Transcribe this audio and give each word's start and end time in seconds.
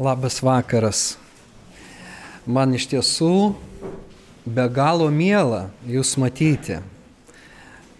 Labas 0.00 0.38
vakaras. 0.40 1.18
Man 2.48 2.72
iš 2.72 2.86
tiesų 2.88 3.52
be 4.48 4.64
galo 4.72 5.10
miela 5.12 5.66
jūs 5.84 6.14
matyti. 6.16 6.78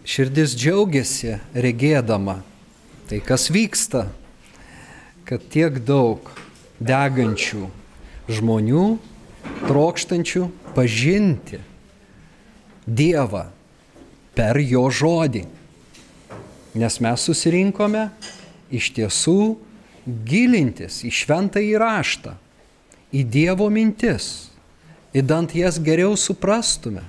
Širdis 0.08 0.54
džiaugiasi 0.56 1.36
regėdama 1.52 2.38
tai, 3.04 3.20
kas 3.20 3.50
vyksta, 3.52 4.06
kad 5.28 5.44
tiek 5.52 5.76
daug 5.84 6.32
degančių 6.80 7.68
žmonių, 8.32 8.88
trokštančių 9.68 10.48
pažinti 10.72 11.60
Dievą 12.88 13.50
per 14.32 14.56
jo 14.64 14.88
žodį. 14.88 15.44
Nes 16.80 17.02
mes 17.04 17.28
susirinkome 17.28 18.08
iš 18.72 18.94
tiesų 18.96 19.42
gilintis 20.26 21.00
į 21.06 21.10
šventą 21.14 21.62
įraštą, 21.62 22.34
į 23.10 23.24
Dievo 23.26 23.68
mintis, 23.72 24.50
įdant 25.16 25.54
jas 25.56 25.80
geriau 25.82 26.14
suprastume, 26.18 27.02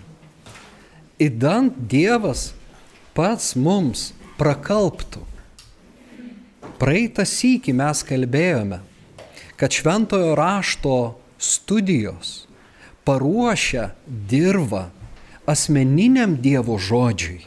įdant 1.21 1.75
Dievas 1.91 2.51
pats 3.17 3.53
mums 3.55 4.11
prakalptų. 4.39 5.21
Praeitą 6.81 7.27
sykį 7.29 7.75
mes 7.77 8.01
kalbėjome, 8.07 8.79
kad 9.59 9.75
šventojo 9.75 10.33
rašto 10.39 10.95
studijos 11.37 12.47
paruošia 13.05 13.91
dirbą 14.07 14.87
asmeniniam 15.45 16.35
Dievo 16.41 16.77
žodžiui. 16.81 17.45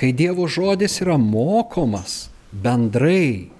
Kai 0.00 0.12
Dievo 0.16 0.48
žodis 0.48 1.00
yra 1.04 1.18
mokomas 1.20 2.30
bendrai, 2.52 3.50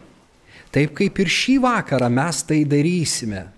Taip 0.70 0.94
kaip 0.98 1.18
ir 1.18 1.30
šį 1.30 1.56
vakarą 1.64 2.10
mes 2.12 2.42
tai 2.46 2.62
darysime. 2.68 3.48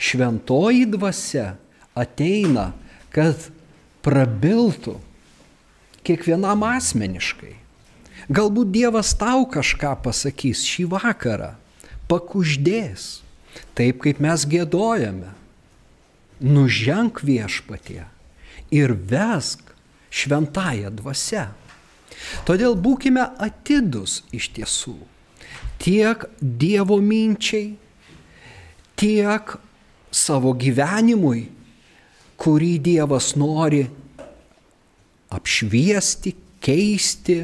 Šventoji 0.00 0.86
dvasia 0.92 1.54
ateina, 1.96 2.70
kad 3.12 3.48
prabiltų 4.04 4.98
kiekvienam 6.06 6.64
asmeniškai. 6.68 7.56
Galbūt 8.30 8.70
Dievas 8.72 9.12
tau 9.18 9.46
kažką 9.50 9.96
pasakys 10.04 10.62
šį 10.68 10.86
vakarą, 10.92 11.54
pakuždės, 12.10 13.24
taip 13.74 14.04
kaip 14.04 14.20
mes 14.22 14.44
gėdojame. 14.46 15.32
Nuženk 16.40 17.20
viešpatie 17.26 18.04
ir 18.72 18.94
vesk 18.94 19.74
šventąją 20.14 20.92
dvasę. 21.00 21.48
Todėl 22.48 22.76
būkime 22.76 23.24
atidus 23.40 24.20
iš 24.36 24.52
tiesų 24.56 24.96
tiek 25.80 26.26
Dievo 26.40 27.00
minčiai, 27.00 27.72
tiek 29.00 29.56
savo 30.12 30.52
gyvenimui, 30.58 31.46
kurį 32.40 32.74
Dievas 32.84 33.32
nori 33.38 33.84
apšviesti, 35.30 36.34
keisti, 36.60 37.38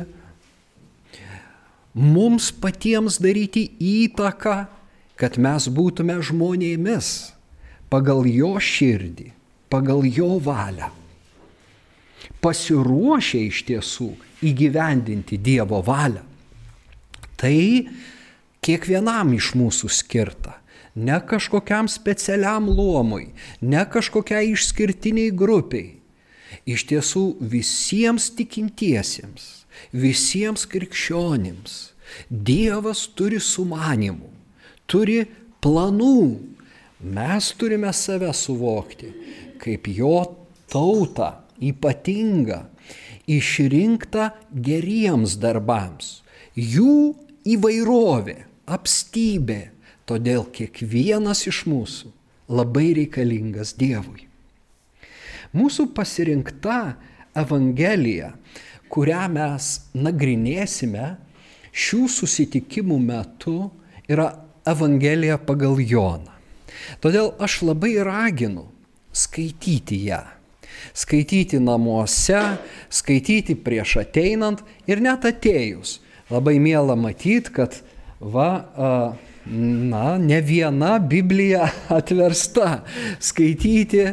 mums 1.96 2.50
patiems 2.52 3.20
daryti 3.22 3.68
įtaką, 3.80 4.56
kad 5.16 5.38
mes 5.40 5.68
būtume 5.72 6.18
žmonėmis 6.20 7.10
pagal 7.88 8.26
jo 8.28 8.56
širdį, 8.60 9.30
pagal 9.72 10.04
jo 10.04 10.36
valią. 10.42 10.90
Pasiruošę 12.44 13.40
iš 13.48 13.62
tiesų 13.70 14.10
įgyvendinti 14.44 15.38
Dievo 15.40 15.80
valią. 15.86 16.20
Tai 17.36 17.56
kiekvienam 18.66 19.34
iš 19.36 19.52
mūsų 19.58 19.90
skirta. 19.92 20.58
Ne 20.96 21.18
kažkokiam 21.20 21.90
specialiam 21.92 22.70
luomui, 22.72 23.34
ne 23.60 23.82
kažkokiai 23.84 24.54
išskirtiniai 24.54 25.30
grupiai. 25.30 25.92
Iš 26.66 26.86
tiesų 26.90 27.24
visiems 27.52 28.30
tikintiesiems, 28.38 29.66
visiems 29.92 30.64
krikščionims 30.70 31.76
Dievas 32.30 33.02
turi 33.18 33.40
sumanimų, 33.42 34.30
turi 34.86 35.24
planų. 35.62 36.38
Mes 37.16 37.48
turime 37.58 37.90
save 37.92 38.30
suvokti 38.34 39.10
kaip 39.60 39.88
jo 39.90 40.20
tautą 40.72 41.32
ypatingą, 41.60 42.62
išrinktą 43.26 44.30
geriems 44.52 45.36
darbams. 45.42 46.20
Jų 46.56 47.16
įvairovė 47.48 48.38
apstybė, 48.66 49.70
todėl 50.06 50.46
kiekvienas 50.54 51.46
iš 51.50 51.64
mūsų 51.70 52.12
labai 52.52 52.92
reikalingas 53.00 53.74
Dievui. 53.78 54.26
Mūsų 55.56 55.88
pasirinkta 55.96 56.96
Evangelija, 57.36 58.32
kurią 58.92 59.26
mes 59.32 59.70
nagrinėsime 59.96 61.16
šių 61.76 62.06
susitikimų 62.12 62.98
metu, 63.02 63.58
yra 64.08 64.30
Evangelija 64.66 65.38
pagal 65.38 65.78
Joną. 65.82 66.32
Todėl 67.02 67.32
aš 67.42 67.60
labai 67.66 67.96
raginu 68.04 68.66
skaityti 69.16 70.06
ją. 70.10 70.22
Skaityti 70.96 71.58
namuose, 71.62 72.58
skaityti 72.92 73.56
prieš 73.58 73.96
ateinant 74.02 74.62
ir 74.88 75.00
net 75.02 75.24
atėjus. 75.28 76.00
Labai 76.30 76.56
mėla 76.62 76.96
matyti, 76.98 77.52
kad 77.54 77.78
va, 78.20 78.50
na, 79.46 80.06
ne 80.18 80.40
viena 80.40 80.96
Biblija 80.98 81.68
atversta 81.92 82.80
skaityti 83.20 84.06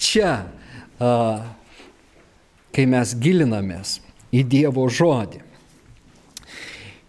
čia, 0.00 0.34
kai 2.74 2.86
mes 2.90 3.14
gilinamės 3.20 3.98
į 4.34 4.42
Dievo 4.50 4.86
žodį. 4.90 5.40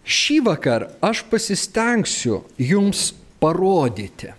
Šį 0.06 0.36
vakar 0.46 0.86
aš 1.02 1.24
pasistengsiu 1.26 2.44
jums 2.62 3.08
parodyti, 3.42 4.30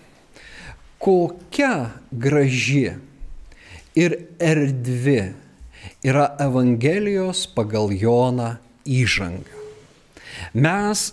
kokia 1.04 1.92
graži 2.12 2.96
ir 4.00 4.16
erdvi 4.40 5.20
yra 6.08 6.30
Evangelijos 6.40 7.44
pagal 7.52 7.92
Joną 7.92 8.56
įžanga. 8.88 9.58
Mes 10.54 11.12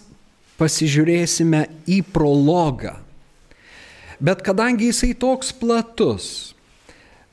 pasižiūrėsime 0.60 1.66
į 1.91 2.00
prologą. 2.15 2.97
Bet 4.22 4.44
kadangi 4.47 4.88
jisai 4.92 5.12
toks 5.19 5.50
platus, 5.59 6.54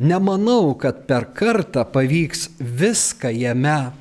nemanau, 0.01 0.73
kad 0.73 1.05
per 1.07 1.29
kartą 1.37 1.85
pavyks 1.85 2.49
viską 2.59 3.29
jame 3.37 3.91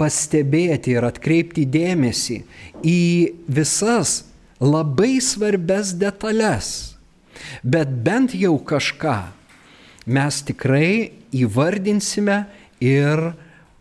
pastebėti 0.00 0.96
ir 0.96 1.06
atkreipti 1.06 1.66
dėmesį 1.68 2.40
į 2.82 3.00
visas 3.46 4.22
labai 4.58 5.20
svarbes 5.22 5.92
detalės. 6.00 6.96
Bet 7.62 7.90
bent 8.06 8.34
jau 8.34 8.56
kažką 8.58 9.18
mes 10.06 10.40
tikrai 10.48 11.12
įvardinsime 11.34 12.44
ir 12.82 13.30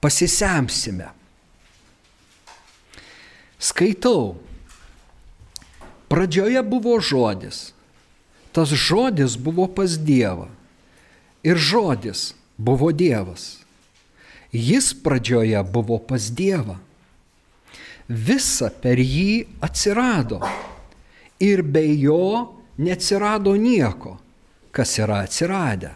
pasisemsime. 0.04 1.10
Skaitau 3.64 4.36
Pradžioje 6.14 6.62
buvo 6.62 7.00
žodis. 7.02 7.74
Tas 8.54 8.70
žodis 8.70 9.34
buvo 9.34 9.66
pas 9.66 9.98
Dievą. 9.98 10.46
Ir 11.42 11.58
žodis 11.58 12.36
buvo 12.54 12.92
Dievas. 12.94 13.66
Jis 14.54 14.94
pradžioje 14.94 15.58
buvo 15.66 15.98
pas 15.98 16.28
Dievą. 16.30 16.76
Visa 18.06 18.70
per 18.70 19.02
jį 19.02 19.58
atsirado. 19.58 20.38
Ir 21.42 21.64
be 21.66 21.82
jo 21.82 22.54
neatsirado 22.78 23.56
nieko, 23.58 24.20
kas 24.70 24.94
yra 25.02 25.24
atsiradę. 25.26 25.96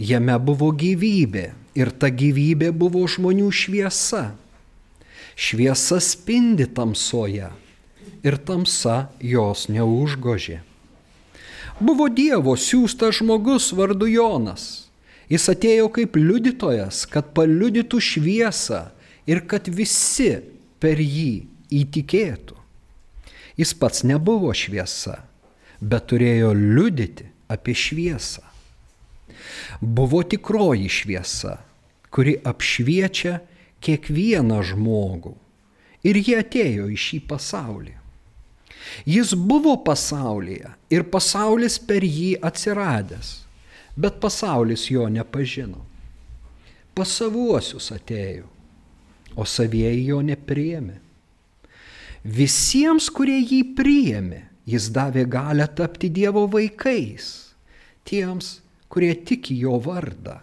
Jame 0.00 0.38
buvo 0.40 0.70
gyvybė 0.72 1.44
ir 1.76 1.92
ta 1.92 2.08
gyvybė 2.08 2.72
buvo 2.72 3.04
žmonių 3.04 3.52
šviesa. 3.52 4.24
Šviesa 5.36 6.00
spindi 6.00 6.64
tamsoje 6.72 7.52
ir 8.24 8.38
tamsa 8.40 9.08
jos 9.20 9.68
neužgožė. 9.68 10.62
Buvo 11.80 12.08
Dievo 12.08 12.54
siūstas 12.56 13.18
žmogus 13.18 13.72
vardu 13.76 14.08
Jonas. 14.08 14.88
Jis 15.28 15.48
atėjo 15.50 15.88
kaip 15.92 16.16
liudytojas, 16.16 17.04
kad 17.10 17.32
paliudytų 17.36 18.00
šviesą 18.00 18.84
ir 19.26 19.42
kad 19.48 19.68
visi 19.68 20.36
per 20.80 21.00
jį 21.00 21.46
įtikėtų. 21.72 22.56
Jis 23.58 23.72
pats 23.78 24.04
nebuvo 24.06 24.52
šviesa, 24.54 25.20
bet 25.80 26.08
turėjo 26.12 26.52
liudyti 26.54 27.26
apie 27.50 27.74
šviesą. 27.74 28.44
Buvo 29.80 30.22
tikroji 30.22 30.88
šviesa, 30.90 31.58
kuri 32.14 32.36
apšviečia 32.44 33.40
kiekvieną 33.84 34.62
žmogų. 34.70 35.34
Ir 36.04 36.20
jie 36.20 36.38
atėjo 36.40 36.88
į 36.92 36.98
šį 37.00 37.20
pasaulį. 37.28 37.94
Jis 39.06 39.34
buvo 39.34 39.76
pasaulyje 39.84 40.74
ir 40.92 41.06
pasaulis 41.10 41.78
per 41.78 42.04
jį 42.04 42.34
atsiradęs, 42.44 43.34
bet 43.96 44.20
pasaulis 44.22 44.88
jo 44.90 45.08
nepažino. 45.08 45.82
Pas 46.94 47.10
savuosius 47.10 47.90
atėjo, 47.94 48.46
o 49.34 49.46
savieji 49.48 50.06
jo 50.12 50.20
nepriėmė. 50.22 51.00
Visiems, 52.24 53.10
kurie 53.12 53.40
jį 53.42 53.60
priėmė, 53.76 54.44
jis 54.64 54.88
davė 54.94 55.26
galę 55.28 55.66
tapti 55.76 56.08
Dievo 56.08 56.46
vaikais, 56.48 57.26
tiems, 58.08 58.60
kurie 58.88 59.12
tiki 59.28 59.58
jo 59.60 59.76
vardą, 59.82 60.38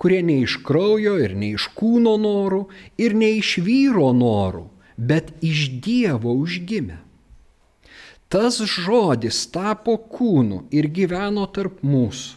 kurie 0.00 0.22
ne 0.24 0.38
iš 0.46 0.60
kraujo 0.64 1.18
ir 1.20 1.34
ne 1.36 1.52
iš 1.58 1.68
kūno 1.76 2.14
norų 2.22 2.62
ir 3.02 3.16
ne 3.18 3.34
iš 3.36 3.58
vyro 3.66 4.14
norų, 4.16 4.64
bet 4.96 5.34
iš 5.44 5.66
Dievo 5.84 6.32
užgimė. 6.40 7.00
Tas 8.30 8.60
žodis 8.62 9.40
tapo 9.50 9.96
kūnu 9.98 10.60
ir 10.70 10.86
gyveno 10.94 11.48
tarp 11.50 11.80
mūsų. 11.82 12.36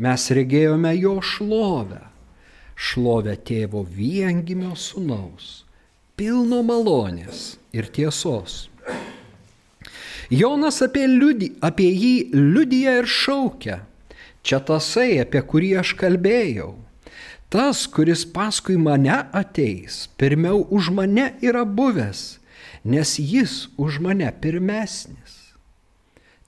Mes 0.00 0.22
regėjome 0.36 0.92
jo 0.96 1.18
šlovę, 1.24 1.98
šlovę 2.76 3.34
tėvo 3.48 3.82
viengimio 3.84 4.74
sunaus, 4.76 5.66
pilno 6.16 6.62
malonės 6.64 7.58
ir 7.76 7.88
tiesos. 7.92 8.66
Jonas 10.32 10.80
apie, 10.84 11.04
liudi, 11.04 11.50
apie 11.60 11.90
jį 11.92 12.14
liudyja 12.32 12.96
ir 13.02 13.08
šaukia. 13.08 13.78
Čia 14.40 14.62
tasai, 14.64 15.18
apie 15.20 15.44
kurį 15.44 15.74
aš 15.82 15.92
kalbėjau. 16.00 16.72
Tas, 17.52 17.84
kuris 17.92 18.24
paskui 18.24 18.80
mane 18.80 19.20
ateis, 19.36 20.06
pirmiau 20.16 20.64
už 20.72 20.90
mane 20.96 21.34
yra 21.44 21.64
buvęs, 21.68 22.38
nes 22.86 23.18
jis 23.18 23.66
už 23.76 23.98
mane 24.04 24.30
pirmesnis 24.40 25.36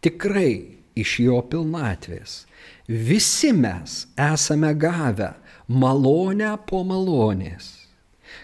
tikrai 0.05 0.79
iš 0.99 1.19
jo 1.23 1.41
pilnatvės. 1.51 2.45
Visi 2.89 3.53
mes 3.53 4.05
esame 4.19 4.73
gavę 4.75 5.35
malonę 5.69 6.55
po 6.69 6.83
malonės. 6.87 7.75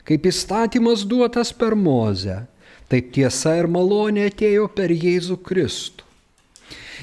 Kaip 0.05 0.26
įstatymas 0.29 1.05
duotas 1.08 1.52
per 1.56 1.76
Mozę, 1.76 2.44
taip 2.88 3.12
tiesa 3.17 3.55
ir 3.61 3.69
malonė 3.69 4.29
atėjo 4.31 4.69
per 4.76 4.93
Jėzų 4.93 5.38
Kristų. 5.44 6.05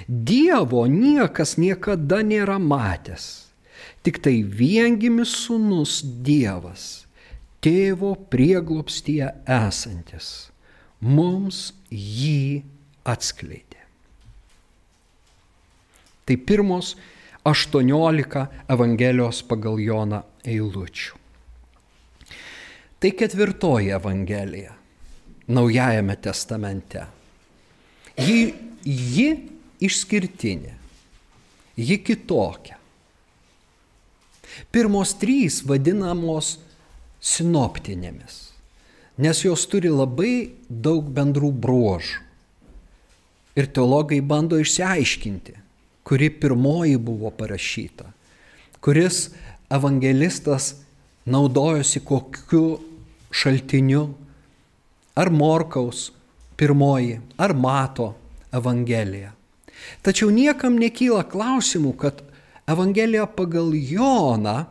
Dievo 0.08 0.84
niekas 0.90 1.56
niekada 1.62 2.22
nėra 2.26 2.58
matęs, 2.60 3.52
tik 4.04 4.18
tai 4.24 4.42
viengimis 4.44 5.34
sunus 5.46 6.00
Dievas, 6.02 7.06
tėvo 7.64 8.16
prieglopstyje 8.34 9.30
esantis, 9.46 10.52
mums 11.02 11.72
jį 11.92 12.62
atskleidė. 13.04 13.80
Tai 16.26 16.38
pirmos 16.48 16.94
18 17.44 18.46
Evangelijos 18.70 19.42
pagal 19.50 19.82
Joną 19.82 20.22
eilučių. 20.46 21.18
Tai 23.02 23.12
ketvirtoji 23.18 23.90
Evangelija 23.98 24.76
Naujajame 25.52 26.16
testamente. 26.22 27.06
Ji, 28.16 28.54
ji 28.86 29.28
išskirtinė, 29.84 30.76
ji 31.76 31.98
kitokia. 32.06 32.78
Pirmos 34.72 35.16
trys 35.20 35.62
vadinamos 35.68 36.54
sinoptinėmis, 37.24 38.51
nes 39.18 39.44
jos 39.44 39.66
turi 39.68 39.92
labai 39.92 40.52
daug 40.70 41.10
bendrų 41.12 41.52
bruožų. 41.52 42.22
Ir 43.60 43.68
teologai 43.76 44.22
bando 44.24 44.56
išsiaiškinti, 44.62 45.58
kuri 46.08 46.30
pirmoji 46.32 46.96
buvo 46.96 47.34
parašyta, 47.36 48.08
kuris 48.80 49.26
evangelistas 49.72 50.76
naudojosi 51.28 52.00
kokiu 52.08 52.80
šaltiniu, 53.32 54.06
ar 55.16 55.30
Morkaus 55.30 56.12
pirmoji, 56.56 57.20
ar 57.38 57.54
Mato 57.54 58.14
Evangelija. 58.54 59.34
Tačiau 60.02 60.32
niekam 60.32 60.78
nekyla 60.80 61.26
klausimų, 61.28 61.94
kad 62.00 62.22
Evangelija 62.70 63.26
pagal 63.28 63.74
Joną 63.76 64.66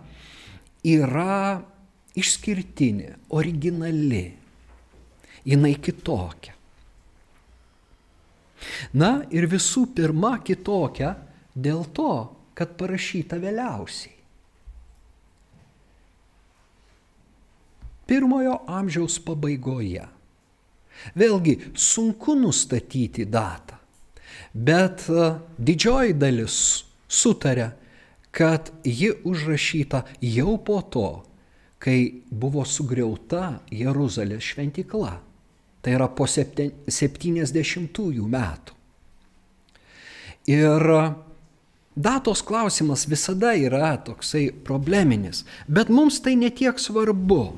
yra 0.86 1.60
išskirtinė, 2.20 3.16
originali, 3.36 4.24
jinai 5.48 5.74
kitokia. 5.80 6.54
Na 8.92 9.10
ir 9.32 9.48
visų 9.48 9.86
pirma 9.96 10.36
kitokia 10.44 11.14
dėl 11.56 11.86
to, 11.96 12.12
kad 12.54 12.76
parašyta 12.76 13.38
vėliausiai. 13.40 14.16
Pirmojo 18.10 18.56
amžiaus 18.68 19.20
pabaigoje. 19.22 20.02
Vėlgi 21.16 21.54
sunku 21.78 22.34
nustatyti 22.36 23.24
datą, 23.24 23.78
bet 24.52 25.06
e, 25.08 25.28
didžioji 25.56 26.16
dalis 26.18 26.56
sutarė, 27.08 27.70
kad 28.34 28.68
ji 28.84 29.14
užrašyta 29.24 30.02
jau 30.26 30.58
po 30.66 30.80
to, 30.82 31.06
kai 31.80 32.22
buvo 32.30 32.64
sugriauta 32.68 33.60
Jeruzalės 33.72 34.44
šventikla. 34.52 35.20
Tai 35.80 35.94
yra 35.96 36.08
po 36.12 36.26
70-ųjų 36.28 38.26
metų. 38.28 38.72
Ir 40.50 40.84
datos 41.96 42.42
klausimas 42.44 43.06
visada 43.08 43.54
yra 43.56 43.96
toksai 44.04 44.50
probleminis, 44.66 45.44
bet 45.68 45.88
mums 45.88 46.20
tai 46.20 46.36
netiek 46.36 46.76
svarbu. 46.80 47.56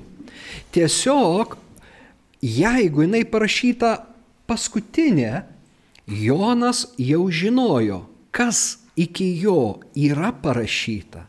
Tiesiog, 0.75 1.57
jeigu 2.43 3.03
jinai 3.07 3.25
parašyta 3.27 4.07
paskutinė, 4.47 5.43
Jonas 6.07 6.87
jau 6.99 7.31
žinojo, 7.31 8.07
kas 8.35 8.79
iki 8.99 9.41
jo 9.41 9.81
yra 9.95 10.33
parašyta 10.35 11.27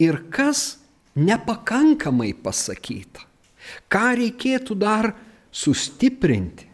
ir 0.00 0.22
kas 0.32 0.79
nepakankamai 1.18 2.32
pasakyta. 2.42 3.26
Ką 3.90 4.06
reikėtų 4.18 4.76
dar 4.78 5.12
sustiprinti, 5.52 6.66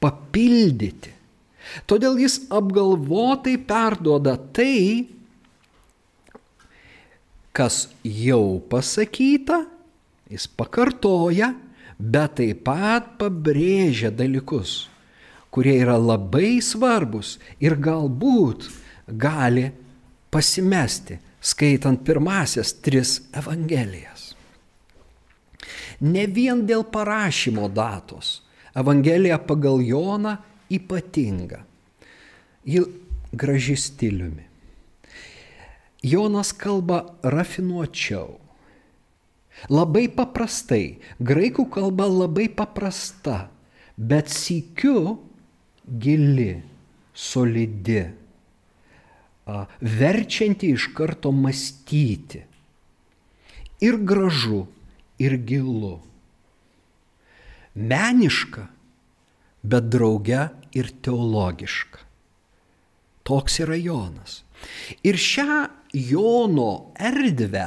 papildyti. 0.00 1.12
Todėl 1.88 2.18
jis 2.20 2.40
apgalvotai 2.52 3.56
perduoda 3.66 4.34
tai, 4.54 5.08
kas 7.56 7.86
jau 8.02 8.60
pasakyta, 8.70 9.62
jis 10.32 10.48
pakartoja, 10.48 11.52
bet 11.98 12.38
taip 12.40 12.64
pat 12.66 13.12
pabrėžia 13.20 14.10
dalykus, 14.14 14.88
kurie 15.52 15.76
yra 15.84 15.98
labai 16.00 16.58
svarbus 16.64 17.36
ir 17.62 17.76
galbūt 17.78 18.66
gali 19.06 19.68
pasimesti, 20.32 21.18
skaitant 21.42 22.04
pirmasias 22.06 22.72
tris 22.80 23.18
evangelijas 23.34 24.32
ne 26.02 26.26
vien 26.26 26.64
dėl 26.66 26.82
parašymo 26.90 27.68
datos. 27.70 28.40
Evangelija 28.74 29.38
pagal 29.38 29.82
Joną 29.84 30.36
ypatinga. 30.72 31.62
Ji 32.66 32.82
graži 33.32 33.76
stiliumi. 33.76 34.48
Jonas 36.02 36.50
kalba 36.58 37.04
rafinuočiau. 37.22 38.40
Labai 39.70 40.08
paprastai, 40.10 40.98
graikų 41.22 41.68
kalba 41.70 42.08
labai 42.10 42.48
paprasta, 42.50 43.52
bet 43.94 44.32
sykiu 44.32 45.20
gili, 45.86 46.64
solidi, 47.14 48.08
verčianti 49.80 50.72
iš 50.76 50.88
karto 50.96 51.32
mąstyti. 51.32 52.42
Ir 53.82 53.98
gražu, 54.06 54.66
ir 55.18 55.36
gilu. 55.42 55.98
Meniška, 57.74 58.66
bet 59.62 59.88
drauge 59.90 60.48
ir 60.76 60.90
teologiška. 61.02 62.00
Toks 63.22 63.60
yra 63.62 63.78
Jonas. 63.78 64.42
Ir 65.06 65.18
šią 65.18 65.68
Jono 65.92 66.94
erdvę 66.96 67.66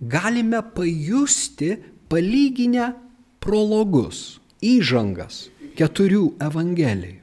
galime 0.00 0.62
pajusti 0.74 1.74
palyginę 2.08 2.92
prologus, 3.40 4.40
įžangas 4.64 5.48
keturių 5.76 6.24
evangelijų. 6.42 7.19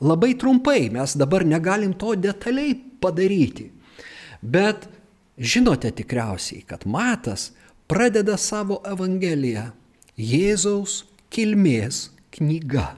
Labai 0.00 0.34
trumpai 0.36 0.90
mes 0.92 1.16
dabar 1.16 1.44
negalim 1.44 1.94
to 1.96 2.14
detaliai 2.16 2.74
padaryti, 3.00 3.70
bet 4.42 4.88
žinote 5.38 5.90
tikriausiai, 5.90 6.66
kad 6.68 6.84
Matas 6.84 7.52
pradeda 7.88 8.36
savo 8.36 8.82
Evangeliją 8.84 9.70
Jėzaus 10.16 11.04
kilmės 11.32 12.10
knyga. 12.36 12.94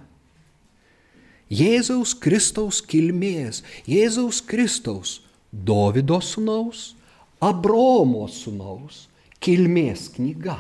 Jėzaus 1.48 2.12
Kristaus 2.20 2.82
kilmės, 2.84 3.62
Jėzaus 3.88 4.42
Kristaus 4.44 5.18
Dovido 5.50 6.18
sūnaus, 6.20 6.92
Abromo 7.40 8.26
sūnaus 8.28 9.06
kilmės 9.40 10.08
knyga. 10.16 10.58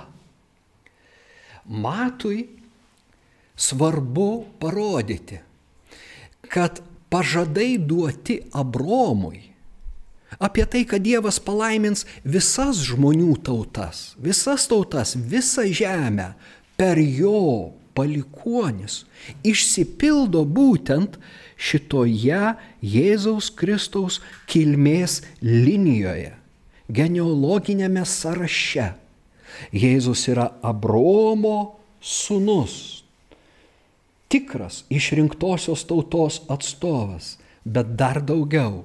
Matui 1.68 2.46
svarbu 3.58 4.30
parodyti, 4.62 5.42
kad 6.46 6.82
pažadai 7.10 7.76
duoti 7.78 8.40
Abromui 8.52 9.48
apie 10.38 10.66
tai, 10.66 10.84
kad 10.84 11.02
Dievas 11.02 11.40
palaimins 11.42 12.04
visas 12.24 12.82
žmonių 12.86 13.38
tautas, 13.44 14.12
visas 14.20 14.68
tautas, 14.70 15.16
visą 15.16 15.64
žemę 15.66 16.32
per 16.78 17.00
jo 17.00 17.72
palikuonis, 17.96 19.02
išsipildo 19.42 20.44
būtent 20.46 21.18
šitoje 21.58 22.54
Jėzaus 22.84 23.50
Kristaus 23.58 24.20
kilmės 24.50 25.22
linijoje, 25.42 26.36
genealoginėme 26.86 28.04
sąraše. 28.06 28.92
Jėzus 29.74 30.28
yra 30.30 30.52
Abromo 30.62 31.80
sūnus, 31.98 32.97
tikras 34.28 34.84
išrinktosios 34.92 35.84
tautos 35.88 36.42
atstovas, 36.48 37.36
bet 37.64 37.96
dar 37.96 38.20
daugiau 38.22 38.84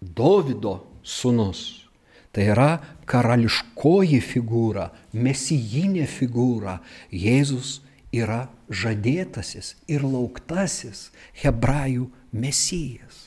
Dovido 0.00 0.84
sūnus. 1.02 1.86
Tai 2.30 2.44
yra 2.52 2.70
karališkoji 3.08 4.18
figūra, 4.20 4.90
mesijinė 5.16 6.04
figūra. 6.04 6.76
Jėzus 7.08 7.78
yra 8.12 8.46
žadėtasis 8.68 9.72
ir 9.88 10.04
lauktasis 10.04 11.08
hebrajų 11.40 12.10
mesijas. 12.36 13.22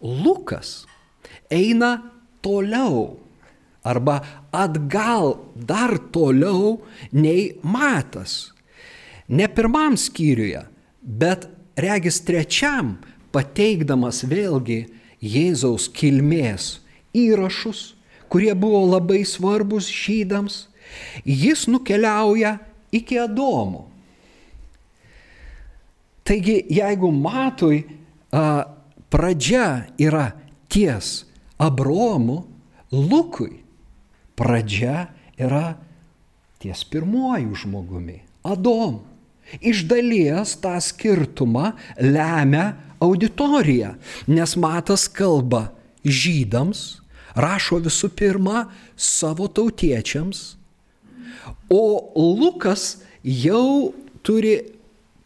Lukas 0.00 0.86
eina 1.52 1.92
toliau 2.44 3.18
arba 3.86 4.20
atgal 4.50 5.38
dar 5.54 5.98
toliau 6.10 6.82
nei 7.14 7.54
matas. 7.62 8.50
Ne 9.28 9.46
pirmam 9.48 9.94
skyriuje, 9.98 10.66
bet 11.02 11.46
regis 11.78 12.18
trečiam 12.26 12.96
pateikdamas 13.34 14.24
vėlgi 14.26 14.86
Jėzaus 15.22 15.88
kilmės 15.90 16.78
įrašus, 17.16 17.94
kurie 18.30 18.52
buvo 18.58 18.82
labai 18.90 19.22
svarbus 19.26 19.88
žydams, 19.90 20.66
jis 21.24 21.66
nukeliauja 21.70 22.58
iki 22.94 23.18
Adomo. 23.18 23.86
Taigi, 26.26 26.58
jeigu 26.74 27.12
matui 27.14 27.84
pradžia 29.10 29.86
yra 29.98 30.32
ties 30.68 31.22
Abromu, 31.58 32.44
Lukui 32.90 33.65
pradžia 34.36 35.08
yra 35.40 35.74
ties 36.62 36.84
pirmuoju 36.84 37.54
žmogumi- 37.54 38.20
Adomu. 38.52 39.02
Iš 39.60 39.86
dalies 39.86 40.56
tą 40.58 40.74
skirtumą 40.82 41.72
lemia 42.02 42.74
auditorija, 42.98 43.94
nes 44.26 44.56
Matas 44.56 45.06
kalba 45.06 45.70
žydams, 46.02 46.98
rašo 47.36 47.78
visų 47.84 48.10
pirma 48.10 48.66
savo 48.96 49.46
tautiečiams, 49.46 50.56
o 51.70 51.82
Lukas 52.16 52.98
jau 53.22 53.94
turi 54.26 54.56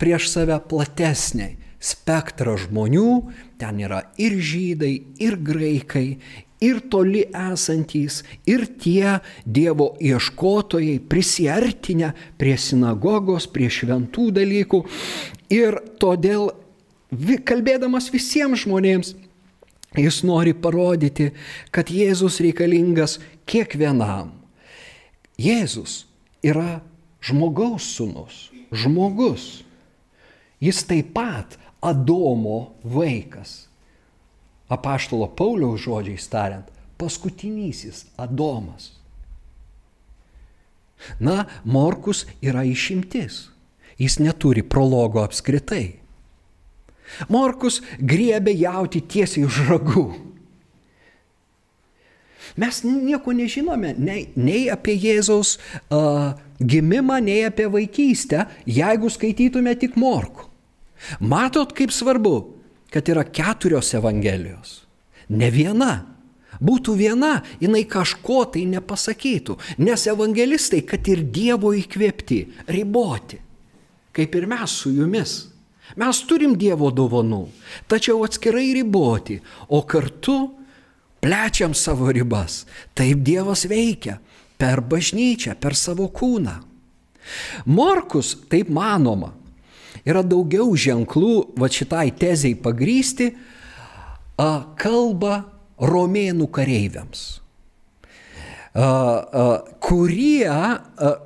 prieš 0.00 0.29
save 0.33 0.59
platesnį 0.69 1.55
spektrą 1.81 2.59
žmonių, 2.61 3.33
ten 3.61 3.81
yra 3.81 4.02
ir 4.21 4.37
žydai, 4.37 4.95
ir 5.21 5.37
graikai, 5.40 6.21
ir 6.61 6.81
toli 6.93 7.25
esantys, 7.33 8.21
ir 8.47 8.67
tie 8.81 9.19
Dievo 9.45 9.95
ieškotojai 10.00 11.00
prisiartinę 11.09 12.12
prie 12.38 12.57
sinagogos, 12.61 13.49
prie 13.49 13.71
šventų 13.73 14.29
dalykų. 14.37 14.83
Ir 15.50 15.81
todėl 16.00 16.50
kalbėdamas 17.49 18.11
visiems 18.12 18.67
žmonėms, 18.67 19.14
jis 19.99 20.21
nori 20.23 20.55
parodyti, 20.55 21.31
kad 21.75 21.90
Jėzus 21.90 22.38
reikalingas 22.45 23.19
kiekvienam. 23.49 24.37
Jėzus 25.40 26.05
yra 26.45 26.83
žmogaus 27.25 27.88
sunus, 27.97 28.50
žmogus. 28.71 29.64
Jis 30.61 30.85
taip 30.85 31.14
pat 31.17 31.57
Adomo 31.81 32.76
vaikas. 32.85 33.69
Apaštalo 34.70 35.26
Pauliaus 35.34 35.82
žodžiais 35.82 36.28
tariant, 36.30 36.66
paskutinysis 37.00 38.06
Adomas. 38.20 38.92
Na, 41.18 41.46
Morkus 41.64 42.26
yra 42.42 42.62
išimtis. 42.64 43.48
Jis 44.00 44.18
neturi 44.20 44.62
prologo 44.62 45.20
apskritai. 45.24 46.00
Morkus 47.28 47.80
griebė 47.98 48.54
jauti 48.56 49.02
tiesiai 49.02 49.44
už 49.48 49.58
ragų. 49.68 50.04
Mes 52.60 52.80
nieko 52.84 53.32
nežinome 53.36 53.92
nei, 53.98 54.28
nei 54.36 54.68
apie 54.72 54.96
Jėzaus 54.98 55.56
uh, 55.56 56.32
gimimą, 56.58 57.20
nei 57.22 57.44
apie 57.46 57.68
vaikystę, 57.70 58.46
jeigu 58.66 59.10
skaitytume 59.10 59.74
tik 59.78 59.98
morku. 60.00 60.48
Matot, 61.20 61.72
kaip 61.76 61.94
svarbu, 61.94 62.60
kad 62.90 63.09
yra 63.09 63.25
keturios 63.25 63.94
evangelijos. 63.94 64.80
Ne 65.30 65.50
viena. 65.54 65.92
Būtų 66.61 66.92
viena, 66.99 67.38
jinai 67.62 67.87
kažko 67.88 68.42
tai 68.52 68.66
nepasakytų, 68.68 69.54
nes 69.80 70.02
evangelistai, 70.11 70.82
kad 70.85 71.06
ir 71.09 71.23
Dievo 71.32 71.70
įkvėpti, 71.78 72.40
riboti, 72.68 73.38
kaip 74.12 74.35
ir 74.37 74.49
mes 74.50 74.75
su 74.82 74.92
jumis. 74.92 75.37
Mes 75.97 76.20
turim 76.28 76.59
Dievo 76.59 76.90
dovanų, 76.92 77.47
tačiau 77.88 78.20
atskirai 78.26 78.75
riboti, 78.76 79.38
o 79.73 79.80
kartu 79.88 80.37
plečiam 81.23 81.73
savo 81.73 82.11
ribas. 82.12 82.64
Taip 82.99 83.25
Dievas 83.25 83.64
veikia 83.70 84.18
per 84.61 84.85
bažnyčią, 84.85 85.56
per 85.56 85.78
savo 85.78 86.11
kūną. 86.12 86.59
Morkus, 87.70 88.35
taip 88.50 88.68
manoma, 88.75 89.32
yra 90.09 90.23
daugiau 90.26 90.73
ženklų, 90.76 91.35
va 91.61 91.69
šitai 91.71 92.11
teziai 92.16 92.57
pagrysti, 92.59 93.33
kalba 94.80 95.45
romėnų 95.80 96.49
kareiviams. 96.52 97.40
Kurie, 99.83 100.50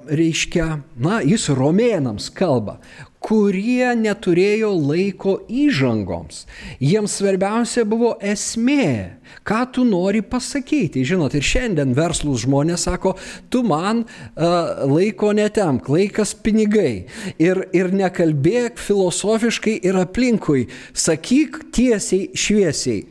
reiškia, 0.08 0.68
na, 0.96 1.20
jis 1.20 1.50
romėnams 1.52 2.30
kalba, 2.32 2.78
kurie 3.24 3.94
neturėjo 3.96 4.70
laiko 4.76 5.38
įžangoms. 5.48 6.42
Jiems 6.82 7.16
svarbiausia 7.18 7.86
buvo 7.88 8.12
esmė, 8.20 9.16
ką 9.48 9.62
tu 9.72 9.86
nori 9.88 10.20
pasakyti. 10.20 11.06
Žinot, 11.08 11.36
ir 11.38 11.46
šiandien 11.46 11.94
verslus 11.96 12.44
žmonės 12.44 12.84
sako, 12.84 13.14
tu 13.48 13.64
man 13.64 14.04
uh, 14.04 14.84
laiko 14.90 15.32
netemk, 15.36 15.88
laikas 15.88 16.34
pinigai. 16.44 17.06
Ir, 17.40 17.64
ir 17.72 17.92
nekalbėk 17.96 18.80
filosofiškai 18.82 19.78
ir 19.88 19.98
aplinkui, 20.04 20.68
sakyk 20.92 21.62
tiesiai, 21.74 22.28
šviesiai, 22.36 23.06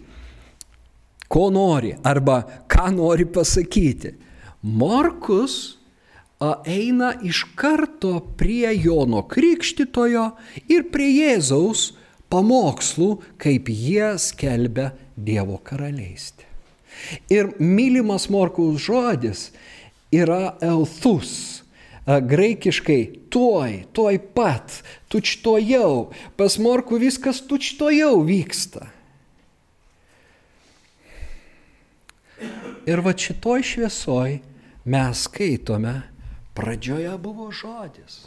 ko 1.25 1.50
nori 1.50 1.96
arba 2.05 2.43
ką 2.70 2.91
nori 2.93 3.25
pasakyti. 3.25 4.13
Morkus 4.62 5.82
eina 6.65 7.13
iš 7.23 7.43
karto 7.55 8.19
prie 8.38 8.71
Jono 8.83 9.21
Krikštitojo 9.29 10.29
ir 10.67 10.88
prie 10.91 11.09
Jėzaus 11.12 11.91
pamokslų, 12.33 13.09
kaip 13.38 13.69
jie 13.69 14.15
skelbia 14.19 14.91
Dievo 15.15 15.59
karalystę. 15.63 16.47
Ir 17.29 17.53
mylimas 17.59 18.29
Morkaus 18.33 18.81
žodis 18.81 19.51
yra 20.13 20.55
elthus. 20.62 21.62
Graikiškai 22.03 23.29
tuoj, 23.31 23.85
tuoj 23.95 24.17
pat, 24.35 24.81
tučtojau. 25.07 26.12
Pas 26.35 26.57
Morku 26.59 27.00
viskas 27.00 27.39
tučtojau 27.47 28.17
vyksta. 28.27 28.89
Ir 32.83 33.00
va 33.00 33.13
šitoj 33.15 33.63
šviesoj 33.63 34.41
mes 34.83 35.21
skaitome 35.29 35.93
Pradžioje 36.53 37.13
buvo 37.17 37.50
žodis. 37.51 38.25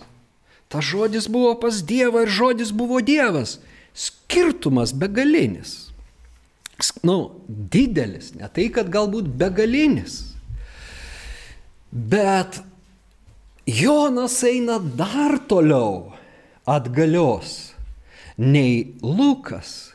Ta 0.68 0.82
žodis 0.82 1.30
buvo 1.30 1.54
pas 1.62 1.82
Dievą 1.86 2.26
ir 2.26 2.32
žodis 2.32 2.72
buvo 2.74 3.00
Dievas. 3.00 3.60
Skirtumas 3.94 4.92
begalinis. 4.92 5.92
Nu, 7.06 7.40
didelis, 7.48 8.34
ne 8.36 8.50
tai, 8.52 8.66
kad 8.74 8.90
galbūt 8.92 9.30
begalinis. 9.38 10.34
Bet 11.90 12.60
Jonas 13.64 14.42
eina 14.44 14.76
dar 14.82 15.38
toliau. 15.48 16.16
atgalios 16.66 17.74
nei 18.36 18.94
Lukas. 19.02 19.94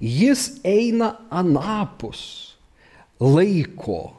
Jis 0.00 0.56
eina 0.64 1.12
anapus 1.30 2.56
laiko, 3.20 4.16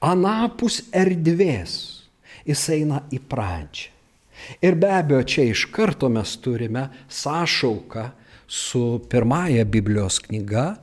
anapus 0.00 0.82
erdvės. 0.92 2.01
Jis 2.48 2.68
eina 2.74 3.02
į 3.12 3.20
pradžią. 3.28 3.90
Ir 4.64 4.74
be 4.74 4.88
abejo, 4.90 5.22
čia 5.22 5.44
iš 5.52 5.66
karto 5.70 6.08
mes 6.10 6.34
turime 6.42 6.88
sąšauką 7.08 8.08
su 8.48 9.00
pirmąja 9.08 9.64
Biblijos 9.64 10.18
knyga, 10.24 10.76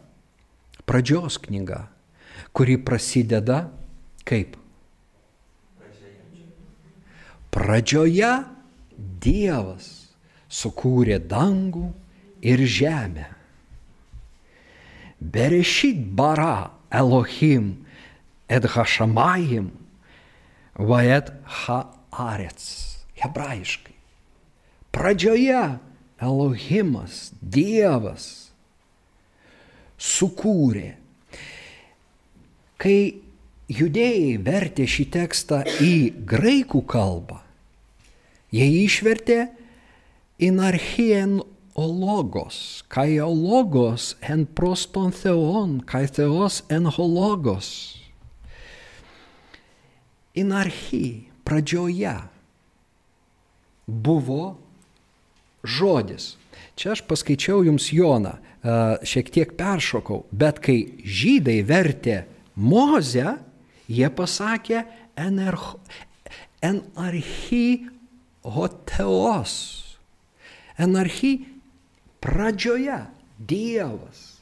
pradžios 0.88 1.38
knyga, 1.44 1.88
kuri 2.56 2.78
prasideda 2.78 3.68
kaip? 4.24 4.56
Pradžioje 7.50 8.32
Dievas 9.20 10.14
sukūrė 10.50 11.20
dangų 11.20 11.90
ir 12.46 12.64
žemę. 12.64 13.28
Berešit 15.20 16.00
bara 16.16 16.72
Elohim 16.90 17.74
et 18.50 18.66
vaet 20.80 21.34
haarets. 21.44 22.68
Hebrajiškai. 23.20 23.96
Pradžioje 24.96 25.64
Elohimas, 26.24 27.30
Dievas 27.44 28.50
sukūrė. 30.00 30.96
Kai 32.80 33.20
judėjai 33.68 34.40
vertė 34.44 34.88
šį 34.88 35.06
tekstą 35.14 35.62
į 35.84 35.94
graikų 36.28 36.82
kalbą, 36.90 37.42
jie 38.56 38.68
išvertė 38.86 39.50
inarchien 40.40 41.42
ologos, 41.80 42.84
kai 42.88 43.20
ologos 43.24 44.14
en 44.24 44.46
proston 44.48 45.12
theon, 45.16 45.80
kai 45.84 46.08
theos 46.08 46.64
en 46.72 46.88
hologos. 46.96 48.00
Inarchi 50.40 51.30
pradžioje 51.44 52.16
buvo 53.90 54.58
žodis. 55.64 56.38
Čia 56.80 56.94
aš 56.96 57.04
paskaičiau 57.10 57.66
jums 57.68 57.90
Joną, 57.92 58.38
šiek 59.04 59.28
tiek 59.34 59.52
peršokau, 59.60 60.24
bet 60.32 60.62
kai 60.64 60.96
žydai 61.04 61.60
vertė 61.68 62.24
Mozę, 62.60 63.38
jie 63.88 64.10
pasakė 64.12 64.84
enarchi 66.60 67.68
hoteos 68.44 69.54
anarchija 70.80 71.44
pradžioje 72.20 73.00
Dievas. 73.40 74.40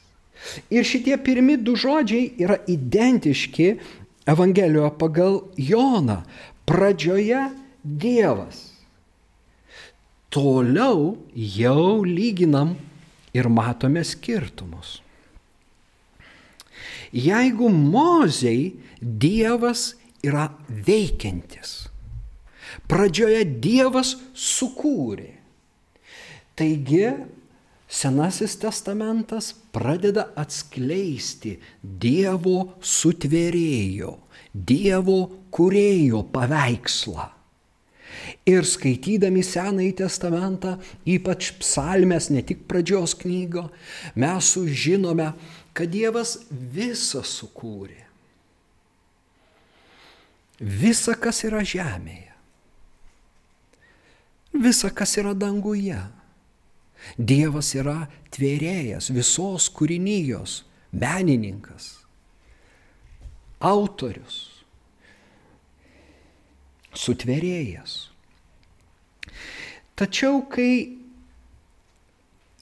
Ir 0.70 0.86
šitie 0.86 1.16
pirmi 1.22 1.56
du 1.58 1.74
žodžiai 1.78 2.32
yra 2.42 2.58
identiški 2.70 3.68
Evangelijoje 4.28 4.92
pagal 5.00 5.40
Joną. 5.56 6.22
Pradžioje 6.68 7.48
Dievas. 7.80 8.76
Toliau 10.28 11.16
jau 11.32 12.04
lyginam 12.04 12.76
ir 13.32 13.48
matome 13.48 14.04
skirtumus. 14.04 15.00
Jeigu 17.08 17.72
mozei 17.72 18.76
Dievas 19.00 19.94
yra 20.20 20.50
veikiantis, 20.68 21.88
pradžioje 22.84 23.46
Dievas 23.64 24.12
sukūrė, 24.36 25.38
Taigi 26.58 27.06
Senasis 27.88 28.56
testamentas 28.60 29.52
pradeda 29.72 30.26
atskleisti 30.36 31.54
Dievo 31.80 32.74
sutvėrėjo, 32.84 34.10
Dievo 34.52 35.20
kurėjo 35.54 36.24
paveikslą. 36.32 37.28
Ir 38.48 38.64
skaitydami 38.64 39.42
Senąjį 39.44 39.92
testamentą, 40.00 40.76
ypač 41.08 41.52
psalmės, 41.60 42.30
ne 42.32 42.42
tik 42.44 42.64
pradžios 42.68 43.14
knygo, 43.20 43.68
mes 44.16 44.52
sužinome, 44.54 45.30
kad 45.76 45.92
Dievas 45.92 46.38
visą 46.50 47.22
sukūrė. 47.24 48.04
Visa, 50.58 51.14
kas 51.14 51.44
yra 51.46 51.60
žemėje. 51.62 52.32
Visa, 54.58 54.88
kas 54.90 55.12
yra 55.20 55.36
danguje 55.38 56.00
Dievas 57.16 57.72
yra 57.78 58.06
tvėrėjas 58.34 59.10
visos 59.14 59.68
kūrinijos, 59.74 60.62
menininkas, 60.92 62.04
autorius, 63.60 64.64
sutvėrėjas. 66.94 68.08
Tačiau 69.98 70.44
kai 70.50 70.98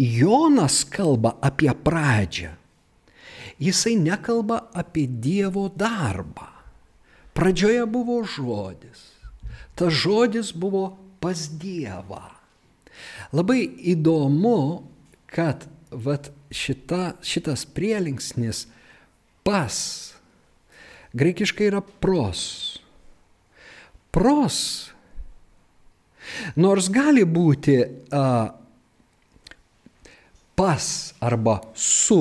Jonas 0.00 0.84
kalba 0.88 1.36
apie 1.44 1.72
pradžią, 1.72 2.52
jisai 3.60 3.96
nekalba 4.00 4.68
apie 4.76 5.06
Dievo 5.08 5.68
darbą. 5.72 6.52
Pradžioje 7.36 7.84
buvo 7.88 8.22
žodis. 8.24 9.12
Tas 9.76 9.92
žodis 9.92 10.56
buvo 10.56 10.96
pas 11.20 11.36
Dievą. 11.60 12.32
Labai 13.36 13.68
įdomu, 13.92 14.88
kad 15.28 15.68
vat, 15.92 16.32
šita, 16.48 17.18
šitas 17.20 17.66
prielinksnis 17.68 18.64
pas 19.44 20.15
graikiškai 21.14 21.70
yra 21.70 21.82
pros. 21.82 22.80
Pros. 24.14 24.58
Nors 26.56 26.88
gali 26.90 27.22
būti 27.28 27.78
a, 28.10 28.24
pas 30.56 30.90
arba 31.20 31.60
su 31.74 32.20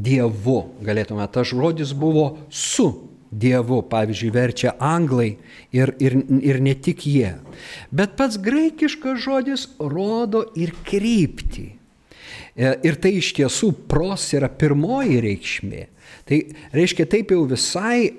Dievu, 0.00 0.58
galėtume, 0.86 1.26
tas 1.34 1.50
žodis 1.50 1.92
buvo 1.98 2.26
su 2.50 2.86
Dievu, 3.30 3.82
pavyzdžiui, 3.86 4.30
verčia 4.34 4.72
anglai 4.82 5.36
ir, 5.74 5.92
ir, 6.02 6.16
ir 6.42 6.60
ne 6.62 6.74
tik 6.74 7.04
jie. 7.06 7.36
Bet 7.94 8.16
pats 8.18 8.38
graikiškas 8.42 9.20
žodis 9.22 9.66
rodo 9.78 10.48
ir 10.58 10.72
kryptį. 10.86 11.66
E, 12.58 12.72
ir 12.86 12.98
tai 12.98 13.12
iš 13.20 13.30
tiesų 13.38 13.70
pros 13.90 14.24
yra 14.34 14.50
pirmoji 14.50 15.20
reikšmė. 15.22 15.84
Tai 16.30 16.38
reiškia, 16.70 17.08
taip 17.10 17.32
jau 17.34 17.42
visai 17.50 18.12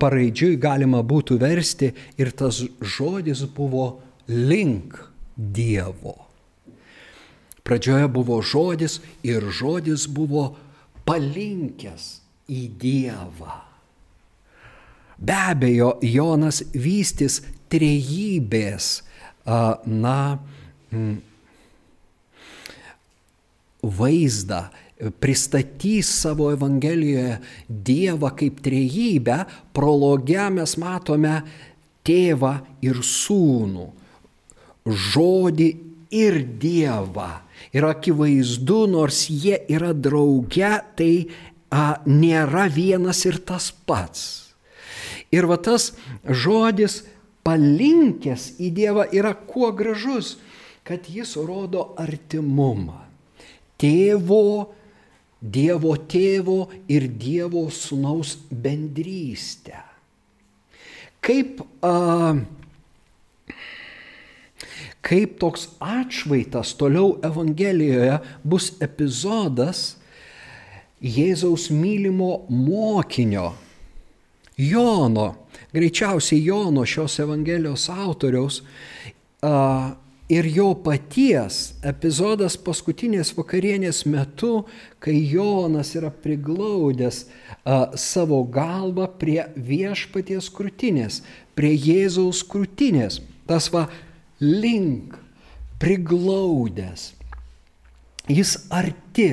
paraidžiui 0.00 0.56
galima 0.56 1.02
būtų 1.04 1.36
versti 1.42 1.90
ir 2.16 2.32
tas 2.32 2.62
žodis 2.80 3.44
buvo 3.44 3.98
link 4.32 4.96
Dievo. 5.36 6.16
Pradžioje 7.68 8.08
buvo 8.08 8.40
žodis 8.40 8.96
ir 9.20 9.44
žodis 9.52 10.08
buvo 10.08 10.54
palinkęs 11.04 12.08
į 12.48 12.62
Dievą. 12.80 13.60
Be 15.20 15.36
abejo, 15.52 15.98
Jonas 16.00 16.62
vystys 16.72 17.42
trejybės, 17.68 19.02
na, 19.44 20.38
vaizdą, 23.82 24.62
pristatys 25.20 26.10
savo 26.20 26.50
Evangelijoje 26.52 27.38
Dievą 27.68 28.32
kaip 28.36 28.60
trejybę, 28.64 29.44
prologe 29.72 30.48
mes 30.50 30.74
matome 30.80 31.34
tėvą 32.06 32.54
ir 32.82 33.02
sūnų, 33.04 33.86
žodį 34.88 35.68
ir 36.14 36.40
Dievą. 36.60 37.30
Ir 37.74 37.84
akivaizdu, 37.84 38.86
nors 38.90 39.26
jie 39.28 39.58
yra 39.68 39.92
drauge, 39.92 40.72
tai 40.96 41.12
a, 41.70 42.00
nėra 42.06 42.68
vienas 42.72 43.24
ir 43.28 43.40
tas 43.44 43.70
pats. 43.70 44.22
Ir 45.34 45.44
va 45.50 45.58
tas 45.60 45.92
žodis 46.24 47.02
palinkęs 47.44 48.54
į 48.62 48.72
Dievą 48.76 49.08
yra 49.12 49.34
kuo 49.36 49.70
gražus, 49.76 50.38
kad 50.86 51.10
jis 51.12 51.34
rodo 51.36 51.92
artimumą. 52.00 53.04
Tėvo, 53.78 54.72
Dievo 55.38 55.94
tėvo 56.10 56.66
ir 56.90 57.06
Dievo 57.14 57.68
sunaus 57.70 58.34
bendrystę. 58.50 59.84
Kaip, 61.22 61.60
a, 61.82 62.34
kaip 65.04 65.38
toks 65.38 65.68
atšvaitas 65.82 66.74
toliau 66.78 67.16
Evangelijoje 67.26 68.18
bus 68.42 68.72
epizodas 68.82 69.96
Jėzaus 70.98 71.68
mylimo 71.70 72.48
mokinio 72.50 73.52
Jono, 74.58 75.28
greičiausiai 75.70 76.42
Jono 76.42 76.82
šios 76.82 77.20
Evangelijos 77.22 77.86
autoriaus, 77.94 78.62
a, 79.42 79.94
ir 80.28 80.46
jo 80.52 80.72
paties 80.84 81.72
epizodas 81.86 82.58
paskutinės 82.60 83.32
vakarienės 83.36 84.04
metu, 84.08 84.66
kai 85.00 85.16
Jonas 85.16 85.94
yra 85.96 86.10
priglaudęs 86.12 87.24
a, 87.24 87.96
savo 87.96 88.42
galvą 88.44 89.08
prie 89.20 89.40
viešpaties 89.56 90.50
krūtinės, 90.52 91.22
prie 91.56 91.72
Jėzaus 91.72 92.44
krūtinės. 92.48 93.22
Tas 93.48 93.70
va 93.72 93.86
link, 94.40 95.16
priglaudęs. 95.80 97.14
Jis 98.28 98.58
arti 98.68 99.30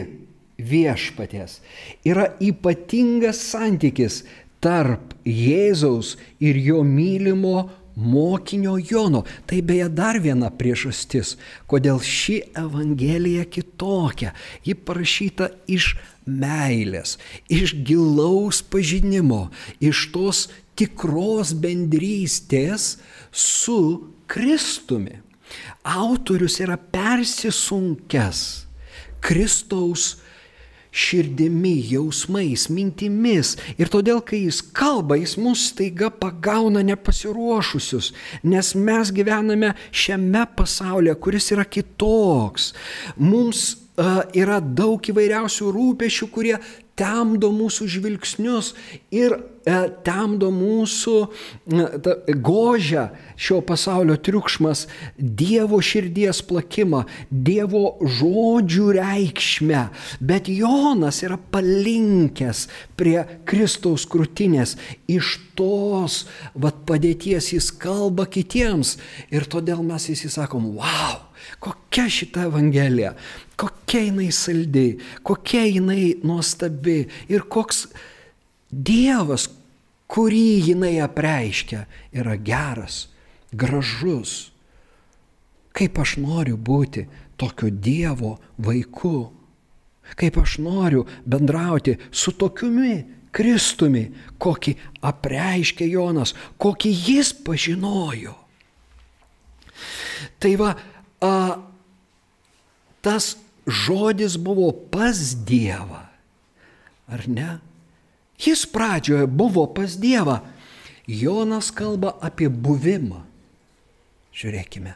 viešpaties. 0.55 1.60
Yra 2.08 2.29
ypatingas 2.39 3.41
santykis 3.51 4.23
tarp 4.63 5.12
Jėzaus 5.27 6.15
ir 6.39 6.55
jo 6.63 6.79
mylimo 6.88 7.67
mokinio 7.95 8.77
Jono. 8.89 9.23
Tai 9.45 9.62
beje 9.62 9.89
dar 9.89 10.19
viena 10.21 10.51
priežastis, 10.51 11.36
kodėl 11.69 12.01
ši 12.03 12.41
Evangelija 12.58 13.45
kitokia. 13.45 14.34
Ji 14.65 14.75
parašyta 14.75 15.49
iš 15.67 15.95
meilės, 16.25 17.17
iš 17.49 17.75
gilaus 17.86 18.62
pažinimo, 18.65 19.49
iš 19.79 20.08
tos 20.13 20.47
tikros 20.75 21.53
bendrystės 21.53 22.95
su 23.31 23.79
Kristumi. 24.27 25.21
Autorius 25.86 26.58
yra 26.60 26.75
persisunkęs 26.77 28.65
Kristaus 29.25 30.15
širdimi, 30.95 31.75
jausmais, 31.91 32.69
mintimis. 32.71 33.55
Ir 33.75 33.91
todėl, 33.91 34.21
kai 34.25 34.45
jis 34.45 34.62
kalba, 34.75 35.19
jis 35.19 35.36
mus 35.41 35.67
taiga 35.75 36.10
pagauna 36.10 36.84
nepasiruošusius, 36.88 38.13
nes 38.47 38.73
mes 38.79 39.12
gyvename 39.15 39.73
šiame 39.91 40.45
pasaulyje, 40.55 41.17
kuris 41.19 41.51
yra 41.55 41.67
kitoks. 41.67 42.71
Mums 43.19 43.67
uh, 43.99 44.23
yra 44.36 44.62
daug 44.63 45.03
įvairiausių 45.12 45.71
rūpešių, 45.75 46.31
kurie 46.31 46.55
temdo 46.95 47.51
mūsų 47.51 47.88
žvilgsnius 47.91 48.71
ir 49.13 49.36
e, 49.36 49.75
temdo 50.08 50.47
mūsų 50.55 51.15
ta, 52.03 52.15
gožę 52.39 53.10
šio 53.36 53.60
pasaulio 53.67 54.15
triukšmas, 54.15 54.86
Dievo 55.19 55.81
širdies 55.84 56.39
plakimą, 56.47 57.03
Dievo 57.29 57.97
žodžių 57.99 58.88
reikšmę. 58.99 59.84
Bet 60.23 60.47
Jonas 60.51 61.21
yra 61.27 61.38
palinkęs 61.51 62.65
prie 62.95 63.19
Kristaus 63.47 64.08
krūtinės. 64.08 64.77
Iš 65.12 65.36
tos 65.60 66.23
vat, 66.55 66.86
padėties 66.88 67.51
jis 67.58 67.71
kalba 67.75 68.27
kitiems. 68.31 68.95
Ir 69.36 69.47
todėl 69.51 69.84
mes 69.84 70.08
įsisakom, 70.15 70.71
wow, 70.79 71.25
kokia 71.60 72.10
šita 72.10 72.47
Evangelija 72.49 73.15
kokia 73.55 74.01
jinai 74.01 74.31
saldi, 74.31 74.97
kokia 75.23 75.65
jinai 75.65 76.15
nuostabi 76.23 77.05
ir 77.29 77.45
koks 77.49 77.88
Dievas, 78.75 79.47
kurį 80.12 80.71
jinai 80.71 80.97
apreiškia, 81.05 81.86
yra 82.12 82.36
geras, 82.36 83.05
gražus. 83.55 84.51
Kaip 85.75 85.99
aš 86.01 86.17
noriu 86.19 86.58
būti 86.58 87.05
tokio 87.39 87.69
Dievo 87.69 88.36
vaiku, 88.58 89.31
kaip 90.19 90.39
aš 90.41 90.58
noriu 90.63 91.05
bendrauti 91.23 91.95
su 92.12 92.34
tokiumi 92.36 92.97
Kristumi, 93.36 94.05
kokį 94.39 94.73
apreiškė 95.03 95.88
Jonas, 95.91 96.31
kokį 96.58 96.91
jis 97.10 97.34
pažinojo. 97.45 98.36
Tai 100.39 100.51
va, 100.60 100.69
a, 101.26 101.58
tas 103.02 103.34
žodis 103.66 104.38
buvo 104.38 104.70
pas 104.72 105.34
Dievą. 105.46 106.06
Ar 107.10 107.22
ne? 107.30 107.58
Jis 108.38 108.66
pradžioje 108.70 109.26
buvo 109.30 109.66
pas 109.74 109.98
Dievą. 109.98 110.42
Jonas 111.06 111.70
kalba 111.74 112.16
apie 112.22 112.50
buvimą. 112.50 113.22
Žiūrėkime. 114.36 114.96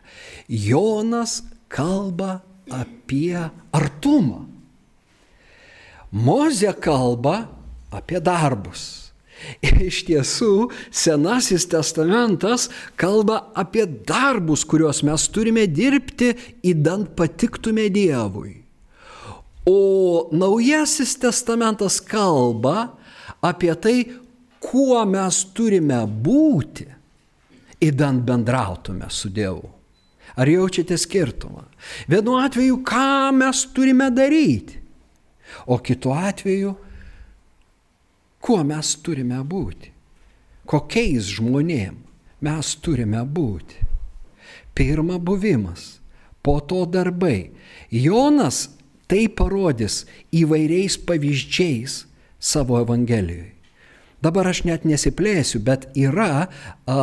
Jonas 0.49 1.39
kalba 1.71 2.41
apie 2.69 3.37
artumą. 3.71 4.45
Mozė 6.09 6.73
kalba 6.73 7.45
apie 7.93 8.19
darbus. 8.21 9.08
Iš 9.89 10.03
tiesų, 10.07 10.69
Senasis 10.91 11.67
testamentas 11.69 12.67
kalba 12.99 13.49
apie 13.57 13.85
darbus, 13.87 14.65
kuriuos 14.67 15.01
mes 15.07 15.27
turime 15.33 15.65
dirbti, 15.67 16.33
įdant 16.67 17.13
patiktume 17.17 17.89
Dievui. 17.93 18.57
O 19.69 20.29
Naujasis 20.33 21.15
testamentas 21.21 21.99
kalba 22.01 22.89
apie 23.45 23.73
tai, 23.79 23.97
kuo 24.59 24.99
mes 25.07 25.43
turime 25.55 26.01
būti, 26.07 26.87
įdant 27.79 28.23
bendrautume 28.27 29.07
su 29.13 29.31
Dievu. 29.31 29.69
Ar 30.39 30.47
jaučiate 30.47 30.95
skirtumą? 30.99 31.65
Vienu 32.07 32.37
atveju, 32.39 32.79
ką 32.85 33.31
mes 33.35 33.63
turime 33.75 34.09
daryti, 34.13 34.77
o 35.67 35.79
kitu 35.83 36.13
atveju, 36.13 36.75
Kuo 38.39 38.63
mes 38.63 38.95
turime 39.03 39.41
būti? 39.43 39.91
Kokiais 40.69 41.27
žmonėm 41.35 41.97
mes 42.45 42.73
turime 42.79 43.23
būti? 43.25 43.85
Pirma 44.77 45.19
buvimas, 45.19 45.99
po 46.41 46.59
to 46.63 46.85
darbai. 46.87 47.51
Jonas 47.91 48.69
tai 49.09 49.27
parodys 49.27 50.05
įvairiais 50.31 50.95
pavyzdžiais 51.03 52.03
savo 52.39 52.79
Evangelijoje. 52.79 53.55
Dabar 54.23 54.49
aš 54.51 54.65
net 54.67 54.83
nesiplėsiu, 54.87 55.61
bet 55.63 55.87
yra 55.95 56.47
a, 56.47 56.95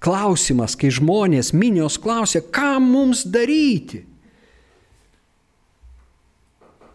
klausimas, 0.00 0.76
kai 0.78 0.88
žmonės, 0.92 1.52
minios 1.52 1.98
klausia, 2.00 2.40
ką 2.40 2.78
mums 2.80 3.26
daryti. 3.28 4.04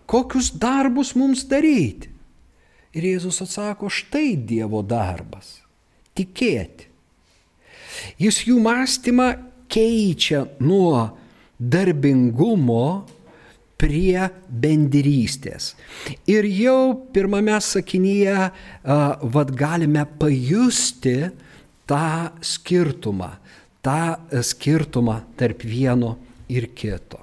Kokius 0.10 0.50
darbus 0.58 1.14
mums 1.18 1.46
daryti? 1.50 2.13
Ir 2.94 3.08
Jėzus 3.10 3.42
atsako, 3.42 3.90
štai 3.90 4.36
Dievo 4.38 4.84
darbas- 4.86 5.62
tikėti. 6.18 6.90
Jis 8.22 8.44
jų 8.46 8.60
mąstymą 8.62 9.28
keičia 9.70 10.46
nuo 10.60 11.18
darbingumo 11.60 13.06
prie 13.78 14.30
bendrystės. 14.48 15.74
Ir 16.30 16.46
jau 16.46 16.94
pirmame 17.14 17.58
sakinyje 17.60 18.52
vad 18.84 19.52
galime 19.58 20.06
pajusti 20.20 21.32
tą 21.90 22.30
skirtumą, 22.42 23.32
tą 23.84 24.16
skirtumą 24.40 25.22
tarp 25.38 25.66
vieno 25.68 26.18
ir 26.48 26.70
kito. 26.76 27.20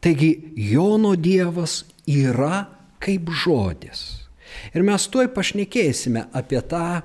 Taigi 0.00 0.52
Jono 0.56 1.14
Dievas 1.16 1.84
yra 2.08 2.64
kaip 3.00 3.28
žodis. 3.44 4.04
Ir 4.74 4.84
mes 4.84 5.06
tuoj 5.12 5.28
pašnekėsime 5.34 6.26
apie 6.36 6.60
tą 6.68 7.02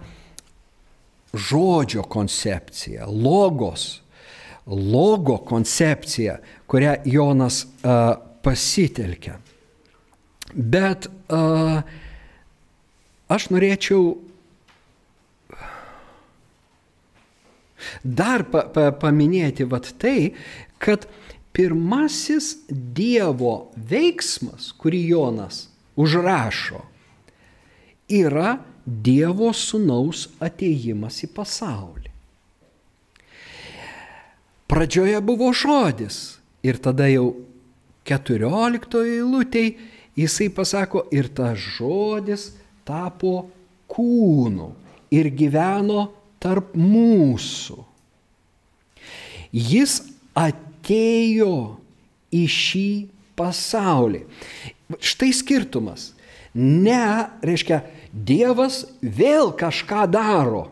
žodžio 1.35 2.05
koncepciją, 2.07 3.07
logos, 3.11 3.99
logo 4.65 5.37
koncepciją, 5.45 6.37
kurią 6.71 6.95
Jonas 7.11 7.65
uh, 7.65 8.15
pasitelkia. 8.43 9.35
Bet 10.55 11.09
uh, 11.09 11.83
aš 13.27 13.49
norėčiau 13.51 14.15
dar 18.01 18.47
pa, 18.49 18.63
pa, 18.71 18.89
paminėti 18.95 19.67
vat 19.69 19.91
tai, 20.01 20.31
kad 20.79 21.03
uh, 21.05 21.24
pirmasis 21.55 22.55
Dievo 22.67 23.71
veiksmas, 23.75 24.73
kurį 24.75 25.01
Jonas 25.13 25.65
užrašo, 25.95 26.81
yra 28.11 28.57
Dievo 28.85 29.49
sunaus 29.55 30.27
ateimas 30.43 31.21
į 31.25 31.31
pasaulį. 31.33 32.11
Pradžioje 34.69 35.21
buvo 35.25 35.51
žodis 35.55 36.37
ir 36.65 36.77
tada 36.81 37.07
jau 37.09 37.31
14 38.05 38.99
eilutėj 39.01 39.71
jisai 40.19 40.49
pasako 40.53 41.05
ir 41.13 41.31
tas 41.33 41.57
žodis 41.77 42.51
tapo 42.85 43.47
kūnu 43.89 44.69
ir 45.15 45.31
gyveno 45.33 46.09
tarp 46.41 46.75
mūsų. 46.77 47.79
Jis 49.55 50.01
atėjo 50.35 50.64
atėjo 50.85 51.77
į 52.29 52.43
šį 52.45 52.89
pasaulį. 53.35 54.25
Štai 55.01 55.31
skirtumas. 55.33 56.13
Ne, 56.55 57.27
reiškia, 57.43 57.81
Dievas 58.15 58.85
vėl 59.01 59.51
kažką 59.57 60.05
daro. 60.07 60.69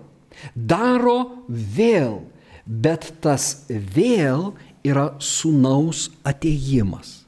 daro 0.56 1.44
vėl, 1.50 2.22
bet 2.66 3.14
tas 3.20 3.66
vėl 3.68 4.54
yra 4.84 5.16
sunaus 5.20 6.10
ateimas. 6.24 7.26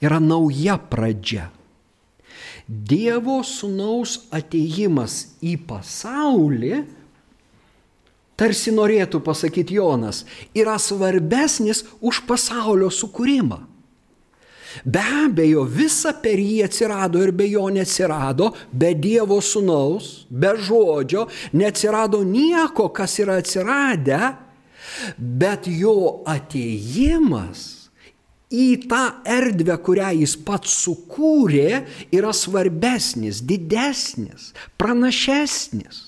Yra 0.00 0.18
nauja 0.20 0.78
pradžia. 0.78 1.50
Dievo 2.68 3.42
sunaus 3.44 4.28
ateimas 4.32 5.36
į 5.40 5.56
pasaulį, 5.68 6.84
tarsi 8.38 8.72
norėtų 8.74 9.20
pasakyti 9.24 9.78
Jonas, 9.78 10.22
yra 10.56 10.78
svarbesnis 10.80 11.84
už 12.00 12.22
pasaulio 12.28 12.90
sukūrimą. 12.94 13.64
Be 14.84 15.02
abejo, 15.24 15.64
visa 15.64 16.12
per 16.22 16.38
jį 16.38 16.60
atsirado 16.66 17.22
ir 17.24 17.32
be 17.34 17.48
jo 17.50 17.64
neatsirado, 17.72 18.52
be 18.70 18.92
Dievo 18.94 19.40
sunaus, 19.42 20.26
be 20.30 20.52
žodžio, 20.54 21.26
neatsirado 21.56 22.20
nieko, 22.22 22.90
kas 22.94 23.16
yra 23.18 23.40
atsiradę, 23.42 24.20
bet 25.18 25.66
jo 25.72 26.22
ateimas 26.28 27.90
į 28.48 28.88
tą 28.88 29.02
erdvę, 29.28 29.76
kurią 29.84 30.12
jis 30.22 30.36
pats 30.46 30.72
sukūrė, 30.84 31.82
yra 32.14 32.32
svarbesnis, 32.32 33.42
didesnis, 33.44 34.52
pranašesnis. 34.80 36.07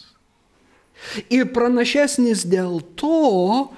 Ir 1.32 1.48
pranašesnis 1.54 2.44
dėl 2.48 2.80
to, 2.98 3.70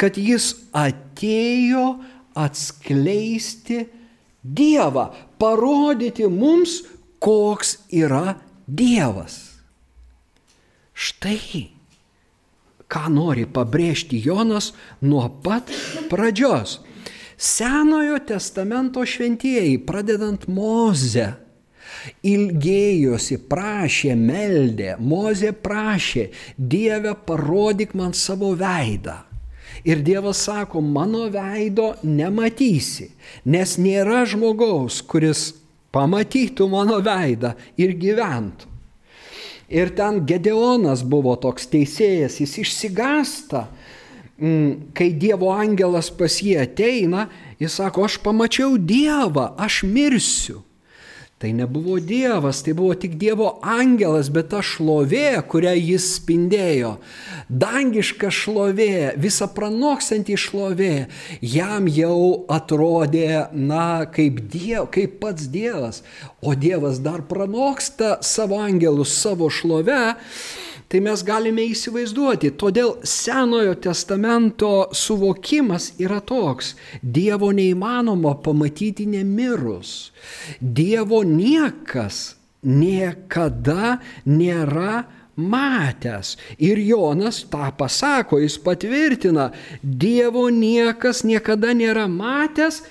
kad 0.00 0.18
jis 0.18 0.54
atėjo 0.72 1.98
atskleisti 2.38 3.86
Dievą, 4.42 5.12
parodyti 5.38 6.26
mums, 6.26 6.80
koks 7.22 7.76
yra 7.94 8.40
Dievas. 8.66 9.36
Štai, 10.90 11.70
ką 12.90 13.04
nori 13.14 13.46
pabrėžti 13.46 14.18
Jonas 14.24 14.72
nuo 15.00 15.28
pat 15.44 15.70
pradžios. 16.10 16.80
Senojo 17.38 18.18
testamento 18.26 19.02
šventieji, 19.06 19.78
pradedant 19.86 20.48
Mozę, 20.50 21.32
ilgėjosi, 22.26 23.38
prašė, 23.50 24.14
meldė, 24.18 24.96
Mozė 24.98 25.52
prašė, 25.52 26.30
Dieve 26.56 27.14
parodyk 27.26 27.94
man 27.98 28.14
savo 28.16 28.52
veidą. 28.58 29.22
Ir 29.84 30.02
Dievas 30.04 30.44
sako, 30.46 30.80
mano 30.80 31.26
veido 31.32 31.94
nematysi, 32.06 33.08
nes 33.44 33.78
nėra 33.82 34.22
žmogaus, 34.28 35.00
kuris 35.02 35.48
pamatytų 35.92 36.68
mano 36.70 37.00
veidą 37.02 37.54
ir 37.80 37.96
gyventų. 37.98 38.68
Ir 39.72 39.94
ten 39.96 40.20
Gedeonas 40.28 41.00
buvo 41.08 41.32
toks 41.40 41.66
teisėjas, 41.72 42.36
jis 42.42 42.58
išsigasta, 42.60 43.64
mm, 44.36 44.92
kai 44.92 45.08
Dievo 45.16 45.48
angelas 45.54 46.10
pas 46.12 46.36
jį 46.44 46.58
ateina, 46.60 47.30
jis 47.58 47.78
sako, 47.80 48.04
aš 48.04 48.18
pamačiau 48.20 48.76
Dievą, 48.76 49.54
aš 49.56 49.82
mirsiu. 49.88 50.60
Tai 51.42 51.50
nebuvo 51.52 51.98
Dievas, 51.98 52.60
tai 52.62 52.70
buvo 52.72 52.94
tik 52.94 53.16
Dievo 53.18 53.48
angelas, 53.66 54.28
bet 54.30 54.52
ta 54.52 54.60
šlovė, 54.62 55.40
kurią 55.50 55.72
jis 55.74 56.04
spindėjo, 56.20 56.92
dangiška 57.50 58.30
šlovė, 58.30 59.16
visa 59.18 59.48
pranoksanti 59.50 60.36
šlovė, 60.38 61.08
jam 61.42 61.88
jau 61.90 62.44
atrodė, 62.46 63.48
na, 63.58 64.06
kaip, 64.14 64.38
diev, 64.54 64.86
kaip 64.94 65.18
pats 65.24 65.50
Dievas, 65.50 66.04
o 66.38 66.54
Dievas 66.54 67.02
dar 67.02 67.26
pranoksta 67.26 68.20
savo 68.22 68.62
angelus 68.62 69.18
savo 69.18 69.50
šlovę 69.50 70.14
tai 70.92 71.00
mes 71.00 71.22
galime 71.24 71.64
įsivaizduoti. 71.72 72.50
Todėl 72.60 72.98
Senojo 73.08 73.72
testamento 73.80 74.90
suvokimas 74.92 75.94
yra 76.04 76.18
toks. 76.20 76.74
Dievo 77.00 77.48
neįmanoma 77.56 78.34
pamatyti 78.44 79.06
nemirus. 79.08 80.12
Dievo 80.60 81.22
niekas 81.24 82.34
niekada 82.60 83.96
nėra 84.28 85.06
matęs. 85.40 86.34
Ir 86.60 86.76
Jonas 86.84 87.40
tą 87.48 87.70
pasako, 87.78 88.42
jis 88.44 88.58
patvirtina, 88.60 89.48
Dievo 89.80 90.50
niekas 90.52 91.24
niekada 91.24 91.72
nėra 91.72 92.04
matęs, 92.04 92.82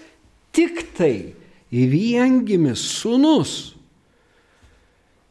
tik 0.49 0.87
tai 0.97 1.35
viengimis 1.69 2.81
sunus 2.97 3.75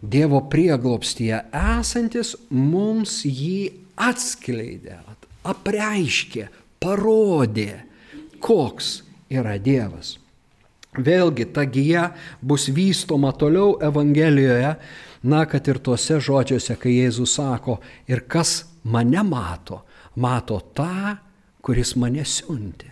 Dievo 0.01 0.41
prieglopstyje 0.49 1.43
esantis 1.53 2.33
mums 2.49 3.21
jį 3.29 3.69
atskleidė, 4.01 4.97
apreiškė, 5.45 6.47
parodė, 6.81 7.83
koks 8.41 9.03
yra 9.29 9.59
Dievas. 9.61 10.17
Vėlgi 10.97 11.47
ta 11.55 11.67
gyja 11.69 12.09
bus 12.43 12.67
vystoma 12.75 13.31
toliau 13.37 13.77
Evangelijoje, 13.85 14.73
na, 15.23 15.45
kad 15.47 15.69
ir 15.69 15.79
tuose 15.85 16.17
žodžiuose, 16.19 16.75
kai 16.81 16.97
Jėzus 16.97 17.37
sako, 17.37 17.77
ir 18.09 18.25
kas 18.27 18.65
mane 18.83 19.23
mato, 19.23 19.83
mato 20.17 20.59
tą, 20.75 21.19
kuris 21.63 21.93
mane 22.01 22.25
siunti. 22.25 22.90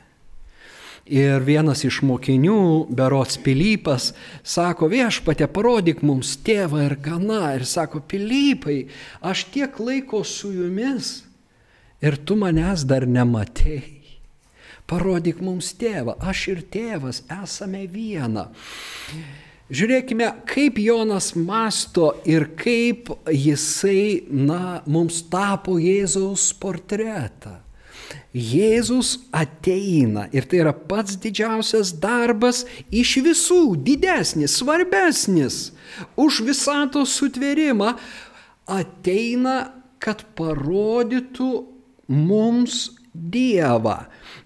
Ir 1.09 1.41
vienas 1.41 1.87
iš 1.89 2.03
mokinių, 2.05 2.89
berots 2.93 3.39
Pilypas, 3.41 4.11
sako, 4.45 4.91
viešpatė, 4.93 5.47
parodyk 5.49 6.03
mums 6.05 6.35
tėvą 6.45 6.83
ir 6.85 6.95
gana. 7.01 7.55
Ir 7.57 7.65
sako, 7.65 8.03
Pilypai, 8.05 8.83
aš 9.25 9.47
tiek 9.55 9.79
laiko 9.81 10.21
su 10.21 10.53
jumis 10.53 11.23
ir 12.05 12.19
tu 12.21 12.37
manęs 12.37 12.85
dar 12.85 13.07
nematei. 13.09 13.97
Parodyk 14.89 15.41
mums 15.45 15.75
tėvą, 15.77 16.17
aš 16.21 16.47
ir 16.53 16.61
tėvas 16.73 17.23
esame 17.43 17.87
viena. 17.89 18.47
Žiūrėkime, 19.69 20.29
kaip 20.49 20.79
Jonas 20.81 21.35
masto 21.37 22.15
ir 22.25 22.47
kaip 22.57 23.11
jisai, 23.29 24.25
na, 24.29 24.81
mums 24.89 25.21
tapo 25.29 25.77
Jėzaus 25.77 26.55
portretą. 26.57 27.59
Jėzus 28.37 29.17
ateina 29.33 30.27
ir 30.37 30.47
tai 30.49 30.61
yra 30.63 30.73
pats 30.73 31.17
didžiausias 31.21 31.95
darbas 32.01 32.65
iš 32.93 33.17
visų, 33.25 33.63
didesnis, 33.85 34.59
svarbesnis 34.61 35.73
už 36.17 36.43
visato 36.47 37.05
sutvėrimą, 37.09 37.95
ateina, 38.69 39.59
kad 39.99 40.23
parodytų 40.39 41.51
mums 42.13 42.87
Dievą, 43.19 44.05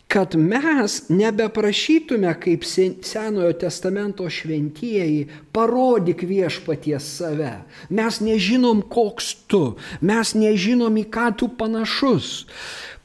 kad 0.08 0.32
mes 0.38 0.94
nebeprašytume 1.10 2.30
kaip 2.40 2.64
Senojo 2.64 3.50
testamento 3.60 4.24
šventieji, 4.30 5.26
parodyk 5.52 6.22
viešpaties 6.24 7.10
save. 7.18 7.50
Mes 7.92 8.20
nežinom, 8.24 8.80
koks 8.88 9.34
tu, 9.50 9.74
mes 10.00 10.32
nežinom, 10.38 10.96
į 11.02 11.04
ką 11.12 11.26
tu 11.36 11.50
panašus 11.58 12.46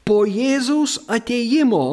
po 0.08 0.22
Jėzaus 0.24 1.02
ateimo 1.12 1.84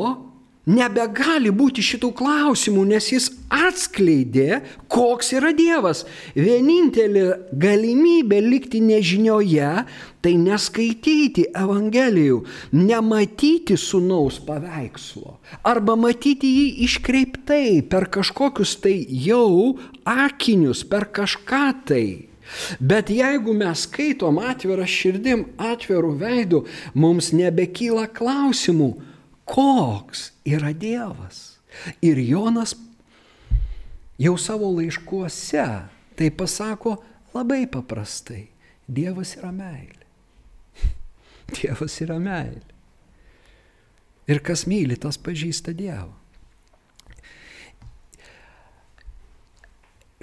nebegali 0.65 1.51
būti 1.53 1.83
šitų 1.85 2.09
klausimų, 2.17 2.85
nes 2.89 3.09
jis 3.11 3.27
atskleidė, 3.53 4.61
koks 4.89 5.33
yra 5.35 5.51
Dievas. 5.53 6.05
Vienintelė 6.33 7.25
galimybė 7.51 8.39
likti 8.41 8.79
nežinioje- 8.81 9.85
tai 10.23 10.33
neskaityti 10.41 11.51
Evangelijų, 11.53 12.45
nematyti 12.71 13.77
sunaus 13.77 14.39
paveikslo 14.39 15.37
arba 15.63 15.95
matyti 15.95 16.49
jį 16.49 16.67
iškreiptai 16.87 17.87
per 17.87 18.07
kažkokius 18.09 18.81
tai 18.81 19.05
jau 19.05 19.77
akinius, 20.03 20.83
per 20.83 21.05
kažką 21.05 21.85
tai. 21.85 22.34
Bet 22.79 23.09
jeigu 23.11 23.53
mes 23.57 23.85
skaitom 23.87 24.39
atvirą 24.39 24.85
širdim, 24.89 25.45
atvirų 25.59 26.13
veidų, 26.21 26.61
mums 26.95 27.31
nebekyla 27.35 28.07
klausimų, 28.15 28.91
koks 29.49 30.29
yra 30.47 30.73
Dievas. 30.73 31.59
Ir 32.05 32.19
Jonas 32.23 32.75
jau 34.21 34.35
savo 34.39 34.71
laiškuose 34.77 35.67
tai 36.15 36.29
pasako 36.31 36.97
labai 37.35 37.65
paprastai. 37.67 38.45
Dievas 38.85 39.33
yra 39.39 39.51
meilė. 39.51 40.05
Dievas 41.57 41.97
yra 42.05 42.19
meilė. 42.21 42.63
Ir 44.29 44.41
kas 44.45 44.65
myli, 44.69 44.97
tas 44.97 45.19
pažįsta 45.21 45.73
Dievą. 45.77 46.13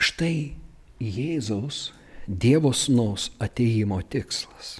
Štai 0.02 0.54
Jėzaus 1.02 1.92
Dievo 2.26 2.70
sūnaus 2.76 3.30
ateimo 3.42 3.98
tikslas. 4.06 4.78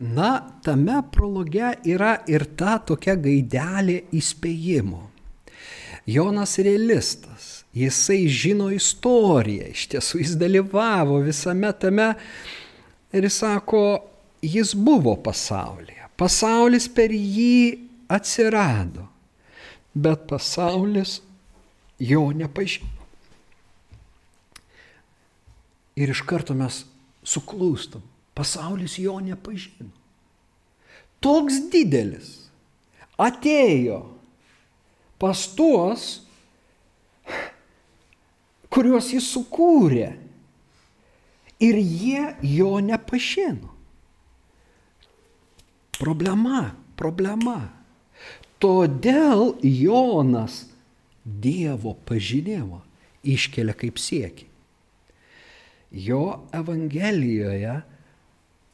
Na, 0.00 0.30
tame 0.62 1.00
prologe 1.12 1.72
yra 1.88 2.18
ir 2.28 2.44
ta 2.56 2.76
tokia 2.84 3.14
gaidelė 3.16 4.02
įspėjimo. 4.16 5.02
Jonas 6.06 6.58
realistas. 6.58 7.52
Jisai 7.76 8.24
žino 8.32 8.70
istoriją, 8.72 9.66
iš 9.68 9.82
tiesų 9.92 10.22
jis 10.22 10.36
dalyvavo 10.40 11.18
visame 11.26 11.68
tame 11.76 12.06
ir 13.12 13.26
jis 13.26 13.40
sako, 13.42 13.82
jis 14.40 14.72
buvo 14.72 15.12
pasaulyje. 15.20 16.06
Pasaulis 16.16 16.86
per 16.88 17.12
jį 17.12 17.76
atsirado, 18.08 19.04
bet 19.96 20.26
pasaulis 20.28 21.20
jo 21.98 22.28
nepažino. 22.36 22.92
Ir 25.96 26.12
iš 26.12 26.20
karto 26.28 26.52
mes 26.52 26.82
suklūstam, 27.24 28.02
pasaulis 28.36 28.98
jo 29.00 29.16
nepažino. 29.24 29.88
Toks 31.24 31.62
didelis 31.72 32.34
atėjo 33.16 34.02
pas 35.16 35.46
tuos, 35.56 36.04
kuriuos 38.68 39.08
jis 39.14 39.30
sukūrė. 39.32 40.10
Ir 41.64 41.78
jie 41.80 42.34
jo 42.44 42.74
nepažino. 42.84 43.72
Problema, 45.96 46.74
problema. 47.00 47.75
Todėl 48.62 49.56
Jonas 49.62 50.64
Dievo 51.26 51.96
pažinimą 52.06 52.80
iškelia 53.26 53.74
kaip 53.76 53.98
siekį. 53.98 54.46
Jo 56.06 56.22
Evangelijoje 56.54 57.80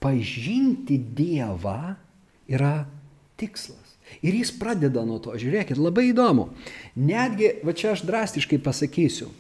pažinti 0.03 0.99
Dievą 0.99 1.95
yra 2.51 2.75
tikslas. 3.40 3.97
Ir 4.21 4.37
jis 4.37 4.53
pradeda 4.59 5.07
nuo 5.09 5.18
to. 5.23 5.33
Žiūrėkit, 5.38 5.79
labai 5.81 6.11
įdomu. 6.11 6.51
Netgi, 6.99 7.55
va 7.64 7.73
čia 7.77 7.95
aš 7.95 8.05
drastiškai 8.05 8.59
pasakysiu, 8.61 9.31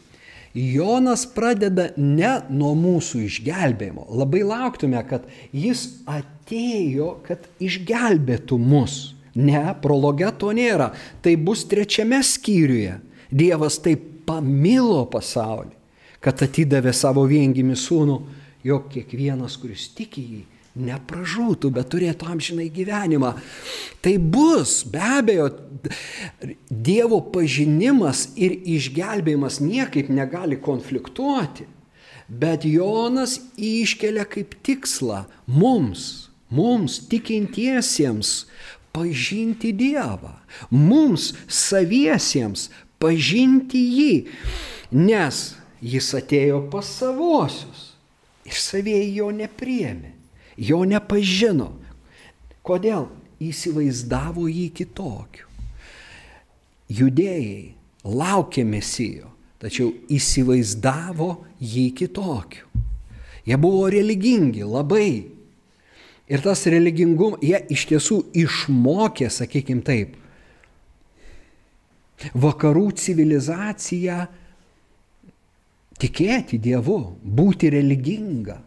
Jonas 0.52 1.24
pradeda 1.32 1.90
ne 1.96 2.32
nuo 2.52 2.74
mūsų 2.76 3.22
išgelbėjimo. 3.24 4.04
Labai 4.20 4.42
lauktume, 4.44 5.00
kad 5.08 5.24
jis 5.56 5.86
atėjo, 6.04 7.14
kad 7.24 7.46
išgelbėtų 7.60 8.58
mus. 8.60 9.11
Ne, 9.34 9.64
prologe 9.80 10.28
to 10.38 10.52
nėra. 10.52 10.90
Tai 11.24 11.36
bus 11.40 11.64
trečiame 11.68 12.20
skyriuje. 12.26 12.98
Dievas 13.32 13.78
taip 13.80 14.04
pamilo 14.28 15.02
pasaulį, 15.10 15.72
kad 16.22 16.42
atidavė 16.44 16.92
savo 16.94 17.24
viengimi 17.28 17.76
sūnų, 17.78 18.18
jog 18.66 18.90
kiekvienas, 18.92 19.56
kuris 19.58 19.88
tiki 19.96 20.22
jį, 20.22 20.42
nepražūtų, 20.86 21.70
bet 21.74 21.90
turėtų 21.92 22.28
amžinai 22.32 22.68
gyvenimą. 22.72 23.34
Tai 24.04 24.14
bus, 24.18 24.82
be 24.88 25.02
abejo, 25.18 25.50
Dievo 26.70 27.18
pažinimas 27.34 28.30
ir 28.40 28.54
išgelbėjimas 28.54 29.58
niekaip 29.64 30.08
negali 30.12 30.56
konfliktuoti, 30.62 31.66
bet 32.28 32.64
Jonas 32.68 33.38
iškelia 33.58 34.24
kaip 34.30 34.54
tikslą 34.64 35.24
mums, 35.50 36.30
mums 36.52 37.00
tikintiesiems 37.10 38.32
pažinti 38.92 39.72
Dievą, 39.76 40.34
mums 40.70 41.32
saviesiems 41.48 42.68
pažinti 43.02 43.82
jį, 43.98 44.14
nes 44.94 45.44
jis 45.82 46.14
atėjo 46.18 46.64
pas 46.72 46.86
savosius 47.00 47.92
ir 48.46 48.58
savieji 48.58 49.14
jo 49.18 49.30
nepriemi 49.34 50.12
jo 50.56 50.84
nepažino. 50.88 51.72
Kodėl? 52.62 53.08
Įsivaizdavo 53.42 54.46
jį 54.46 54.68
kitokiu. 54.70 55.48
Judėjai 56.92 57.72
laukė 58.06 58.62
mesijo, 58.68 59.32
tačiau 59.58 59.90
įsivaizdavo 60.12 61.32
jį 61.58 61.88
kitokiu. 61.98 62.68
Jie 63.42 63.58
buvo 63.58 63.88
religingi 63.90 64.62
labai. 64.62 65.31
Ir 66.30 66.42
tas 66.44 66.62
religingumas, 66.70 67.42
jie 67.42 67.58
iš 67.74 67.86
tiesų 67.90 68.18
išmokė, 68.44 69.26
sakykime 69.32 69.82
taip, 69.86 70.14
vakarų 72.38 72.92
civilizaciją 73.02 74.20
tikėti 76.02 76.60
Dievu, 76.62 77.00
būti 77.22 77.72
religinga. 77.74 78.60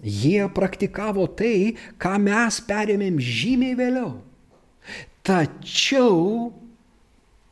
Jie 0.00 0.46
praktikavo 0.56 1.26
tai, 1.36 1.76
ką 2.00 2.16
mes 2.24 2.60
perėmėm 2.64 3.20
žymiai 3.20 3.76
vėliau. 3.76 4.14
Tačiau 5.20 6.48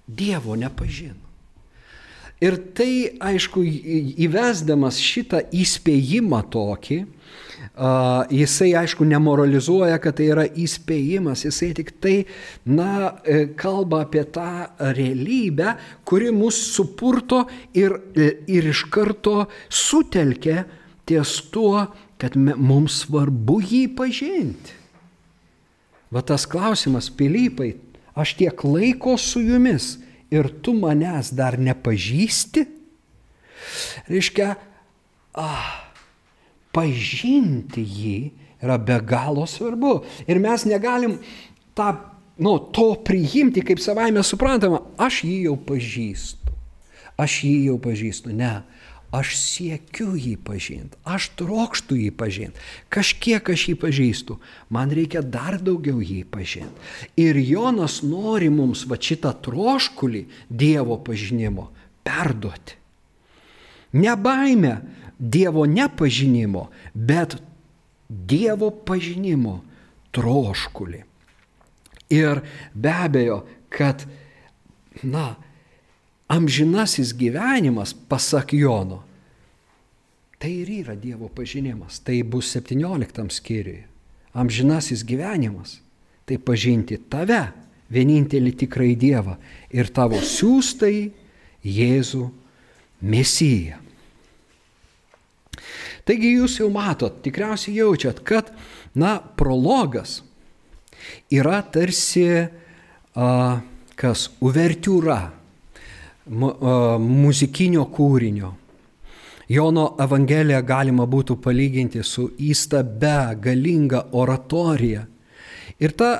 Dievo 0.09 0.57
nepažino. 0.57 1.28
Ir 2.45 2.55
tai, 2.79 3.19
aišku, 3.19 3.65
įvesdamas 4.23 5.01
šitą 5.03 5.43
įspėjimą 5.55 6.45
tokį, 6.53 7.01
Uh, 7.79 8.25
jisai, 8.35 8.73
aišku, 8.75 9.05
nemoralizuoja, 9.07 10.01
kad 10.03 10.17
tai 10.19 10.25
yra 10.33 10.45
įspėjimas, 10.51 11.45
jisai 11.47 11.69
tik 11.79 11.93
tai, 12.03 12.15
na, 12.67 13.13
e, 13.23 13.45
kalba 13.55 14.01
apie 14.03 14.25
tą 14.35 14.67
realybę, 14.83 15.77
kuri 16.03 16.33
mus 16.35 16.59
supurto 16.73 17.45
ir, 17.79 17.95
ir 18.51 18.67
iš 18.73 18.83
karto 18.91 19.47
sutelkia 19.71 20.65
ties 21.07 21.37
tuo, 21.55 21.85
kad 22.19 22.35
mums 22.35 23.05
svarbu 23.05 23.61
jį 23.63 23.85
pažinti. 23.95 24.75
Va 26.11 26.25
tas 26.27 26.49
klausimas, 26.51 27.13
Pilypai, 27.15 27.77
aš 28.19 28.35
tiek 28.43 28.67
laiko 28.67 29.15
su 29.23 29.45
jumis 29.45 30.01
ir 30.35 30.51
tu 30.63 30.75
manęs 30.77 31.33
dar 31.37 31.59
nepažįsti? 31.61 32.65
Reiškia, 34.09 34.53
ah, 35.39 35.71
pažinti 36.75 37.85
jį 37.85 38.19
yra 38.63 38.79
be 38.79 38.99
galo 39.07 39.47
svarbu. 39.49 40.03
Ir 40.27 40.41
mes 40.43 40.65
negalim 40.69 41.19
tą, 41.79 41.93
nu, 42.43 42.57
to 42.75 42.93
priimti 43.05 43.63
kaip 43.67 43.83
savaime 43.83 44.25
suprantama, 44.27 44.83
aš 44.99 45.23
jį 45.27 45.39
jau 45.49 45.57
pažįstu. 45.69 46.57
Aš 47.19 47.41
jį 47.47 47.57
jau 47.71 47.79
pažįstu. 47.83 48.35
Ne, 48.35 48.61
Aš 49.09 49.39
siekiu 49.41 50.13
jį 50.21 50.35
pažinti, 50.45 50.99
aš 51.09 51.31
trokštų 51.41 51.97
jį 51.97 52.09
pažinti, 52.13 52.61
kažkiek 52.93 53.47
aš 53.55 53.63
jį 53.71 53.75
pažįstu, 53.81 54.37
man 54.69 54.93
reikia 54.93 55.23
dar 55.25 55.57
daugiau 55.65 56.03
jį 56.05 56.27
pažinti. 56.29 56.77
Ir 57.17 57.41
Jonas 57.41 58.03
nori 58.05 58.51
mums 58.53 58.85
va 58.85 59.01
šitą 59.01 59.33
troškulį 59.47 60.27
Dievo 60.53 60.99
pažinimo 61.01 61.71
perduoti. 62.05 62.77
Ne 63.97 64.13
baime 64.17 64.77
Dievo 65.19 65.65
nepažinimo, 65.65 66.69
bet 66.93 67.39
Dievo 68.09 68.69
pažinimo 68.71 69.63
troškulį. 70.13 71.01
Ir 72.13 72.45
be 72.75 72.93
abejo, 72.93 73.43
kad, 73.73 74.05
na, 75.03 75.33
amžinasis 76.29 77.15
gyvenimas, 77.17 77.95
pasak 78.09 78.53
Jono, 78.53 79.03
tai 80.39 80.53
ir 80.63 80.71
yra 80.85 80.95
Dievo 80.95 81.29
pažinimas. 81.29 81.99
Tai 82.05 82.23
bus 82.23 82.53
17 82.55 83.33
skyriui. 83.33 83.85
Amžinasis 84.35 85.03
gyvenimas- 85.05 85.81
tai 86.27 86.37
pažinti 86.39 86.99
tave, 87.09 87.53
vienintelį 87.91 88.53
tikrai 88.57 88.95
Dievą 88.97 89.37
ir 89.71 89.89
tavo 89.89 90.21
siūstai 90.21 91.11
Jėzų 91.65 92.31
Mesiją. 93.03 93.79
Taigi 96.05 96.37
jūs 96.39 96.59
jau 96.61 96.71
matot, 96.71 97.23
tikriausiai 97.23 97.77
jaučiat, 97.77 98.25
kad, 98.25 98.53
na, 98.95 99.19
prologas 99.19 100.23
yra 101.31 101.63
tarsi, 101.63 102.49
a, 103.15 103.61
kas, 103.97 104.29
uvertiūra 104.41 105.38
muzikinio 106.29 107.85
kūrinio. 107.93 108.53
Jono 109.49 109.95
Evangeliją 110.01 110.61
galima 110.67 111.07
būtų 111.09 111.39
palyginti 111.41 112.03
su 112.05 112.27
įstabe, 112.37 113.39
galinga 113.41 114.03
oratorija. 114.13 115.07
Ir 115.81 115.95
ta 115.97 116.11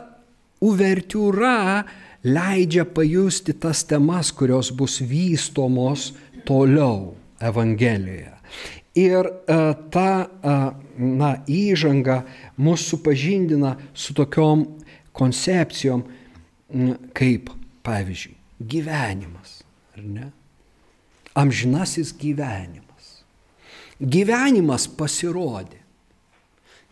uvertiūra 0.65 1.85
leidžia 2.25 2.87
pajusti 2.89 3.53
tas 3.61 3.85
temas, 3.85 4.33
kurios 4.33 4.73
bus 4.73 5.03
vystomos 5.05 6.13
toliau 6.49 7.13
Evangelijoje. 7.41 8.33
Ir 8.99 9.29
ta 9.93 10.09
na, 10.99 11.31
įžanga 11.47 12.23
mus 12.57 12.89
supažindina 12.89 13.77
su 13.95 14.17
tokiom 14.17 14.65
koncepcijom, 15.13 16.03
kaip, 17.15 17.53
pavyzdžiui, 17.85 18.35
gyvenimas 18.59 19.59
ar 19.99 20.05
ne? 20.05 20.31
Amžinasis 21.35 22.13
gyvenimas. 22.19 23.23
Gyvenimas 24.01 24.87
pasirodė. 24.99 25.81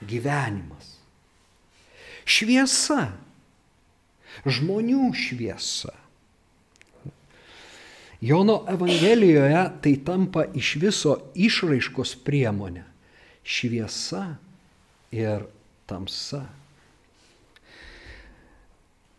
Gyvenimas. 0.07 0.96
Šviesa. 2.26 3.14
Žmonių 4.44 5.09
šviesa. 5.16 5.94
Jono 8.20 8.64
Evangelijoje 8.68 9.62
tai 9.82 9.94
tampa 10.04 10.46
iš 10.57 10.74
viso 10.80 11.16
išraiškos 11.34 12.16
priemonė- 12.24 12.84
šviesa 13.54 14.36
ir 15.12 15.46
tamsa. 15.86 16.46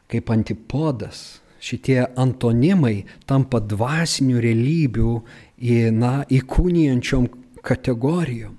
Kaip 0.07 0.29
antipodas 0.29 1.39
šitie 1.63 2.03
antonimai 2.19 3.01
tampa 3.29 3.59
dvasinių 3.63 4.41
realybių 4.43 5.13
į, 5.57 5.77
na, 5.95 6.13
įkūnijančiom 6.29 7.27
kategorijom. 7.65 8.55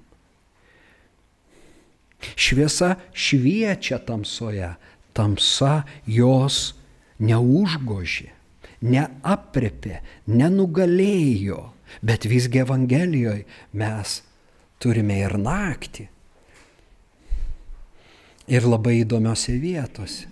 Šviesa 2.35 2.97
šviečia 3.15 4.01
tamsoje, 4.03 4.73
tamsa 5.15 5.85
jos 6.07 6.75
neužgožė, 7.23 8.33
neaprepė, 8.83 10.01
nenugalėjo, 10.27 11.61
bet 12.03 12.27
visgi 12.29 12.63
Evangelijoje 12.63 13.47
mes 13.79 14.21
turime 14.83 15.19
ir 15.23 15.39
naktį. 15.41 16.09
Ir 18.49 18.65
labai 18.65 19.03
įdomiose 19.03 19.59
vietose. 19.61 20.29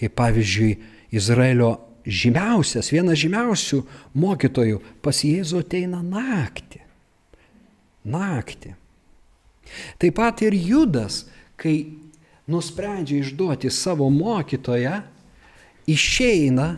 Kaip 0.00 0.16
pavyzdžiui, 0.18 0.72
Izraelio 1.12 1.76
žymiausias, 2.08 2.90
vienas 2.92 3.20
žymiausių 3.20 3.82
mokytojų 4.18 4.80
pas 5.04 5.22
Jėzų 5.24 5.62
ateina 5.62 6.00
naktį. 6.02 6.80
Naktį. 8.08 8.74
Taip 10.02 10.16
pat 10.18 10.42
ir 10.42 10.56
Judas, 10.56 11.22
kai 11.56 11.94
nusprendžia 12.50 13.20
išduoti 13.22 13.70
savo 13.70 14.08
mokytoją, 14.10 15.02
išeina 15.86 16.74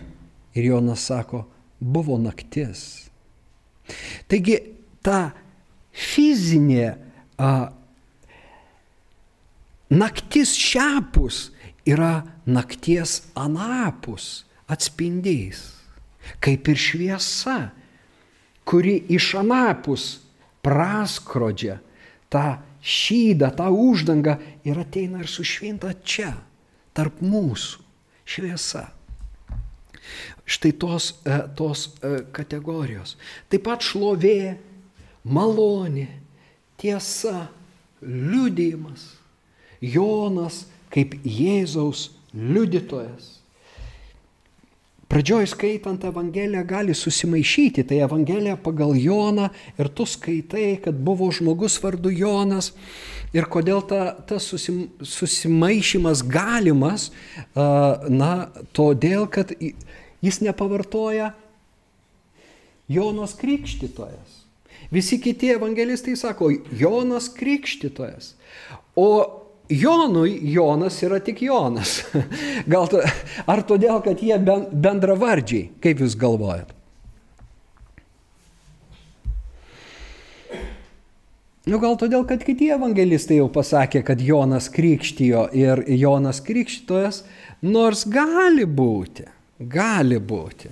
ir 0.55 0.69
Jonas 0.69 1.07
sako, 1.09 1.45
buvo 1.81 2.19
naktis. 2.21 3.09
Taigi 4.29 4.59
ta 5.05 5.33
fizinė 5.95 6.95
a, 7.37 7.51
naktis 9.93 10.55
šiapus 10.57 11.49
yra 11.87 12.23
nakties 12.47 13.23
anapus 13.39 14.45
atspindys, 14.69 15.75
kaip 16.41 16.69
ir 16.73 16.79
šviesa, 16.81 17.59
kuri 18.65 18.97
iš 19.13 19.35
anapus 19.43 20.07
praskrodžia 20.65 21.79
tą 22.33 22.59
šydą, 22.85 23.51
tą 23.57 23.69
uždangą 23.69 24.39
ir 24.65 24.81
ateina 24.81 25.23
ir 25.23 25.31
sušvinta 25.31 25.93
čia, 26.05 26.33
tarp 26.97 27.21
mūsų, 27.25 27.85
šviesa. 28.29 28.89
Štai 30.45 30.75
tos, 30.77 31.15
e, 31.25 31.37
tos 31.57 31.87
e, 32.05 32.19
kategorijos. 32.37 33.15
Taip 33.49 33.65
pat 33.65 33.85
šlovė, 33.85 34.57
malonė, 35.25 36.11
tiesa, 36.81 37.47
liudijimas. 38.05 39.07
Jonas 39.81 40.65
kaip 40.93 41.17
Jėzaus 41.25 42.11
liudytojas. 42.35 43.41
Pradžioj 45.09 45.47
skaitant 45.47 46.05
Evangeliją 46.05 46.65
gali 46.67 46.95
susimaišyti, 46.95 47.85
tai 47.87 48.01
Evangelija 48.03 48.57
pagal 48.57 48.97
Joną 48.99 49.51
ir 49.79 49.91
tu 49.95 50.07
skaitai, 50.09 50.81
kad 50.83 50.97
buvo 50.97 51.29
žmogus 51.31 51.77
vardu 51.83 52.11
Jonas 52.11 52.73
ir 53.37 53.47
kodėl 53.47 53.85
ta, 53.87 54.17
tas 54.27 54.49
susim, 54.49 54.89
susimaišymas 54.99 56.25
galimas, 56.27 57.11
na, 57.55 58.33
todėl, 58.75 59.29
kad 59.31 59.53
jis 60.25 60.41
nepavartoja 60.43 61.31
Jonos 62.91 63.37
krikštytojas. 63.39 64.41
Visi 64.91 65.21
kiti 65.23 65.53
evangelistai 65.55 66.17
sako 66.17 66.51
Jonas 66.75 67.31
krikštytojas. 67.33 68.35
O 68.97 69.44
Jonui 69.69 70.39
Jonas 70.53 71.03
yra 71.03 71.21
tik 71.25 71.43
Jonas. 71.43 72.03
Gal 72.73 72.89
to, 72.93 73.01
ar 73.49 73.63
todėl, 73.65 74.01
kad 74.05 74.21
jie 74.21 74.37
bendravardžiai, 74.39 75.71
kaip 75.85 76.03
jūs 76.05 76.17
galvojat? 76.21 76.75
Nu 81.65 81.79
gal 81.81 81.95
todėl, 81.97 82.27
kad 82.29 82.43
kiti 82.45 82.67
evangelistai 82.75 83.39
jau 83.39 83.47
pasakė, 83.49 84.03
kad 84.05 84.21
Jonas 84.21 84.67
krikštijo 84.69 85.47
ir 85.57 85.81
Jonas 85.97 86.43
krikštytojas, 86.45 87.23
nors 87.65 88.05
gali 88.05 88.67
būti, 88.69 89.25
gali 89.73 90.19
būti 90.21 90.69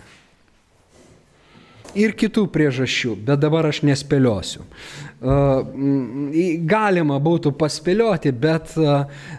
ir 1.99 2.15
kitų 2.19 2.47
priežasčių, 2.53 3.17
bet 3.27 3.41
dabar 3.43 3.69
aš 3.69 3.83
nespėliosiu. 3.87 4.65
Galima 6.73 7.19
būtų 7.23 7.53
paspėlioti, 7.59 8.33
bet, 8.35 8.75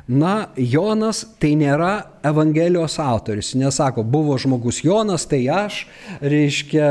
na, 0.08 0.36
Jonas 0.58 1.24
tai 1.42 1.54
nėra 1.60 1.94
Evangelijos 2.24 3.00
autoris. 3.04 3.54
Nesako, 3.60 4.06
buvo 4.08 4.38
žmogus 4.40 4.84
Jonas, 4.86 5.28
tai 5.30 5.44
aš, 5.52 5.84
reiškia, 6.22 6.88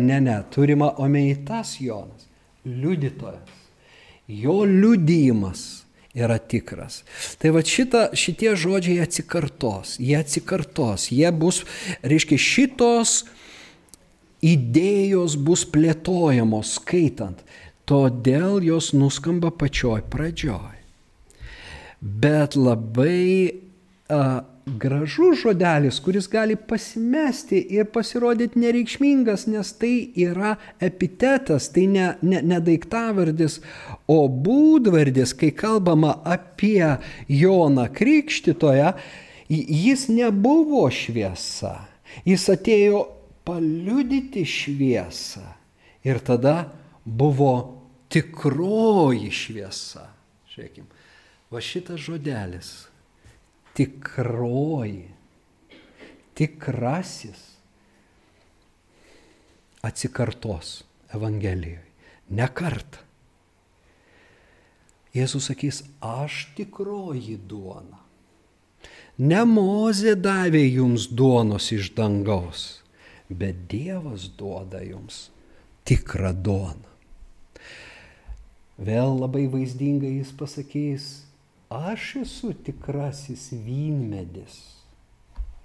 ne, 0.00 0.20
ne, 0.24 0.38
turima 0.54 0.94
omeny 1.02 1.36
tas 1.46 1.76
Jonas, 1.82 2.28
liudytojas. 2.64 3.58
Jo 4.30 4.62
liudijimas 4.62 5.82
yra 6.14 6.36
tikras. 6.38 7.00
Tai 7.42 7.50
va 7.54 7.64
šita, 7.66 8.08
šitie 8.18 8.54
žodžiai 8.58 9.02
atsikartos, 9.02 9.96
jie 9.98 10.14
atsikartos, 10.18 11.08
jie 11.10 11.30
bus, 11.34 11.64
reiškia, 12.06 12.38
šitos 12.38 13.14
uh, 13.24 13.36
idėjos 14.42 15.36
bus 15.36 15.64
plėtojamos 15.68 16.76
skaitant, 16.78 17.42
todėl 17.88 18.60
jos 18.64 18.92
nuskamba 18.96 19.50
pačioj 19.50 20.04
pradžioj. 20.12 20.78
Bet 22.00 22.56
labai 22.56 23.50
a, 24.08 24.42
gražus 24.66 25.42
žodelis, 25.42 26.00
kuris 26.00 26.28
gali 26.30 26.56
pasimesti 26.56 27.58
ir 27.74 27.90
pasirodyti 27.92 28.60
nereikšmingas, 28.60 29.46
nes 29.50 29.72
tai 29.76 30.10
yra 30.16 30.54
epitetas, 30.80 31.68
tai 31.74 31.86
ne, 31.90 32.06
ne, 32.22 32.40
ne 32.42 32.60
daiktavardis, 32.64 33.60
o 34.08 34.22
būdvardis, 34.28 35.34
kai 35.36 35.52
kalbama 35.56 36.16
apie 36.24 36.96
Joną 37.28 37.88
Krikštytoją, 37.96 38.94
jis 39.50 40.06
nebuvo 40.12 40.86
šviesa, 40.94 41.74
jis 42.24 42.46
atėjo 42.54 43.06
paliudyti 43.44 44.44
šviesą. 44.46 45.44
Ir 46.04 46.20
tada 46.24 46.70
buvo 47.04 47.52
tikroji 48.12 49.30
šviesa. 49.32 50.06
Žiūrėkim, 50.50 50.86
va 51.52 51.60
šitas 51.62 52.00
žodelis- 52.00 52.70
tikroji, 53.76 55.08
tikrasis 56.34 57.46
atsikartos 59.82 60.82
Evangelijoje. 61.14 61.86
Ne 62.30 62.46
kartą. 62.46 63.00
Jėzus 65.14 65.48
sakys, 65.50 65.82
aš 66.00 66.52
tikroji 66.54 67.34
duona. 67.50 67.98
Ne 69.18 69.42
mozė 69.44 70.14
davė 70.14 70.62
jums 70.70 71.08
duonos 71.10 71.72
iš 71.74 71.90
dangaus 71.96 72.80
bet 73.30 73.66
Dievas 73.70 74.28
duoda 74.38 74.82
jums 74.82 75.28
tikrą 75.88 76.32
duoną. 76.34 76.88
Vėl 78.80 79.18
labai 79.20 79.44
vaizdingai 79.52 80.14
jis 80.16 80.30
pasakys, 80.36 81.08
aš 81.70 82.14
esu 82.22 82.54
tikrasis 82.66 83.50
vynmedis. 83.52 84.56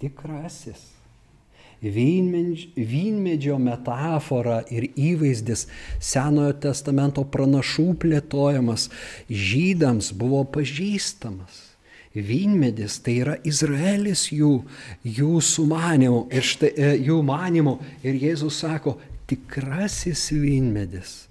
Tikrasis. 0.01 0.91
Vynmedžio 1.85 3.59
metafora 3.61 4.61
ir 4.73 4.87
įvaizdis 4.95 5.67
Senojo 6.01 6.55
testamento 6.65 7.23
pranašų 7.29 7.87
plėtojamas 8.01 8.89
žydams 9.29 10.09
buvo 10.17 10.41
pažįstamas 10.55 11.74
vynmedis, 12.15 12.99
tai 13.03 13.19
yra 13.23 13.35
Izraelis 13.47 14.29
jų, 14.31 14.57
jų 15.03 15.35
sumanimų 15.43 16.21
ir 16.31 16.47
štai 16.47 16.71
e, 16.71 16.89
jų 17.09 17.19
manimų. 17.27 17.77
Ir 18.07 18.19
Jėzus 18.23 18.61
sako, 18.63 18.97
tikrasis 19.29 20.29
vynmedis 20.31 21.25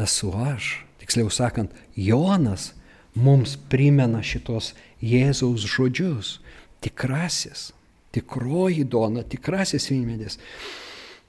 esu 0.00 0.32
aš. 0.34 0.80
Tiksliau 1.00 1.30
sakant, 1.32 1.72
Jonas 1.96 2.72
mums 3.14 3.56
primena 3.70 4.22
šitos 4.22 4.74
Jėzaus 5.02 5.64
žodžius. 5.68 6.38
Tikrasis, 6.80 7.70
tikroji 8.14 8.86
dona, 8.88 9.24
tikrasis 9.26 9.90
vynmedis. 9.90 10.38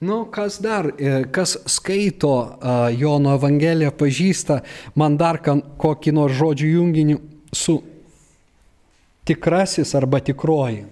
Nu, 0.02 0.24
kas 0.32 0.56
dar, 0.58 0.88
e, 0.98 1.22
kas 1.30 1.54
skaito 1.70 2.32
uh, 2.34 2.88
Jono 2.90 3.36
Evangeliją, 3.36 3.92
pažįsta 3.94 4.56
man 4.98 5.14
dar 5.14 5.38
kokį 5.38 6.14
nors 6.16 6.34
žodžių 6.40 6.70
junginį 6.72 7.18
su 7.54 7.76
tikrasis 9.24 9.94
arba 9.94 10.20
tikroji 10.20 10.84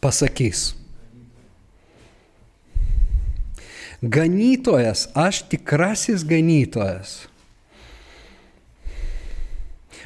pasakys. 0.00 0.74
Ganytojas, 4.02 5.08
aš 5.14 5.42
tikrasis 5.48 6.22
ganytojas. 6.24 7.26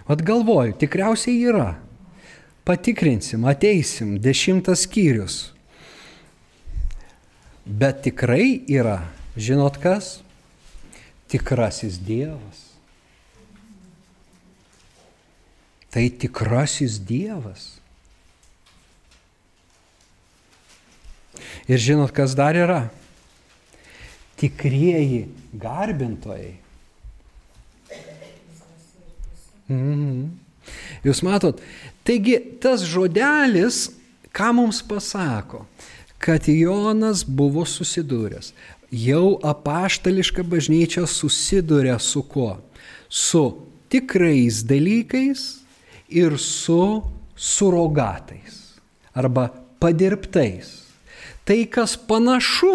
Vat 0.08 0.22
galvoju, 0.22 0.72
tikriausiai 0.78 1.42
yra. 1.50 1.74
Patikrinsim, 2.64 3.44
ateisim, 3.44 4.16
dešimtas 4.22 4.86
skyrius. 4.86 5.50
Bet 7.66 8.02
tikrai 8.06 8.62
yra, 8.70 9.02
žinot 9.36 9.76
kas? 9.82 10.20
Tikrasis 11.30 11.98
Dievas. 12.02 12.69
Tai 15.90 16.06
tikrasis 16.10 17.00
Dievas. 17.02 17.80
Ir 21.66 21.78
žinot, 21.78 22.12
kas 22.14 22.34
dar 22.38 22.54
yra? 22.54 22.88
Tikrieji 24.38 25.26
garbintojai. 25.54 26.54
Mhm. 29.70 30.30
Jūs 31.06 31.22
matot, 31.26 31.60
taigi 32.06 32.36
tas 32.62 32.82
žodelis, 32.86 33.88
ką 34.34 34.50
mums 34.58 34.80
pasako, 34.86 35.64
kad 36.22 36.46
Jonas 36.50 37.22
buvo 37.24 37.64
susidūręs. 37.66 38.52
Jau 38.90 39.38
apaštališka 39.46 40.42
bažnyčia 40.42 41.06
susiduria 41.06 41.98
su 42.02 42.22
kuo? 42.26 42.58
Su 43.08 43.44
tikrais 43.90 44.64
dalykais 44.66 45.59
ir 46.10 46.36
su 46.38 47.02
surogatais 47.34 48.76
arba 49.14 49.48
padirbtais. 49.80 50.76
Tai, 51.44 51.64
kas 51.72 51.96
panašu 51.96 52.74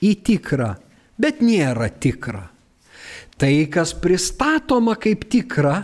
į 0.00 0.12
tikrą, 0.24 0.70
bet 1.20 1.42
nėra 1.44 1.90
tikra. 1.90 2.46
Tai, 3.36 3.52
kas 3.68 3.92
pristatoma 4.00 4.94
kaip 4.96 5.26
tikra, 5.28 5.82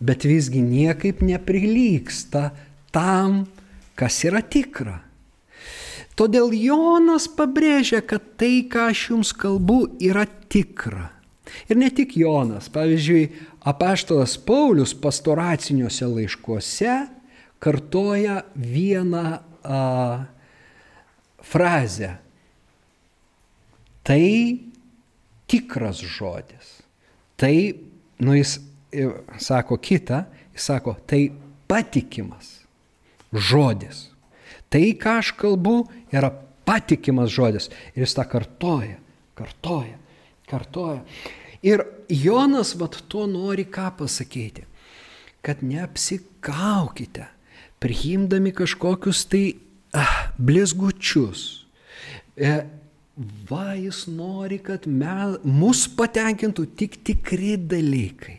bet 0.00 0.24
visgi 0.24 0.62
niekaip 0.64 1.20
neprilyksta 1.26 2.48
tam, 2.94 3.42
kas 3.98 4.22
yra 4.24 4.40
tikra. 4.40 5.02
Todėl 6.18 6.54
Jonas 6.56 7.28
pabrėžia, 7.30 8.00
kad 8.02 8.24
tai, 8.40 8.64
ką 8.70 8.88
aš 8.94 9.04
jums 9.12 9.34
kalbu, 9.36 9.84
yra 10.02 10.24
tikra. 10.50 11.10
Ir 11.68 11.78
ne 11.80 11.90
tik 11.94 12.16
Jonas. 12.16 12.68
Pavyzdžiui, 12.72 13.28
apaštalas 13.68 14.36
Paulius 14.46 14.94
pastoraciniuose 14.94 16.08
laiškuose 16.08 16.96
kartoja 17.58 18.42
vieną 18.54 19.38
a, 19.62 19.78
frazę. 21.42 22.16
Tai 24.02 24.24
tikras 25.48 26.00
žodis. 26.00 26.78
Tai, 27.36 27.54
nu 28.18 28.34
jis 28.36 28.58
sako 29.38 29.76
kitą, 29.76 30.22
jis 30.54 30.68
sako, 30.70 30.96
tai 31.06 31.28
patikimas 31.68 32.58
žodis. 33.32 34.08
Tai, 34.68 34.82
ką 35.00 35.18
aš 35.20 35.32
kalbu, 35.36 35.82
yra 36.12 36.30
patikimas 36.68 37.32
žodis. 37.32 37.68
Ir 37.96 38.04
jis 38.04 38.16
tą 38.16 38.24
kartoja, 38.28 38.98
kartoja, 39.38 39.96
kartoja. 40.50 41.02
Ir 41.62 41.82
Jonas 42.08 42.74
vat 42.78 42.96
to 43.10 43.26
nori 43.26 43.66
ką 43.66 43.90
pasakyti, 43.98 44.64
kad 45.42 45.62
neapsikaukite, 45.62 47.26
priimdami 47.82 48.52
kažkokius 48.54 49.24
tai 49.30 49.44
ah, 49.94 50.30
blizgučius. 50.38 51.64
E, 52.38 52.52
va, 53.50 53.72
jis 53.74 54.04
nori, 54.10 54.60
kad 54.62 54.86
me, 54.86 55.34
mus 55.42 55.86
patenkintų 55.98 56.68
tik 56.78 57.00
tikri 57.06 57.56
dalykai. 57.58 58.38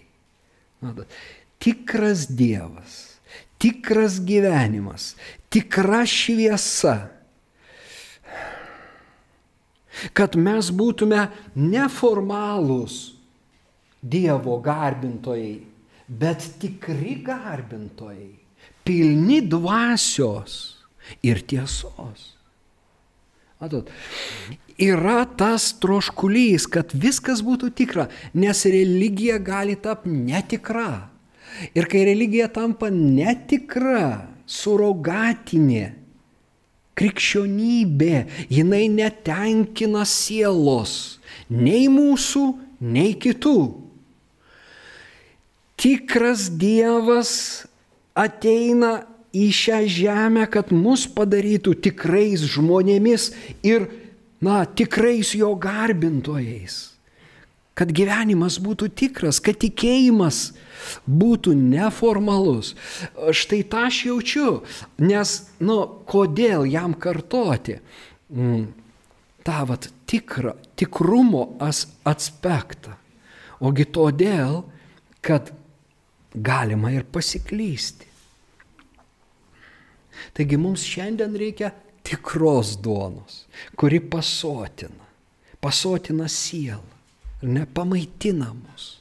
Tikras 1.59 2.29
Dievas, 2.31 3.19
tikras 3.59 4.21
gyvenimas, 4.23 5.13
tikra 5.51 6.05
šviesa. 6.07 7.09
Kad 10.13 10.37
mes 10.39 10.71
būtume 10.75 11.27
neformalūs 11.55 12.99
Dievo 13.99 14.55
garbintojai, 14.63 15.57
bet 16.07 16.45
tikri 16.61 17.17
garbintojai, 17.25 18.31
pilni 18.87 19.41
dvasios 19.43 20.53
ir 21.19 21.41
tiesos. 21.43 22.39
Matot, 23.59 23.89
yra 24.79 25.25
tas 25.35 25.73
troškulys, 25.83 26.63
kad 26.71 26.95
viskas 26.95 27.43
būtų 27.43 27.73
tikra, 27.75 28.07
nes 28.31 28.63
religija 28.71 29.35
gali 29.43 29.75
tapti 29.75 30.15
netikra. 30.15 31.09
Ir 31.75 31.89
kai 31.91 32.05
religija 32.07 32.47
tampa 32.55 32.87
netikra, 32.93 34.29
surogatinė, 34.47 35.98
krikščionybė, 36.99 38.25
jinai 38.51 38.87
netenkina 38.91 40.03
sielos, 40.07 41.19
nei 41.47 41.87
mūsų, 41.91 42.43
nei 42.83 43.15
kitų. 43.15 43.59
Tikras 45.79 46.49
Dievas 46.59 47.31
ateina 48.17 49.05
į 49.31 49.47
šią 49.55 49.81
žemę, 49.87 50.45
kad 50.51 50.73
mus 50.75 51.05
padarytų 51.07 51.77
tikrais 51.87 52.43
žmonėmis 52.43 53.31
ir 53.63 53.87
na, 54.43 54.65
tikrais 54.67 55.31
jo 55.37 55.53
garbintojais. 55.55 56.89
Kad 57.79 57.93
gyvenimas 57.95 58.57
būtų 58.59 58.89
tikras, 58.91 59.39
kad 59.39 59.55
tikėjimas 59.61 60.49
būtų 60.51 60.68
neformalus. 61.55 62.75
Štai 63.31 63.63
tą 63.69 63.85
aš 63.89 64.05
jaučiu, 64.09 64.49
nes, 65.01 65.35
nu, 65.59 65.79
kodėl 66.09 66.65
jam 66.69 66.93
kartoti 66.93 67.79
mm, 68.29 68.65
tą 69.45 69.61
vat 69.69 69.89
tikrą, 70.09 70.55
tikrumo 70.79 71.55
as, 71.59 71.85
aspektą. 72.07 72.95
Ogi 73.59 73.85
todėl, 73.91 74.63
kad 75.21 75.51
galima 76.33 76.93
ir 76.95 77.03
pasiklysti. 77.03 78.07
Taigi 80.35 80.57
mums 80.59 80.83
šiandien 80.87 81.35
reikia 81.39 81.71
tikros 82.03 82.75
duonos, 82.83 83.45
kuri 83.79 83.99
pasotina, 83.99 85.07
pasotina 85.61 86.27
sielą, 86.27 86.83
nepamaitina 87.41 88.53
mus. 88.53 88.98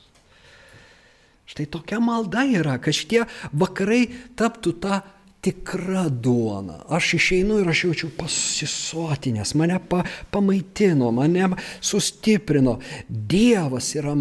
Štai 1.48 1.64
tokia 1.72 2.00
malda 2.04 2.44
yra, 2.44 2.76
kad 2.82 2.92
šitie 2.92 3.22
vakarai 3.56 4.02
taptų 4.36 4.74
tą 4.82 5.00
tikrą 5.44 6.08
duoną. 6.10 6.82
Aš 6.92 7.14
išeinu 7.16 7.60
ir 7.62 7.70
aš 7.72 7.84
jaučiu 7.86 8.10
pasisotinęs, 8.18 9.54
mane 9.56 9.78
pa, 9.88 10.02
pamaitino, 10.34 11.08
mane 11.14 11.48
sustiprino. 11.80 12.78
Dievas 13.08 13.94
yra, 13.96 14.16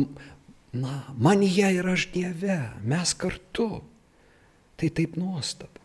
na, 0.77 1.01
man 1.17 1.43
jie 1.43 1.73
ir 1.79 1.89
aš 1.89 2.07
Dieve, 2.13 2.61
mes 2.85 3.13
kartu. 3.17 3.81
Tai 4.77 4.89
taip 4.93 5.17
nuostabu. 5.17 5.81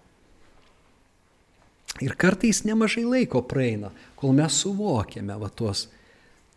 Ir 2.04 2.14
kartais 2.16 2.62
nemažai 2.64 3.04
laiko 3.04 3.42
praeina, 3.44 3.90
kol 4.16 4.34
mes 4.36 4.62
suvokiame 4.62 5.34
va 5.40 5.48
tuos 5.48 5.86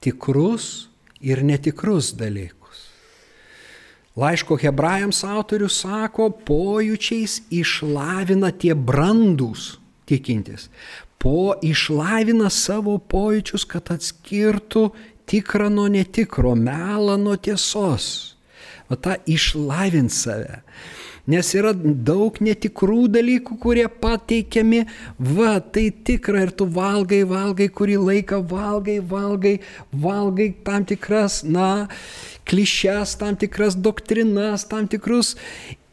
tikrus 0.03 0.89
ir 1.23 1.43
netikrus 1.43 2.13
dalykus. 2.17 2.64
Laiško 4.16 4.55
hebrajams 4.61 5.24
autorius 5.28 5.82
sako, 5.84 6.30
pojūčiais 6.47 7.41
išlavina 7.51 8.53
tie 8.55 8.72
brandus 8.76 9.74
tikintis. 10.07 10.70
Po 11.20 11.55
išlavina 11.66 12.47
savo 12.53 12.95
pojūčius, 13.11 13.66
kad 13.68 13.91
atskirtų 13.91 14.86
tikrą 15.28 15.68
nuo 15.74 15.89
netikro, 15.91 16.53
melą 16.55 17.18
nuo 17.20 17.36
tiesos. 17.36 18.38
O 18.88 18.95
tą 18.95 19.18
išlavint 19.28 20.13
save. 20.13 20.61
Nes 21.26 21.47
yra 21.57 21.72
daug 21.76 22.38
netikrų 22.38 23.07
dalykų, 23.16 23.55
kurie 23.57 23.86
pateikiami, 23.89 24.84
va, 25.18 25.55
tai 25.59 25.88
tikra 26.05 26.43
ir 26.45 26.51
tu 26.53 26.68
valgai, 26.70 27.24
valgai, 27.26 27.66
kurį 27.74 27.95
laiką 27.97 28.43
valgai, 28.45 28.99
valgai, 29.01 29.55
valgai 30.05 30.51
tam 30.68 30.86
tikras, 30.86 31.39
na, 31.41 31.88
klišes, 32.49 33.17
tam 33.21 33.37
tikras 33.39 33.77
doktrinas, 33.77 34.67
tam 34.69 34.89
tikrus. 34.91 35.35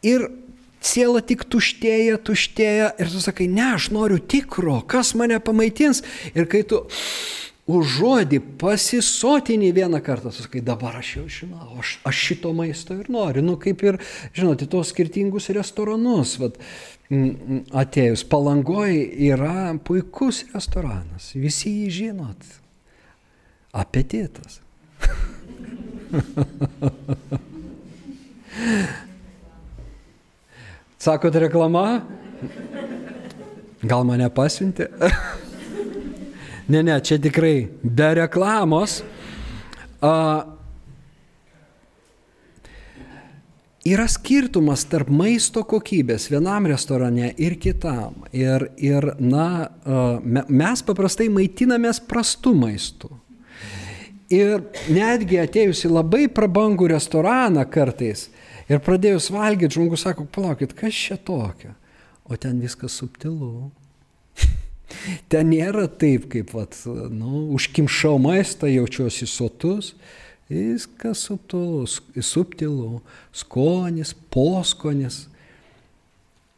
Ir 0.03 0.29
siela 0.83 1.23
tik 1.25 1.47
tuštėja, 1.51 2.19
tuštėja 2.27 2.91
ir 3.01 3.13
tu 3.13 3.23
sakai, 3.23 3.47
ne, 3.51 3.73
aš 3.77 3.93
noriu 3.95 4.19
tikro, 4.19 4.81
kas 4.89 5.15
mane 5.19 5.39
pamaitins. 5.43 6.03
Ir 6.35 6.49
kai 6.51 6.65
tu 6.67 6.85
už 7.73 7.93
žodį 8.01 8.41
pasisotinį 8.59 9.71
vieną 9.77 10.01
kartą, 10.03 10.33
sakai, 10.35 10.65
dabar 10.67 10.99
aš 10.99 11.13
jau 11.21 11.27
žinau, 11.31 11.69
aš, 11.79 11.95
aš 12.09 12.23
šito 12.29 12.51
maisto 12.57 12.97
ir 12.99 13.11
noriu. 13.13 13.45
Nu, 13.47 13.55
kaip 13.61 13.85
ir, 13.87 14.01
žinote, 14.35 14.67
tos 14.71 14.91
skirtingus 14.91 15.49
restoranus. 15.55 16.35
Vat, 16.43 16.59
atėjus 17.83 18.25
palangoje 18.27 19.05
yra 19.29 19.73
puikus 19.85 20.43
restoranas, 20.55 21.31
visi 21.37 21.75
jį 21.83 21.95
žinot. 22.01 22.51
Apetitas. 23.73 24.61
Sakot 31.03 31.35
reklama? 31.35 32.03
Gal 33.83 34.05
mane 34.07 34.29
pasiuntė? 34.31 34.87
ne, 36.73 36.83
ne, 36.83 36.99
čia 37.03 37.19
tikrai 37.23 37.69
be 37.83 38.11
reklamos. 38.21 39.01
A, 40.03 40.13
yra 43.89 44.07
skirtumas 44.11 44.85
tarp 44.91 45.11
maisto 45.11 45.65
kokybės 45.67 46.29
vienam 46.31 46.69
restorane 46.71 47.33
ir 47.35 47.59
kitam. 47.63 48.23
Ir, 48.31 48.69
ir 48.79 49.15
na, 49.19 49.49
mes 50.47 50.87
paprastai 50.87 51.29
maitinamės 51.33 52.03
prastu 52.07 52.55
maistu. 52.55 53.11
Ir 54.33 54.63
netgi 54.89 55.43
atėjus 55.43 55.85
į 55.85 55.93
labai 55.93 56.25
prabangų 56.33 56.89
restoraną 56.95 57.67
kartais 57.69 58.31
ir 58.71 58.81
pradėjus 58.85 59.29
valgyti, 59.35 59.77
žmogus 59.77 60.07
sako, 60.07 60.25
palaukit, 60.33 60.73
kas 60.79 60.97
čia 60.97 61.19
tokio? 61.21 61.75
O 62.25 62.39
ten 62.41 62.61
viskas 62.63 62.95
subtilu. 62.97 63.71
ten 65.33 65.51
nėra 65.53 65.89
taip, 66.01 66.29
kaip, 66.33 66.55
vat, 66.57 66.79
nu, 67.13 67.49
užkimšau 67.57 68.17
maistą, 68.23 68.71
jaučiuosi 68.71 69.29
sotus. 69.29 69.93
Viskas 70.53 71.27
subtilu, 71.29 71.85
subtilu, 72.21 73.03
skonis, 73.37 74.15
poskonis. 74.33 75.27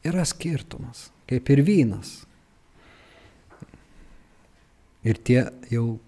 Yra 0.04 0.26
skirtumas, 0.28 1.08
kaip 1.30 1.50
ir 1.50 1.64
vynas. 1.64 2.20
Ir 5.04 5.18
tie 5.20 5.46
jau 5.72 5.98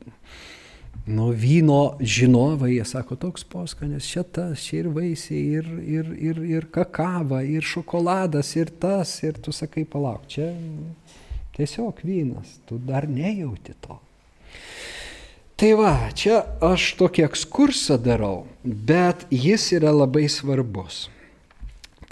nu, 1.07 1.29
vyno 1.31 1.97
žinovai, 2.01 2.73
jie 2.75 2.85
sako, 2.85 3.17
toks 3.21 3.47
poskanės, 3.47 4.09
čia 4.11 4.25
tas, 4.27 4.65
čia 4.67 4.81
ir 4.81 4.89
vaisiai, 4.91 5.43
ir, 5.61 5.69
ir, 5.87 6.11
ir, 6.19 6.41
ir 6.59 6.67
kakava, 6.75 7.45
ir 7.47 7.63
šokoladas, 7.63 8.51
ir 8.59 8.73
tas, 8.83 9.13
ir 9.23 9.39
tu 9.39 9.55
sakai, 9.55 9.87
palauk, 9.87 10.27
čia 10.31 10.51
tiesiog 11.57 12.03
vynas, 12.05 12.59
tu 12.67 12.81
dar 12.83 13.07
nejauti 13.09 13.77
to. 13.87 14.01
Tai 15.57 15.71
va, 15.79 15.93
čia 16.13 16.43
aš 16.61 16.91
tokį 16.99 17.23
ekskursą 17.31 17.97
darau, 18.03 18.45
bet 18.61 19.25
jis 19.33 19.71
yra 19.79 19.95
labai 19.95 20.27
svarbus. 20.29 21.07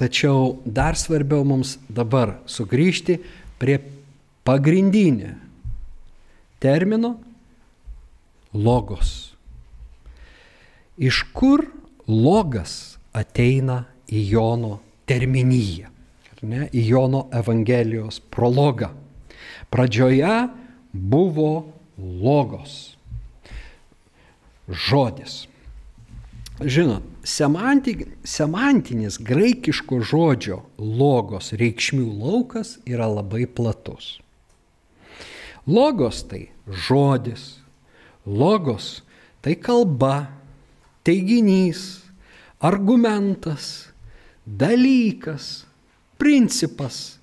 Tačiau 0.00 0.62
dar 0.64 0.96
svarbiau 0.98 1.44
mums 1.46 1.76
dabar 1.92 2.38
sugrįžti 2.50 3.18
prie 3.60 3.76
pagrindinio 4.46 5.34
termino 6.64 7.18
logos. 8.54 9.34
Iš 10.96 11.24
kur 11.34 11.66
logas 12.06 12.96
ateina 13.12 13.84
į 14.06 14.22
Jono 14.30 14.78
terminiją, 15.10 15.90
ne, 16.44 16.68
į 16.72 16.84
Jono 16.90 17.24
Evangelijos 17.32 18.20
prologą. 18.30 18.90
Pradžioje 19.72 20.48
buvo 20.92 21.72
logos. 21.98 22.94
Žodis. 24.68 25.44
Žinot, 26.60 27.02
semanti, 27.26 27.96
semantinis 28.24 29.18
graikiško 29.18 29.98
žodžio 30.06 30.60
logos 30.78 31.50
reikšmių 31.58 32.06
laukas 32.20 32.76
yra 32.86 33.08
labai 33.10 33.48
platus. 33.50 34.20
Logos 35.66 36.22
tai 36.30 36.46
žodis, 36.68 37.63
Logos 38.26 39.02
tai 39.44 39.54
kalba, 39.54 40.30
teiginys, 41.04 42.00
argumentas, 42.56 43.92
dalykas, 44.48 45.66
principas, 46.16 47.18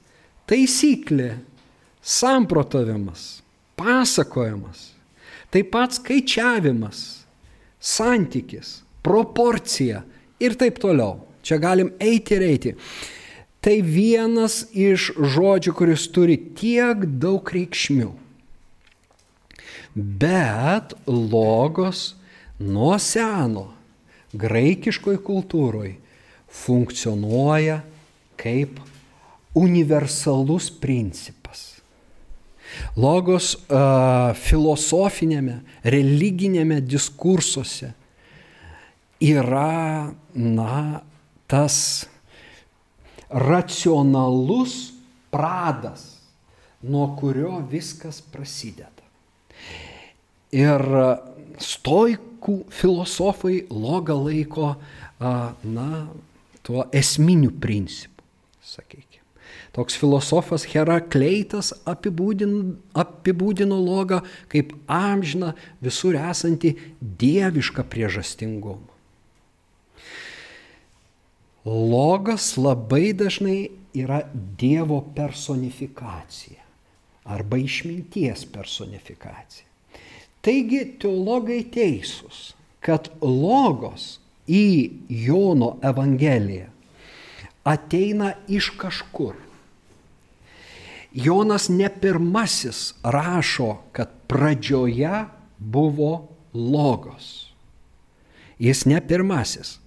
taisyklė, 0.46 1.40
samprotavimas, 2.06 3.42
pasakojimas, 3.74 4.92
taip 5.50 5.74
pat 5.74 5.98
skaičiavimas, 5.98 7.26
santykis, 7.82 8.84
proporcija 9.02 10.04
ir 10.38 10.54
taip 10.54 10.78
toliau. 10.82 11.24
Čia 11.42 11.58
galim 11.58 11.90
eiti 11.98 12.38
ir 12.38 12.44
eiti. 12.46 12.72
Tai 13.66 13.80
vienas 13.82 14.68
iš 14.78 15.10
žodžių, 15.18 15.74
kuris 15.74 16.06
turi 16.14 16.38
tiek 16.54 17.02
daug 17.18 17.50
reikšmių 17.50 18.12
bet 19.96 20.94
logos 21.08 22.16
nuo 22.60 22.96
seno 23.00 23.68
graikiškoj 24.38 25.18
kultūroj 25.26 25.96
funkcionuoja 26.52 27.82
kaip 28.40 28.80
universalus 29.58 30.70
principas. 30.72 31.82
Logos 32.96 33.54
uh, 33.68 34.32
filosofinėme, 34.40 35.60
religinėme 35.84 36.80
diskursuose 36.80 37.92
yra, 39.22 40.14
na, 40.34 41.02
tas 41.52 42.08
racionalus 43.28 44.94
pradas, 45.32 46.08
nuo 46.82 47.12
kurio 47.20 47.60
viskas 47.70 48.22
prasideda. 48.24 49.01
Ir 50.52 50.84
stoikų 51.62 52.58
filosofai 52.74 53.62
logą 53.72 54.18
laiko, 54.26 54.76
na, 55.22 55.90
tuo 56.66 56.86
esminiu 56.92 57.54
principu, 57.62 58.24
sakykime. 58.64 59.08
Toks 59.72 59.96
filosofas 59.96 60.66
Herakleitas 60.68 61.72
apibūdino, 61.88 62.76
apibūdino 62.92 63.78
logą 63.80 64.20
kaip 64.52 64.74
amžiną 64.92 65.54
visur 65.84 66.18
esantį 66.20 66.74
dievišką 67.00 67.86
priežastingumą. 67.88 68.90
Logas 71.64 72.58
labai 72.58 73.14
dažnai 73.14 73.70
yra 73.94 74.24
Dievo 74.34 75.00
personifikacija 75.16 76.64
arba 77.32 77.60
išminties 77.62 78.48
personifikacija. 78.50 79.71
Taigi 80.42 80.86
teologai 81.02 81.62
teisūs, 81.70 82.52
kad 82.82 83.12
logos 83.22 84.18
į 84.50 84.66
Jono 85.10 85.76
Evangeliją 85.86 86.72
ateina 87.64 88.34
iš 88.50 88.72
kažkur. 88.82 89.36
Jonas 91.14 91.68
ne 91.70 91.90
pirmasis 92.02 92.94
rašo, 93.04 93.76
kad 93.92 94.10
pradžioje 94.28 95.26
buvo 95.58 96.28
logos. 96.54 97.52
Jis 98.60 98.86
ne 98.86 99.02
pirmasis. 99.08 99.78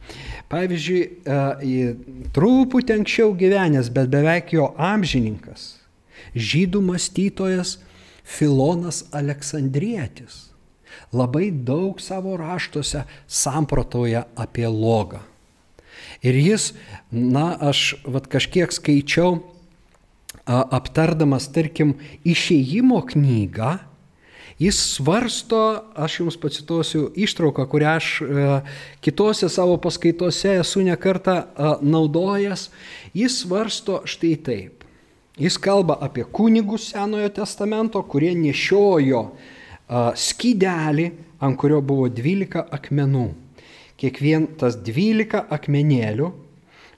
Pavyzdžiui, 0.52 1.02
e, 1.24 1.94
truputį 2.36 2.98
anksčiau 2.98 3.32
gyvenęs, 3.38 3.88
bet 3.94 4.10
beveik 4.12 4.52
jo 4.52 4.68
amžininkas, 4.76 5.78
žydų 6.36 6.82
mąstytojas 6.84 7.78
Filonas 8.24 9.04
Aleksandrietis 9.12 10.54
labai 11.12 11.50
daug 11.50 12.00
savo 12.00 12.36
raštuose 12.40 13.04
samprotoja 13.28 14.24
apie 14.36 14.66
logą. 14.68 15.20
Ir 16.24 16.36
jis, 16.38 16.72
na, 17.10 17.52
aš 17.60 17.96
vat, 18.08 18.26
kažkiek 18.30 18.72
skaičiau, 18.72 19.42
aptardamas, 20.46 21.48
tarkim, 21.52 21.94
išėjimo 22.26 23.00
knygą, 23.12 23.76
jis 24.60 24.78
svarsto, 24.94 25.60
aš 25.96 26.20
jums 26.20 26.38
pacituosiu 26.40 27.08
ištrauką, 27.16 27.66
kurią 27.70 27.96
aš 27.98 28.10
kitose 29.04 29.50
savo 29.52 29.76
paskaitose 29.82 30.58
esu 30.62 30.84
nekartą 30.86 31.40
naudojęs, 31.82 32.68
jis 33.16 33.40
svarsto 33.42 34.02
štai 34.08 34.34
taip. 34.46 34.83
Jis 35.34 35.56
kalba 35.58 35.96
apie 35.98 36.22
kunigus 36.24 36.92
Senojo 36.92 37.28
testamento, 37.34 37.98
kurie 38.06 38.30
nešiojo 38.38 39.22
skydelį, 40.14 41.08
ant 41.42 41.58
kurio 41.58 41.80
buvo 41.82 42.06
12 42.06 42.62
akmenų. 42.70 43.24
Kiekvien 43.98 44.46
tas 44.60 44.78
12 44.78 45.42
akmenėlių, 45.56 46.28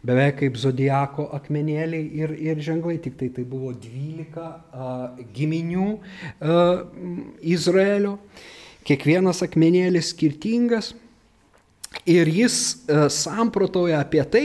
beveik 0.07 0.37
kaip 0.43 0.61
zodiako 0.61 1.31
akmenėliai 1.39 2.05
ir, 2.21 2.37
ir 2.37 2.61
ženklai, 2.61 2.99
tik 3.01 3.17
tai 3.17 3.31
tai 3.33 3.47
buvo 3.49 3.73
12 3.73 4.37
uh, 4.37 5.17
giminių 5.33 5.89
uh, 5.97 6.85
Izraelio. 7.41 8.19
Kiekvienas 8.87 9.41
akmenėlis 9.49 10.13
skirtingas. 10.13 10.93
Ir 12.07 12.29
jis 12.29 12.85
samprotoja 13.11 14.03
apie 14.05 14.21
tai, 14.29 14.45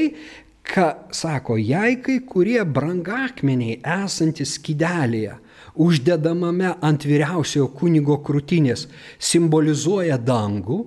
ką 0.72 0.88
sako, 1.12 1.58
jei 1.60 1.98
kai 2.04 2.22
kurie 2.24 2.62
brangakmeniai 2.64 3.82
esantis 3.84 4.56
skidelėje 4.58 5.36
uždedamame 5.76 6.74
ant 6.84 7.06
vyriausiojo 7.08 7.70
kunigo 7.76 8.18
krūtinės 8.26 8.88
simbolizuoja 9.20 10.18
dangų. 10.20 10.82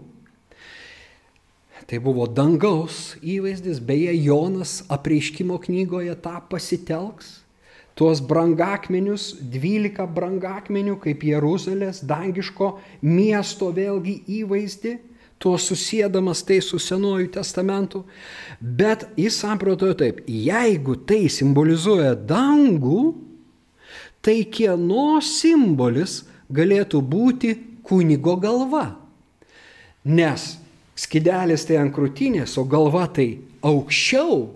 Tai 1.84 2.00
buvo 2.00 2.24
dangaus 2.24 3.14
įvaizdis, 3.20 3.80
beje, 3.84 4.14
Jonas 4.24 4.82
apreiškimo 4.92 5.58
knygoje 5.66 6.14
tą 6.24 6.38
pasitelks. 6.48 7.40
Tuos 7.94 8.18
brangakmenius, 8.24 9.34
12 9.52 10.08
brangakmenių 10.16 10.96
kaip 11.02 11.22
Jeruzalės 11.28 12.00
dangiško 12.02 12.72
miesto 13.04 13.68
vėlgi 13.76 14.16
įvaizdį, 14.40 14.96
tuo 15.44 15.58
susėdamas 15.60 16.40
tai 16.48 16.62
su 16.64 16.80
Senuoju 16.80 17.28
testamentu. 17.36 18.04
Bet 18.60 19.04
jis 19.20 19.36
samprotojo 19.42 19.98
taip, 20.00 20.22
jeigu 20.24 20.96
tai 21.04 21.26
simbolizuoja 21.28 22.14
dangų, 22.16 23.02
tai 24.24 24.40
kieno 24.48 25.20
simbolis 25.20 26.22
galėtų 26.48 27.00
būti 27.04 27.54
kunigo 27.84 28.38
galva. 28.40 28.86
Nes 30.04 30.54
skidelis 30.96 31.64
tai 31.68 31.80
ant 31.82 31.92
krūtinės, 31.94 32.56
o 32.60 32.64
galva 32.64 33.04
tai 33.12 33.28
aukščiau 33.64 34.46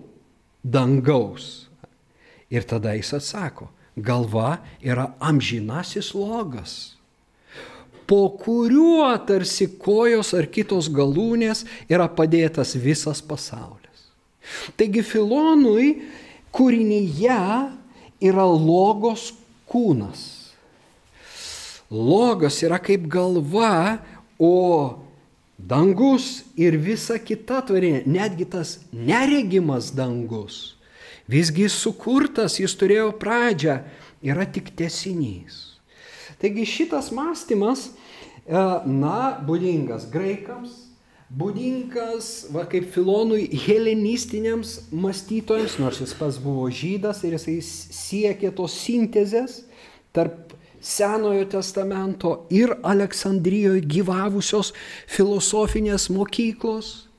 dangaus. 0.63 1.67
Ir 2.49 2.65
tada 2.65 2.95
jis 2.97 3.13
atsako, 3.19 3.69
galva 3.93 4.57
yra 4.81 5.11
amžinasis 5.21 6.15
logas, 6.17 6.95
po 8.09 8.29
kuriuo 8.41 9.11
tarsi 9.27 9.67
kojos 9.77 10.33
ar 10.33 10.47
kitos 10.49 10.89
galūnės 10.89 11.61
yra 11.85 12.07
padėtas 12.09 12.73
visas 12.81 13.21
pasaulis. 13.21 14.09
Taigi 14.73 15.03
Filonui 15.05 15.91
kūrinyje 16.49 17.37
yra 18.31 18.47
logos 18.49 19.29
kūnas. 19.69 20.25
Logos 21.93 22.57
yra 22.65 22.81
kaip 22.81 23.05
galva, 23.09 24.01
o 24.41 25.05
dangus 25.57 26.43
ir 26.57 26.77
visa 26.81 27.17
kita 27.21 27.61
tvarinė, 27.69 28.03
netgi 28.09 28.49
tas 28.49 28.77
neregimas 28.89 29.93
dangus, 29.93 30.77
visgi 31.29 31.69
sukurtas, 31.69 32.57
jis 32.61 32.73
turėjo 32.77 33.11
pradžią, 33.21 33.81
yra 34.25 34.49
tik 34.49 34.73
tesinys. 34.77 35.68
Taigi 36.39 36.65
šitas 36.65 37.11
mąstymas, 37.15 37.89
e, 38.47 38.61
na, 38.87 39.39
būdingas 39.45 40.07
graikams, 40.11 40.75
būdingas, 41.29 42.49
va 42.53 42.63
kaip 42.69 42.87
Filonui, 42.93 43.45
helenistiniams 43.67 44.77
mąstytojams, 44.91 45.77
nors 45.81 45.99
jis 46.01 46.15
pats 46.17 46.39
buvo 46.41 46.69
žydas 46.73 47.21
ir 47.27 47.35
jisai 47.37 47.59
siekė 47.63 48.53
tos 48.55 48.77
sintezės 48.85 49.63
tarp 50.15 50.55
Senojo 50.79 51.43
testamento 51.51 52.45
ir 52.55 52.71
Aleksandrijoje 52.87 53.81
gyvavusios 53.83 54.71
filosofinės 55.11 56.07
mokyklos. 56.07 57.09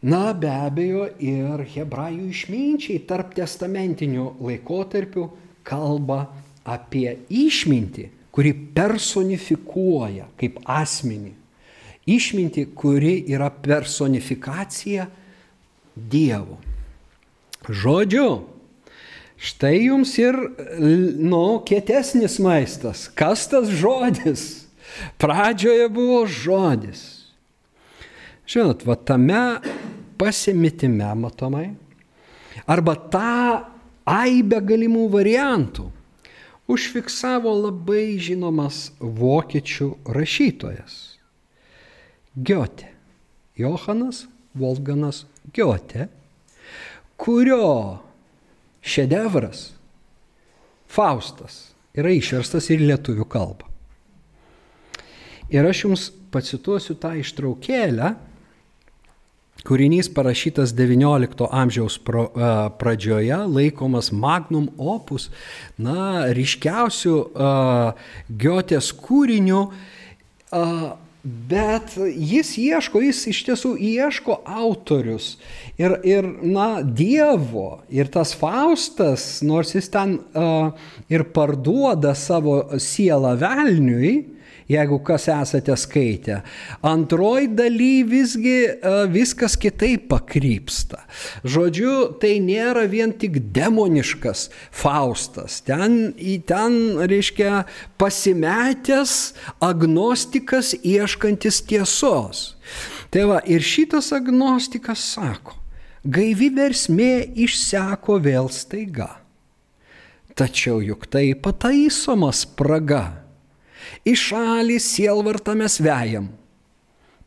Na, 0.00 0.32
be 0.32 0.48
abejo, 0.48 1.04
ir 1.20 1.60
hebrajų 1.74 2.30
išminčiai 2.32 3.02
tarp 3.04 3.34
testamentinių 3.36 4.30
laikotarpių 4.40 5.26
kalba 5.68 6.22
apie 6.64 7.16
išmintį, 7.28 8.08
kuri 8.30 8.52
personifikuoja 8.74 10.28
kaip 10.40 10.60
asmenį. 10.70 11.34
Išmintį, 12.10 12.64
kuri 12.74 13.14
yra 13.30 13.50
personifikacija 13.52 15.06
Dievo. 15.94 16.56
Žodžiu, 17.68 18.28
Štai 19.40 19.86
jums 19.86 20.10
ir, 20.20 20.36
nu, 21.16 21.62
kietesnis 21.64 22.36
maistas. 22.44 23.06
Kas 23.08 23.46
tas 23.48 23.70
žodis? 23.72 24.66
Pradžioje 25.16 25.86
buvo 25.88 26.26
žodis. 26.28 27.00
Žinot, 28.44 28.84
va 28.84 28.98
tame 29.00 29.40
pasimitime 30.20 31.08
matomai, 31.16 31.70
arba 32.68 32.96
tą 33.08 33.62
aibę 34.04 34.58
galimų 34.60 35.06
variantų 35.14 35.86
užfiksavo 36.70 37.52
labai 37.66 38.18
žinomas 38.22 38.90
vokiečių 39.00 39.90
rašytojas. 40.14 40.96
Giotė. 42.36 42.90
Johanas 43.60 44.24
Volganas 44.56 45.24
Giotė, 45.52 46.06
kurio 47.20 48.00
šedevras 48.80 49.70
Faustas 50.90 51.58
yra 51.94 52.10
išverstas 52.14 52.66
ir 52.72 52.82
lietuvių 52.82 53.26
kalba. 53.30 53.68
Ir 55.50 55.66
aš 55.66 55.84
jums 55.84 56.06
pacituosiu 56.34 56.96
tą 56.98 57.12
ištraukėlę, 57.20 58.14
Kūrinys 59.66 60.08
parašytas 60.14 60.72
XIX 60.76 61.48
amžiaus 61.50 61.98
pro, 62.00 62.28
uh, 62.30 62.70
pradžioje, 62.80 63.36
laikomas 63.50 64.08
magnum 64.12 64.70
opus, 64.78 65.28
na, 65.76 66.30
ryškiausių 66.36 67.14
uh, 67.20 68.08
Giotės 68.40 68.90
kūrinių, 68.96 69.62
uh, 69.68 70.90
Bet 71.22 71.98
jis 72.16 72.54
ieško, 72.56 73.02
jis 73.04 73.18
iš 73.28 73.42
tiesų 73.44 73.74
ieško 73.76 74.38
autorius. 74.48 75.34
Ir, 75.76 75.98
ir 76.08 76.24
na, 76.40 76.80
Dievo, 76.80 77.82
ir 77.92 78.08
tas 78.08 78.32
Faustas, 78.32 79.42
nors 79.44 79.74
jis 79.76 79.90
ten 79.92 80.16
uh, 80.16 80.70
ir 81.12 81.26
parduoda 81.36 82.14
savo 82.16 82.62
sielą 82.80 83.34
velniui, 83.42 84.14
jeigu 84.70 84.98
kas 85.04 85.26
esate 85.28 85.74
skaitę. 85.76 86.40
Antroji 86.86 87.48
daly 87.58 88.04
visgi 88.06 88.56
e, 88.70 88.94
viskas 89.10 89.56
kitaip 89.60 90.08
pakrypsta. 90.10 91.02
Žodžiu, 91.44 91.94
tai 92.22 92.36
nėra 92.44 92.86
vien 92.90 93.12
tik 93.12 93.40
demoniškas 93.54 94.48
Faustas. 94.70 95.60
Ten, 95.66 96.12
ten 96.46 96.78
reiškia, 97.10 97.64
pasimetęs 98.00 99.16
agnostikas 99.64 100.74
ieškantis 100.80 101.62
tiesos. 101.66 102.44
Tai 103.10 103.26
va, 103.32 103.40
ir 103.42 103.64
šitas 103.66 104.12
agnostikas 104.14 105.02
sako, 105.16 105.56
gaivi 106.06 106.52
versmė 106.54 107.14
išseko 107.42 108.20
vėl 108.22 108.46
staiga. 108.54 109.16
Tačiau 110.38 110.78
juk 110.80 111.08
tai 111.10 111.32
pataisoma 111.34 112.30
spraga 112.32 113.19
į 114.06 114.14
šalį 114.16 114.78
sielvartą 114.82 115.54
mes 115.58 115.78
vejam, 115.82 116.30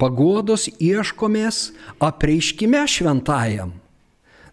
paguodos 0.02 0.68
ieškomės 0.82 1.72
apreiškime 2.04 2.84
šventajam. 2.90 3.74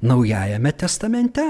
Naujajame 0.00 0.72
testamente, 0.72 1.44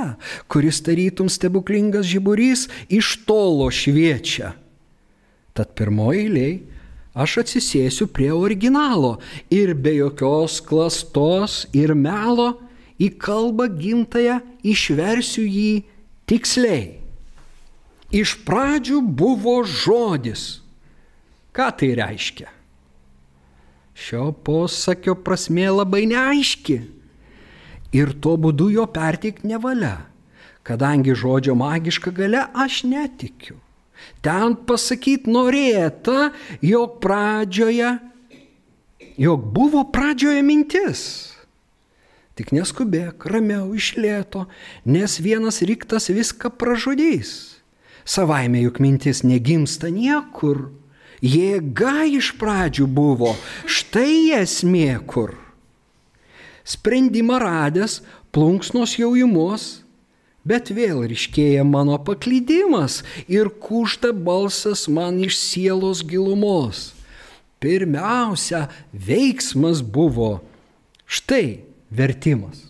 kuris 0.50 0.80
tarytum 0.82 1.28
stebuklingas 1.30 2.08
žiburys 2.11 2.66
iš 2.90 3.20
tolo 3.22 3.68
šviečia. 3.70 4.56
Tad 5.54 5.70
pirmoji 5.78 6.24
eiliai 6.24 6.54
aš 7.14 7.40
atsisėsiu 7.44 8.08
prie 8.11 8.30
originalo 8.34 9.18
ir 9.54 9.74
be 9.74 9.94
jokios 9.98 10.58
klastos 10.66 11.64
ir 11.74 11.94
melo 11.94 12.52
į 13.00 13.12
kalbą 13.22 13.68
gimtają 13.70 14.40
išversiu 14.66 15.46
jį 15.46 15.70
tiksliai. 16.30 16.99
Iš 18.11 18.40
pradžių 18.42 19.00
buvo 19.06 19.61
žodis. 19.62 20.64
Ką 21.54 21.68
tai 21.78 21.92
reiškia? 21.94 22.48
Šio 23.94 24.30
posakio 24.32 25.14
prasme 25.14 25.68
labai 25.70 26.06
neaiški. 26.11 26.78
Ir 27.94 28.14
tuo 28.22 28.36
būdu 28.38 28.70
jo 28.74 28.86
perteikti 28.90 29.50
nevalia, 29.50 30.06
kadangi 30.66 31.14
žodžio 31.14 31.54
magiška 31.58 32.11
gale 32.14 32.44
aš 32.54 32.84
netikiu. 32.86 33.58
Ten 34.24 34.56
pasakyti 34.66 35.30
norėta, 35.30 36.30
jog 36.64 36.98
pradžioje, 37.02 37.92
jog 39.20 39.46
buvo 39.54 39.84
pradžioje 39.92 40.42
mintis. 40.46 41.02
Tik 42.38 42.54
neskubėk, 42.56 43.26
ramiau 43.28 43.74
išlėto, 43.76 44.46
nes 44.88 45.18
vienas 45.20 45.61
riktas 45.66 46.08
viską 46.08 46.54
pražudys. 46.56 47.59
Savaime 48.05 48.62
juk 48.64 48.80
mintis 48.82 49.24
negimsta 49.26 49.90
niekur. 49.92 50.70
Jėga 51.20 52.07
iš 52.09 52.32
pradžių 52.40 52.86
buvo, 52.88 53.34
štai 53.68 54.32
esmė 54.38 54.96
kur. 55.05 55.34
Sprendimą 56.64 57.36
radęs, 57.42 58.01
plunksnos 58.32 58.94
jau 58.96 59.12
įmos, 59.18 59.82
bet 60.48 60.70
vėl 60.72 61.05
ryškėja 61.11 61.66
mano 61.68 61.98
paklydimas 62.01 63.03
ir 63.28 63.53
kušta 63.61 64.14
balsas 64.16 64.86
man 64.88 65.20
iš 65.20 65.36
sielos 65.36 66.01
gilumos. 66.07 66.94
Pirmiausia, 67.61 68.70
veiksmas 68.96 69.82
buvo 69.84 70.38
štai 71.05 71.61
vertimas. 71.92 72.64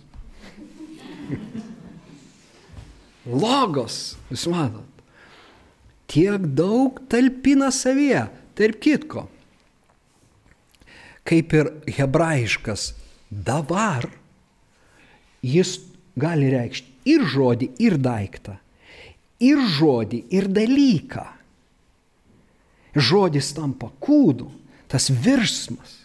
Logos, 3.31 4.17
jūs 4.33 4.49
matot. 4.51 4.90
Tiek 6.11 6.47
daug 6.59 6.99
talpina 7.11 7.71
savyje. 7.75 8.27
Tarp 8.59 8.81
kitko, 8.83 9.23
kaip 11.25 11.55
ir 11.57 11.71
hebrajiškas 11.97 12.91
davar, 13.31 14.09
jis 15.41 15.79
gali 16.21 16.51
reikšti 16.53 16.91
ir 17.09 17.25
žodį, 17.31 17.71
ir 17.81 17.97
daiktą, 18.03 18.59
ir 19.41 19.63
žodį, 19.79 20.25
ir 20.35 20.51
dalyką. 20.53 21.25
Žodis 22.91 23.53
tampa 23.55 23.89
kūdu, 24.03 24.51
tas 24.91 25.09
virsmas. 25.09 25.97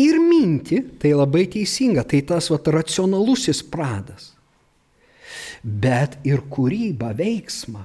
Ir 0.00 0.16
minti, 0.20 0.80
tai 0.98 1.12
labai 1.14 1.44
teisinga, 1.52 2.02
tai 2.08 2.22
tas 2.26 2.48
vat, 2.50 2.68
racionalusis 2.72 3.60
pradas. 3.62 4.32
Bet 5.62 6.16
ir 6.26 6.42
kūryba, 6.50 7.12
veiksmą. 7.16 7.84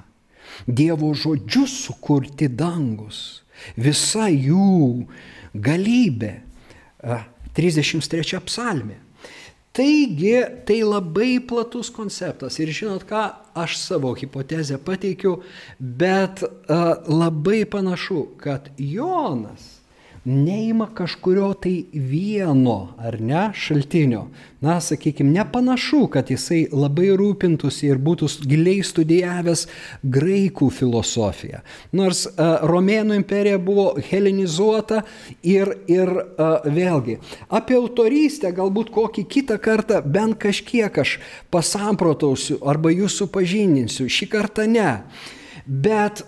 Dievo 0.66 1.12
žodžius 1.14 1.74
sukurti 1.86 2.48
dangus, 2.48 3.42
visa 3.76 4.28
jų 4.30 5.06
galybė. 5.54 6.34
33 7.54 8.40
psalmė. 8.48 8.98
Taigi 9.74 10.36
tai 10.66 10.80
labai 10.86 11.40
platus 11.42 11.90
konceptas 11.90 12.60
ir 12.62 12.70
žinot 12.70 13.02
ką, 13.08 13.24
aš 13.58 13.74
savo 13.80 14.12
hipotezę 14.14 14.78
pateikiu, 14.78 15.40
bet 15.78 16.44
uh, 16.46 17.02
labai 17.10 17.64
panašu, 17.66 18.28
kad 18.38 18.70
Jonas 18.78 19.73
neima 20.24 20.88
kažkurio 20.94 21.52
tai 21.54 21.84
vieno, 21.92 22.94
ar 22.98 23.20
ne, 23.20 23.50
šaltinio. 23.54 24.26
Na, 24.60 24.78
sakykime, 24.80 25.30
nepanašu, 25.30 26.06
kad 26.08 26.30
jisai 26.32 26.62
labai 26.72 27.10
rūpintųsi 27.18 27.90
ir 27.90 28.00
būtų 28.00 28.30
giliai 28.48 28.80
studijavęs 28.86 29.66
graikų 30.16 30.70
filosofiją. 30.72 31.60
Nors 31.92 32.24
uh, 32.30 32.64
Romėnų 32.64 33.18
imperija 33.20 33.60
buvo 33.60 33.90
helenizuota 34.08 35.02
ir, 35.42 35.74
ir 35.92 36.14
uh, 36.16 36.64
vėlgi, 36.64 37.18
apie 37.52 37.76
autorystę 37.76 38.54
galbūt 38.56 38.94
kokį 38.94 39.28
kitą 39.28 39.60
kartą 39.60 40.00
bent 40.00 40.40
kažkiek 40.40 41.04
aš 41.04 41.18
pasamprotausiu 41.52 42.62
arba 42.64 42.94
jūs 42.94 43.20
supažindinsiu, 43.20 44.08
šį 44.08 44.32
kartą 44.32 44.68
ne. 44.70 44.90
Bet, 45.66 46.20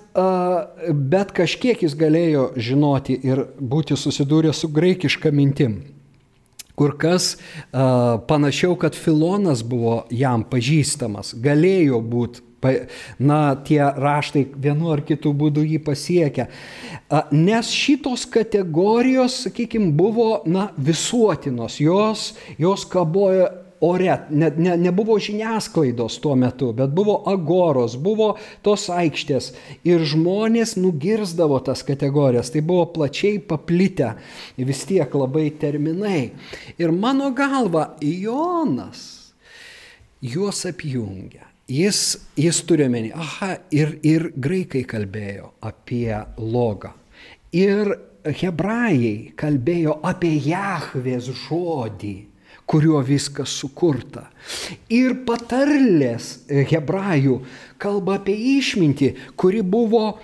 bet 1.11 1.35
kažkiek 1.37 1.83
jis 1.85 1.97
galėjo 1.99 2.49
žinoti 2.57 3.19
ir 3.27 3.45
būti 3.61 3.99
susidūrę 3.99 4.55
su 4.57 4.71
graikiška 4.73 5.33
mintim. 5.35 5.83
Kur 6.77 6.93
kas 7.01 7.35
panašiau, 7.73 8.77
kad 8.81 8.97
Filonas 8.97 9.63
buvo 9.65 10.03
jam 10.13 10.45
pažįstamas, 10.45 11.35
galėjo 11.41 12.01
būti 12.05 12.45
na, 13.19 13.55
tie 13.55 13.81
raštai 13.97 14.47
vienu 14.57 14.91
ar 14.95 15.03
kitu 15.07 15.33
būdu 15.37 15.65
jį 15.67 15.79
pasiekia. 15.85 16.49
Nes 17.31 17.71
šitos 17.71 18.27
kategorijos, 18.33 19.43
sakykime, 19.47 19.93
buvo 19.97 20.43
na, 20.49 20.71
visuotinos, 20.77 21.79
jos, 21.81 22.33
jos 22.59 22.87
kabojo 22.91 23.51
ore, 23.81 24.19
ne, 24.31 24.51
ne, 24.57 24.77
nebuvo 24.77 25.19
žiniasklaidos 25.19 26.19
tuo 26.21 26.35
metu, 26.37 26.73
bet 26.77 26.93
buvo 26.97 27.19
agoros, 27.29 27.97
buvo 28.01 28.35
tos 28.65 28.89
aikštės 28.93 29.51
ir 29.87 30.05
žmonės 30.07 30.77
nugirzdavo 30.81 31.59
tas 31.67 31.85
kategorijas, 31.87 32.53
tai 32.55 32.63
buvo 32.65 32.87
plačiai 32.95 33.39
paplitę, 33.39 34.15
vis 34.57 34.85
tiek 34.89 35.13
labai 35.15 35.51
terminai. 35.61 36.31
Ir 36.79 36.93
mano 36.93 37.31
galva, 37.37 37.93
Jonas 38.01 39.33
juos 40.23 40.65
apjungia. 40.69 41.45
Jis, 41.67 42.01
jis 42.39 42.61
turi 42.63 42.87
menį, 42.87 43.11
aha, 43.19 43.57
ir, 43.75 43.97
ir 44.07 44.29
graikai 44.39 44.85
kalbėjo 44.87 45.51
apie 45.67 46.15
logą. 46.39 46.93
Ir 47.57 47.91
hebrajai 48.23 49.33
kalbėjo 49.39 49.97
apie 50.07 50.37
Jahvės 50.47 51.27
žodį 51.47 52.15
kuriuo 52.67 53.01
viskas 53.07 53.55
sukurta. 53.61 54.27
Ir 54.91 55.21
patarlės 55.27 56.47
hebrajų 56.51 57.41
kalba 57.83 58.19
apie 58.21 58.35
išmintį, 58.57 59.13
kuri 59.39 59.63
buvo 59.63 60.17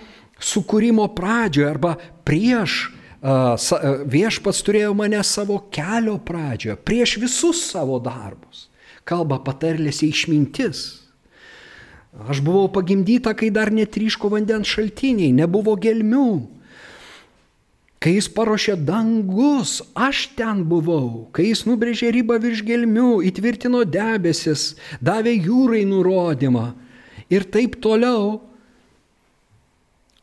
sukūrimo 0.43 1.07
pradžioje 1.15 1.69
arba 1.69 1.95
prieš 2.27 2.91
viešpats 3.23 4.59
turėjo 4.67 4.91
mane 4.99 5.21
savo 5.23 5.61
kelio 5.71 6.17
pradžioje, 6.19 6.75
prieš 6.83 7.17
visus 7.21 7.61
savo 7.71 7.99
darbus. 8.03 8.67
Kalba 9.07 9.39
patarlėse 9.43 10.07
išmintis. 10.07 11.03
Aš 12.29 12.43
buvau 12.45 12.67
pagimdyta, 12.69 13.33
kai 13.33 13.49
dar 13.49 13.71
netryško 13.73 14.29
vandens 14.29 14.69
šaltiniai, 14.69 15.31
nebuvo 15.33 15.75
gelmių. 15.79 16.27
Kai 18.03 18.17
jis 18.17 18.25
paruošė 18.35 18.73
dangus, 18.83 19.77
aš 19.95 20.25
ten 20.35 20.65
buvau. 20.67 21.29
Kai 21.31 21.45
jis 21.53 21.61
nubrėžė 21.63 22.09
ribą 22.11 22.35
virš 22.43 22.65
gelmių, 22.67 23.21
įtvirtino 23.29 23.85
debesis, 23.87 24.73
davė 24.99 25.37
jūrai 25.37 25.85
nurodymą 25.87 26.73
ir 27.31 27.47
taip 27.47 27.79
toliau. 27.79 28.41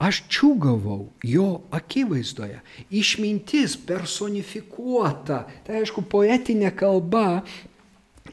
Aš 0.00 0.22
čiūgavau 0.32 1.08
jo 1.24 1.48
akivaizdoje. 1.76 2.60
Išmintis 2.92 3.78
personifikuota, 3.88 5.42
tai 5.64 5.80
aišku, 5.80 6.04
poetinė 6.04 6.72
kalba. 6.76 7.42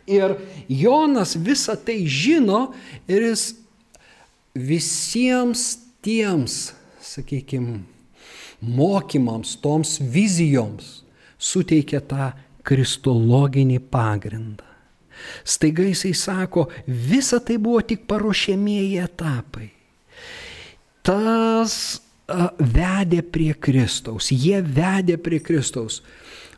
Ir 0.08 0.38
Jonas 0.72 1.36
visą 1.40 1.76
tai 1.76 2.02
žino 2.08 2.74
ir 3.08 3.32
jis 3.32 3.50
visiems 4.56 5.70
tiems, 6.04 6.72
sakykime, 7.04 7.82
mokymams, 8.62 9.56
toms 9.62 9.98
vizijoms 10.02 11.02
suteikia 11.38 12.02
tą 12.02 12.32
kristologinį 12.68 13.80
pagrindą. 13.92 14.66
Staiga 15.48 15.86
jisai 15.88 16.14
sako, 16.14 16.68
visa 16.86 17.40
tai 17.42 17.58
buvo 17.62 17.82
tik 17.86 18.06
paruošėmieji 18.10 19.00
etapai. 19.02 19.70
Tas 21.06 21.74
a, 22.28 22.52
vedė 22.60 23.24
prie 23.24 23.54
Kristaus, 23.56 24.30
jie 24.34 24.60
vedė 24.62 25.18
prie 25.22 25.40
Kristaus. 25.42 26.02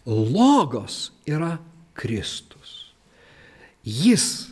Logos 0.10 1.12
yra 1.30 1.58
Kristus. 1.94 2.90
Jis, 3.86 4.50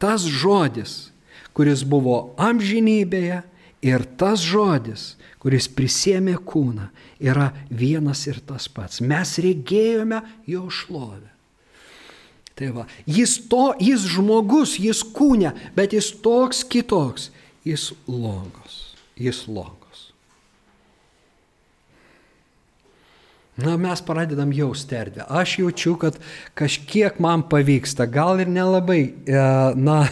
tas 0.00 0.24
žodis, 0.24 1.10
kuris 1.56 1.84
buvo 1.86 2.34
amžinybėje 2.40 3.42
ir 3.84 4.04
tas 4.18 4.42
žodis, 4.44 5.14
kuris 5.42 5.68
prisėmė 5.70 6.36
kūną, 6.42 6.88
yra 7.22 7.52
vienas 7.70 8.26
ir 8.26 8.40
tas 8.44 8.68
pats. 8.68 9.00
Mes 9.00 9.36
regėjome 9.42 10.22
jo 10.48 10.66
šlovę. 10.72 11.32
Tai 12.56 12.70
va, 12.72 12.86
jis, 13.04 13.36
to, 13.50 13.74
jis 13.84 14.06
žmogus, 14.14 14.78
jis 14.80 15.02
kūne, 15.14 15.52
bet 15.76 15.92
jis 15.92 16.08
toks 16.24 16.64
kitoks, 16.64 17.28
jis 17.68 17.90
logos, 18.08 18.96
jis 19.20 19.42
logos. 19.44 19.85
Na, 23.56 23.76
mes 23.80 24.02
pradedam 24.04 24.50
jausti 24.52 24.98
erdvę. 24.98 25.24
Aš 25.32 25.58
jaučiu, 25.62 25.94
kad 25.96 26.18
kažkiek 26.54 27.16
man 27.24 27.46
pavyksta, 27.48 28.04
gal 28.04 28.42
ir 28.44 28.50
nelabai, 28.52 29.14
e, 29.24 29.44
na, 29.80 30.02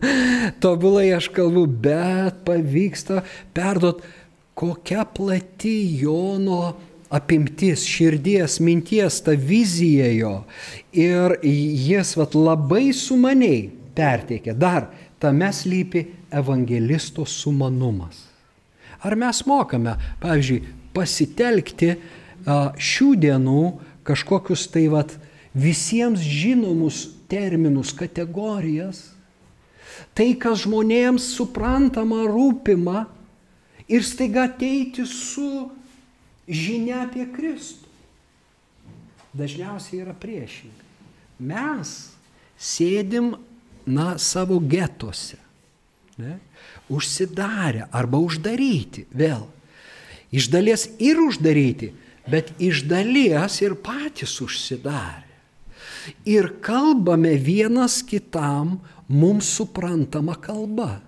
tobulai 0.62 1.08
aš 1.16 1.26
kalbu, 1.34 1.66
bet 1.66 2.44
pavyksta 2.46 3.24
perduoti 3.56 4.22
kokia 4.54 5.04
plati 5.04 5.98
Jono 6.00 6.74
apimtis, 7.10 7.84
širdies, 7.86 8.58
minties, 8.60 9.20
ta 9.22 9.34
vizija 9.38 10.08
jo. 10.14 10.34
Ir 10.92 11.36
jis 11.42 12.14
vat, 12.18 12.34
labai 12.34 12.88
sumaniai 12.96 13.68
perteikė. 13.94 14.54
Dar 14.58 14.88
tame 15.22 15.50
slypi 15.54 16.06
evangelisto 16.34 17.26
sumanumas. 17.26 18.24
Ar 19.04 19.14
mes 19.20 19.42
mokame, 19.46 19.94
pavyzdžiui, 20.22 20.62
pasitelkti 20.94 21.90
šių 22.44 23.10
dienų 23.24 23.62
kažkokius 24.04 24.66
tai 24.72 24.86
vat, 24.92 25.14
visiems 25.54 26.20
žinomus 26.20 27.08
terminus, 27.30 27.94
kategorijas, 27.96 29.14
tai, 30.14 30.34
kas 30.38 30.64
žmonėms 30.64 31.30
suprantama, 31.36 32.24
rūpima, 32.28 33.06
ir 33.88 34.04
staiga 34.04 34.48
ateiti 34.48 35.06
su 35.08 35.70
žinia 36.48 37.04
apie 37.06 37.26
Kristų. 37.32 37.90
Dažniausiai 39.34 40.04
yra 40.04 40.14
priešingai. 40.14 40.84
Mes 41.42 41.94
sėdim, 42.60 43.34
na, 43.84 44.14
savo 44.22 44.60
getuose, 44.62 45.40
ne? 46.20 46.38
užsidarę 46.88 47.88
arba 47.92 48.20
uždaryti 48.22 49.08
vėl. 49.12 49.48
Iš 50.34 50.48
dalies 50.52 50.86
ir 51.02 51.18
uždaryti, 51.20 51.90
bet 52.30 52.52
iš 52.58 52.84
dalies 52.88 53.60
ir 53.62 53.76
patys 53.80 54.40
užsidarę. 54.44 55.32
Ir 56.28 56.50
kalbame 56.64 57.34
vienas 57.40 58.02
kitam 58.04 58.80
mums 59.08 59.48
suprantama 59.56 60.36
kalba. 60.36 61.00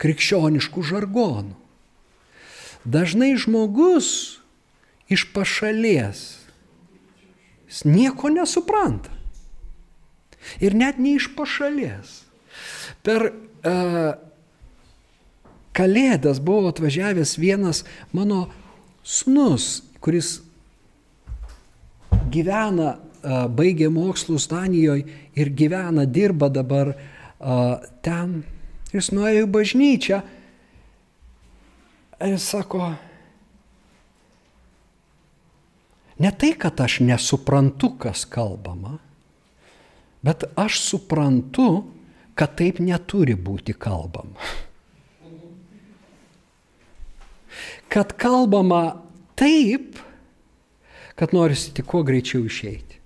krikščioniškų 0.00 0.80
žargonų. 0.80 1.56
Dažnai 2.88 3.34
žmogus 3.36 4.40
iš 5.12 5.26
pašalies 5.34 6.40
nieko 7.84 8.32
nesupranta. 8.32 9.12
Ir 10.64 10.72
net 10.72 10.96
ne 10.96 11.18
iš 11.18 11.28
pašalies. 11.36 12.24
Per 13.04 13.28
uh, 13.28 14.16
Kalėdas 15.76 16.40
buvo 16.42 16.72
atvažiavęs 16.72 17.36
vienas 17.38 17.84
mano 18.16 18.48
snus, 19.04 19.82
kuris 20.00 20.40
gyvena, 22.32 22.96
baigė 23.52 23.90
mokslus 23.92 24.48
Danijoje 24.48 25.04
ir 25.36 25.52
gyvena, 25.56 26.06
dirba 26.06 26.48
dabar 26.52 26.94
ten. 28.04 28.42
Jis 28.90 29.12
nuėjo 29.14 29.44
į 29.46 29.50
bažnyčią 29.54 30.16
Ir 32.20 32.36
sako, 32.38 32.90
ne 36.18 36.30
tai, 36.36 36.50
kad 36.52 36.80
aš 36.84 36.98
nesuprantu, 37.00 37.94
kas 38.02 38.26
kalbama, 38.28 38.98
bet 40.20 40.44
aš 40.60 40.82
suprantu, 40.84 41.68
kad 42.36 42.58
taip 42.60 42.82
neturi 42.84 43.38
būti 43.40 43.72
kalbama. 43.72 44.36
Kad 47.90 48.14
kalbama 48.20 49.02
taip, 49.38 49.98
kad 51.18 51.34
norisi 51.34 51.74
tik 51.74 51.88
kuo 51.90 52.02
greičiau 52.06 52.46
išeiti. 52.48 53.00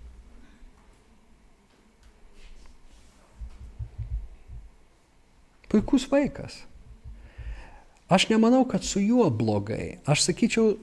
Puikus 5.73 6.07
vaikas. 6.11 6.61
Aš 8.09 8.29
nemanau, 8.29 8.63
kad 8.69 8.85
su 8.85 9.01
juo 9.01 9.31
blogai. 9.31 9.99
Aš 10.07 10.29
sakyčiau, 10.29 10.77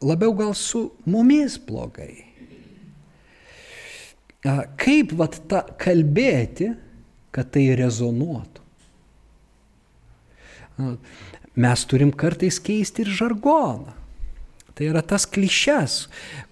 labiau 0.00 0.32
gal 0.32 0.54
su 0.54 0.86
mumis 1.04 1.58
blogai. 1.66 2.24
Kaip 4.78 5.12
vat 5.18 5.36
ta 5.50 5.64
kalbėti, 5.76 6.70
kad 7.34 7.50
tai 7.52 7.66
rezonuotų? 7.76 8.64
Mes 11.58 11.84
turim 11.90 12.12
kartais 12.14 12.60
keisti 12.62 13.02
ir 13.02 13.10
žargoną. 13.18 13.94
Tai 14.78 14.86
yra 14.86 15.02
tas 15.02 15.24
klišes, 15.26 16.04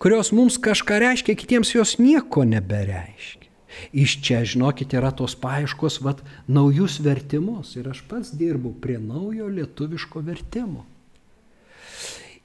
kurios 0.02 0.32
mums 0.34 0.56
kažką 0.58 0.98
reiškia, 0.98 1.36
kitiems 1.38 1.70
jos 1.76 1.92
nieko 2.02 2.42
nebereiškia. 2.42 3.46
Iš 3.94 4.16
čia, 4.24 4.40
žinokit, 4.42 4.96
yra 4.98 5.12
tos 5.14 5.36
paieškos, 5.38 6.00
vad, 6.02 6.24
naujus 6.50 6.98
vertimus. 7.04 7.76
Ir 7.78 7.86
aš 7.92 8.02
pats 8.08 8.32
dirbu 8.34 8.74
prie 8.82 8.98
naujo 8.98 9.46
lietuviško 9.52 10.24
vertimo. 10.26 10.82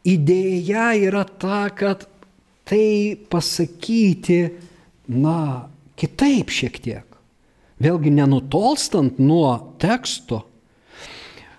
Idėja 0.06 0.92
yra 1.02 1.24
ta, 1.26 1.64
kad 1.74 2.06
tai 2.68 3.18
pasakyti, 3.32 4.42
na, 5.10 5.68
kitaip 5.98 6.54
šiek 6.54 6.78
tiek. 6.84 7.08
Vėlgi 7.82 8.14
nenutolstant 8.14 9.18
nuo 9.18 9.56
teksto, 9.82 10.44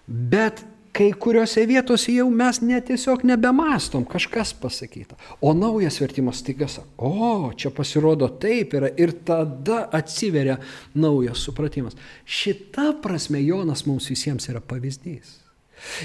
bet 0.07 0.63
kai 0.93 1.13
kuriuose 1.17 1.65
vietose 1.69 2.13
jau 2.13 2.29
mes 2.31 2.61
net 2.63 2.87
tiesiog 2.91 3.25
nebemastom, 3.29 4.05
kažkas 4.09 4.53
pasakyta. 4.61 5.17
O 5.41 5.55
naujas 5.57 5.99
vertimas 6.03 6.43
taiga 6.45 6.69
sako, 6.69 7.13
o 7.49 7.53
čia 7.57 7.73
pasirodo 7.75 8.29
taip 8.43 8.77
yra 8.77 8.93
ir 9.01 9.15
tada 9.25 9.87
atsiveria 9.93 10.59
naujas 10.95 11.45
supratimas. 11.47 11.97
Šita 12.25 12.93
prasme 13.03 13.41
Jonas 13.45 13.87
mums 13.89 14.11
visiems 14.13 14.49
yra 14.53 14.61
pavyzdys. 14.61 15.39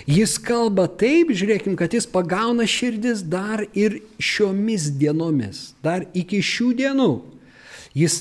Jis 0.09 0.39
kalba 0.41 0.87
taip, 0.89 1.29
žiūrėkim, 1.37 1.75
kad 1.77 1.93
jis 1.93 2.07
pagauna 2.09 2.65
širdis 2.65 3.21
dar 3.29 3.61
ir 3.77 3.99
šiomis 4.17 4.89
dienomis, 4.97 5.73
dar 5.85 6.07
iki 6.17 6.39
šių 6.41 6.71
dienų. 6.79 7.11
Jis 7.97 8.17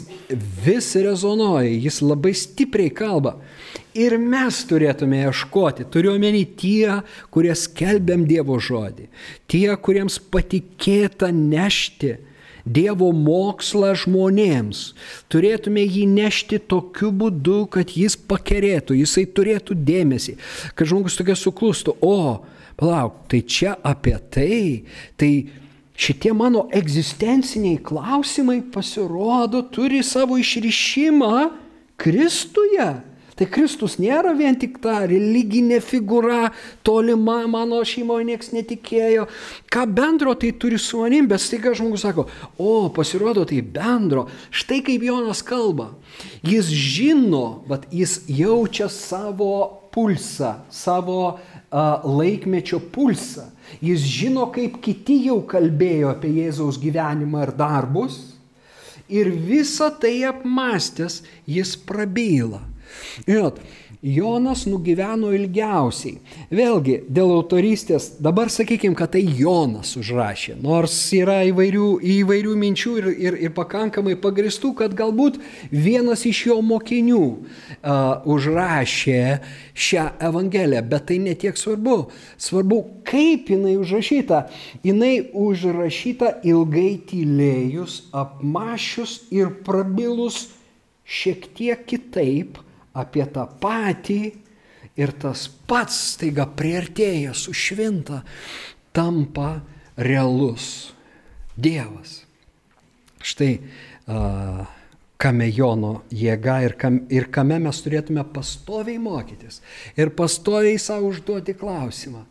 vis 0.64 0.92
rezonuoja, 1.04 1.68
jis 1.68 2.00
labai 2.04 2.32
stipriai 2.36 2.92
kalba. 2.96 3.36
Ir 3.96 4.16
mes 4.20 4.58
turėtume 4.68 5.22
ieškoti, 5.24 5.86
turiuomenį 5.92 6.44
tie, 6.60 7.00
kurie 7.32 7.54
skelbiam 7.56 8.26
Dievo 8.28 8.58
žodį, 8.60 9.08
tie, 9.48 9.68
kuriems 9.80 10.18
patikėta 10.32 11.30
nešti 11.32 12.16
Dievo 12.66 13.12
mokslą 13.14 13.92
žmonėms. 14.02 14.80
Turėtume 15.30 15.84
jį 15.84 16.02
nešti 16.10 16.58
tokiu 16.66 17.12
būdu, 17.14 17.60
kad 17.70 17.94
jis 17.94 18.18
pakerėtų, 18.18 18.96
jisai 18.98 19.24
turėtų 19.30 19.76
dėmesį, 19.86 20.34
kad 20.74 20.90
žmogus 20.90 21.16
tokia 21.20 21.36
suklustų, 21.38 21.94
o, 22.02 22.42
palauk, 22.76 23.22
tai 23.30 23.44
čia 23.46 23.76
apie 23.86 24.16
tai, 24.34 24.58
tai 25.16 25.30
šitie 25.96 26.32
mano 26.36 26.66
egzistenciniai 26.72 27.82
klausimai 27.82 28.60
pasirodo 28.72 29.62
turi 29.72 30.02
savo 30.02 30.38
išrišimą 30.38 31.50
Kristuje. 31.96 32.88
Tai 33.36 33.44
Kristus 33.52 33.98
nėra 34.00 34.32
vien 34.36 34.56
tik 34.56 34.78
ta 34.80 35.02
religinė 35.04 35.82
figūra, 35.84 36.54
tolima 36.86 37.42
mano 37.52 37.82
šeimoje 37.84 38.24
niekas 38.30 38.54
netikėjo. 38.56 39.26
Ką 39.68 39.84
bendro 39.92 40.32
tai 40.40 40.54
turi 40.56 40.80
su 40.80 41.02
manim, 41.02 41.28
bet 41.28 41.44
staiga 41.44 41.74
žmogus 41.76 42.06
sako, 42.06 42.24
o 42.56 42.88
pasirodo 42.96 43.44
tai 43.48 43.60
bendro. 43.60 44.24
Štai 44.48 44.80
kaip 44.86 45.04
Jonas 45.04 45.44
kalba. 45.44 45.90
Jis 46.48 46.72
žino, 46.72 47.44
bet 47.68 47.84
jis 47.92 48.22
jaučia 48.24 48.88
savo 48.92 49.52
pulsą, 49.92 50.54
savo 50.72 51.20
uh, 51.34 51.55
laikmečio 51.72 52.80
pulsą. 52.92 53.50
Jis 53.82 54.04
žino, 54.06 54.46
kaip 54.54 54.78
kiti 54.84 55.18
jau 55.26 55.40
kalbėjo 55.48 56.12
apie 56.14 56.30
Jėzaus 56.38 56.78
gyvenimą 56.82 57.46
ir 57.48 57.52
darbus. 57.58 58.20
Ir 59.08 59.30
visą 59.30 59.92
tai 60.00 60.24
apmastęs 60.26 61.20
jis 61.46 61.76
prabyla. 61.86 62.62
Žinot, 63.26 63.60
Jonas 64.06 64.62
nugyveno 64.70 65.32
ilgiausiai. 65.34 66.20
Vėlgi, 66.54 67.00
dėl 67.10 67.32
autorystės, 67.34 68.12
dabar 68.22 68.52
sakykime, 68.52 68.94
kad 68.98 69.10
tai 69.16 69.24
Jonas 69.26 69.96
užrašė, 69.98 70.54
nors 70.62 70.94
yra 71.16 71.40
įvairių, 71.48 71.88
įvairių 72.14 72.52
minčių 72.60 72.92
ir, 73.00 73.08
ir, 73.26 73.38
ir 73.48 73.54
pakankamai 73.56 74.14
pagristų, 74.22 74.70
kad 74.78 74.94
galbūt 74.94 75.40
vienas 75.72 76.22
iš 76.28 76.44
jo 76.52 76.58
mokinių 76.62 77.22
uh, 77.26 78.22
užrašė 78.30 79.22
šią 79.74 80.04
Evangeliją, 80.28 80.84
bet 80.86 81.08
tai 81.10 81.18
netiek 81.24 81.58
svarbu. 81.58 81.96
Svarbu, 82.38 82.82
kaip 83.10 83.50
jinai 83.50 83.74
užrašyta. 83.80 84.44
Jinai 84.86 85.16
užrašyta 85.34 86.36
ilgai 86.46 86.92
tylėjus, 87.10 88.04
apmašius 88.14 89.18
ir 89.34 89.50
prabilus 89.66 90.44
šiek 91.06 91.50
tiek 91.58 91.82
kitaip 91.90 92.62
apie 92.96 93.26
tą 93.32 93.46
patį 93.60 94.20
ir 94.96 95.12
tas 95.20 95.46
pats 95.68 95.96
staiga 96.14 96.46
prieartėja 96.48 97.34
su 97.36 97.54
švinta, 97.56 98.22
tampa 98.96 99.60
realus 99.96 100.92
Dievas. 101.56 102.22
Štai 103.24 103.52
uh, 103.56 104.64
kame 105.20 105.48
Jono 105.48 106.02
jėga 106.12 106.58
ir, 106.66 106.74
kam, 106.78 106.98
ir 107.12 107.28
kame 107.32 107.58
mes 107.64 107.78
turėtume 107.84 108.22
pastoviai 108.34 108.98
mokytis 109.00 109.62
ir 109.96 110.12
pastoviai 110.16 110.76
savo 110.80 111.10
užduoti 111.12 111.56
klausimą, 111.56 112.24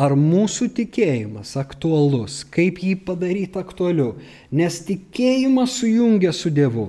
ar 0.00 0.16
mūsų 0.16 0.70
tikėjimas 0.78 1.52
aktualus, 1.60 2.40
kaip 2.48 2.80
jį 2.82 2.96
padaryti 3.04 3.60
aktualiu, 3.60 4.14
nes 4.50 4.80
tikėjimas 4.88 5.76
sujungia 5.82 6.32
su 6.36 6.52
Dievu, 6.52 6.88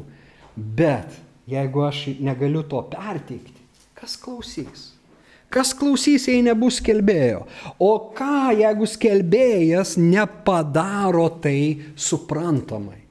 bet 0.55 1.19
Jeigu 1.49 1.83
aš 1.87 2.05
negaliu 2.21 2.63
to 2.63 2.81
perteikti, 2.91 3.61
kas 3.97 4.17
klausys? 4.19 4.91
Kas 5.51 5.73
klausys, 5.75 6.29
jei 6.29 6.39
nebus 6.45 6.77
skelbėjo? 6.79 7.43
O 7.81 7.91
ką, 8.15 8.53
jeigu 8.55 8.87
skelbėjas 8.87 9.97
nepadaro 9.99 11.27
tai 11.43 11.91
suprantamai? 11.99 13.01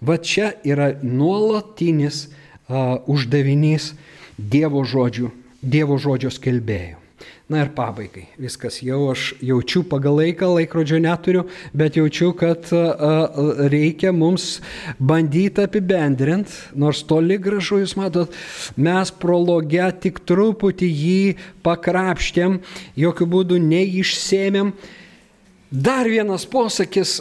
Va 0.00 0.16
čia 0.16 0.54
yra 0.64 0.94
nuolatinis 1.02 2.26
uh, 2.28 2.96
uždavinys 3.08 3.92
Dievo 4.36 4.84
žodžių, 4.84 5.30
Dievo 5.60 5.96
žodžio 6.00 6.32
skelbėjo. 6.32 7.05
Na 7.46 7.60
ir 7.62 7.68
pabaigai. 7.76 8.24
Viskas 8.42 8.80
jau 8.82 9.04
aš 9.12 9.36
jaučiu 9.38 9.84
pagal 9.86 10.16
laiką, 10.18 10.48
laikrodžio 10.56 10.98
neturiu, 10.98 11.44
bet 11.70 11.94
jaučiu, 11.94 12.32
kad 12.34 12.66
reikia 13.70 14.10
mums 14.10 14.56
bandyti 14.98 15.62
apibendrinti, 15.62 16.50
nors 16.74 17.04
toli 17.06 17.36
gražu, 17.38 17.78
jūs 17.84 17.94
matot, 18.00 18.34
mes 18.74 19.12
prologe 19.22 19.86
tik 20.02 20.18
truputį 20.26 20.88
jį 20.90 21.20
pakrapštėm, 21.62 22.58
jokių 22.98 23.30
būdų 23.36 23.60
neišsėmėm. 23.62 24.74
Dar 25.70 26.10
vienas 26.10 26.48
posakis, 26.50 27.20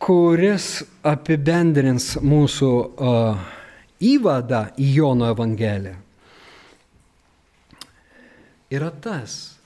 kuris 0.00 0.70
apibendrins 1.04 2.14
mūsų 2.24 2.72
įvadą 4.16 4.64
į 4.80 4.90
Jono 5.02 5.28
Evangeliją. 5.36 6.05
Yra 8.72 8.90
tas, 9.02 9.56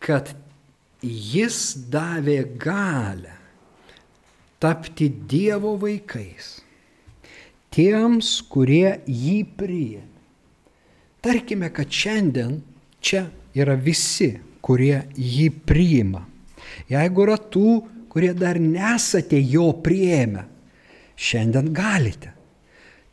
kad 0.00 0.32
jis 1.02 1.74
davė 1.92 2.42
galę 2.60 3.36
tapti 4.60 5.08
Dievo 5.08 5.76
vaikais 5.80 6.58
tiems, 7.70 8.40
kurie 8.50 8.98
jį 9.06 9.38
priėmė. 9.56 10.06
Tarkime, 11.20 11.68
kad 11.72 11.92
šiandien 11.92 12.58
čia 13.04 13.26
yra 13.56 13.76
visi, 13.76 14.32
kurie 14.64 15.02
jį 15.16 15.48
priima. 15.68 16.24
Jeigu 16.90 17.24
yra 17.26 17.36
tų, 17.36 17.74
kurie 18.10 18.32
dar 18.36 18.58
nesate 18.60 19.38
jo 19.40 19.68
priėmę, 19.84 20.46
šiandien 21.20 21.70
galite 21.76 22.32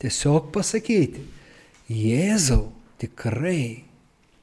tiesiog 0.01 0.51
pasakyti, 0.55 1.23
Jėzau, 1.87 2.67
tikrai 2.99 3.86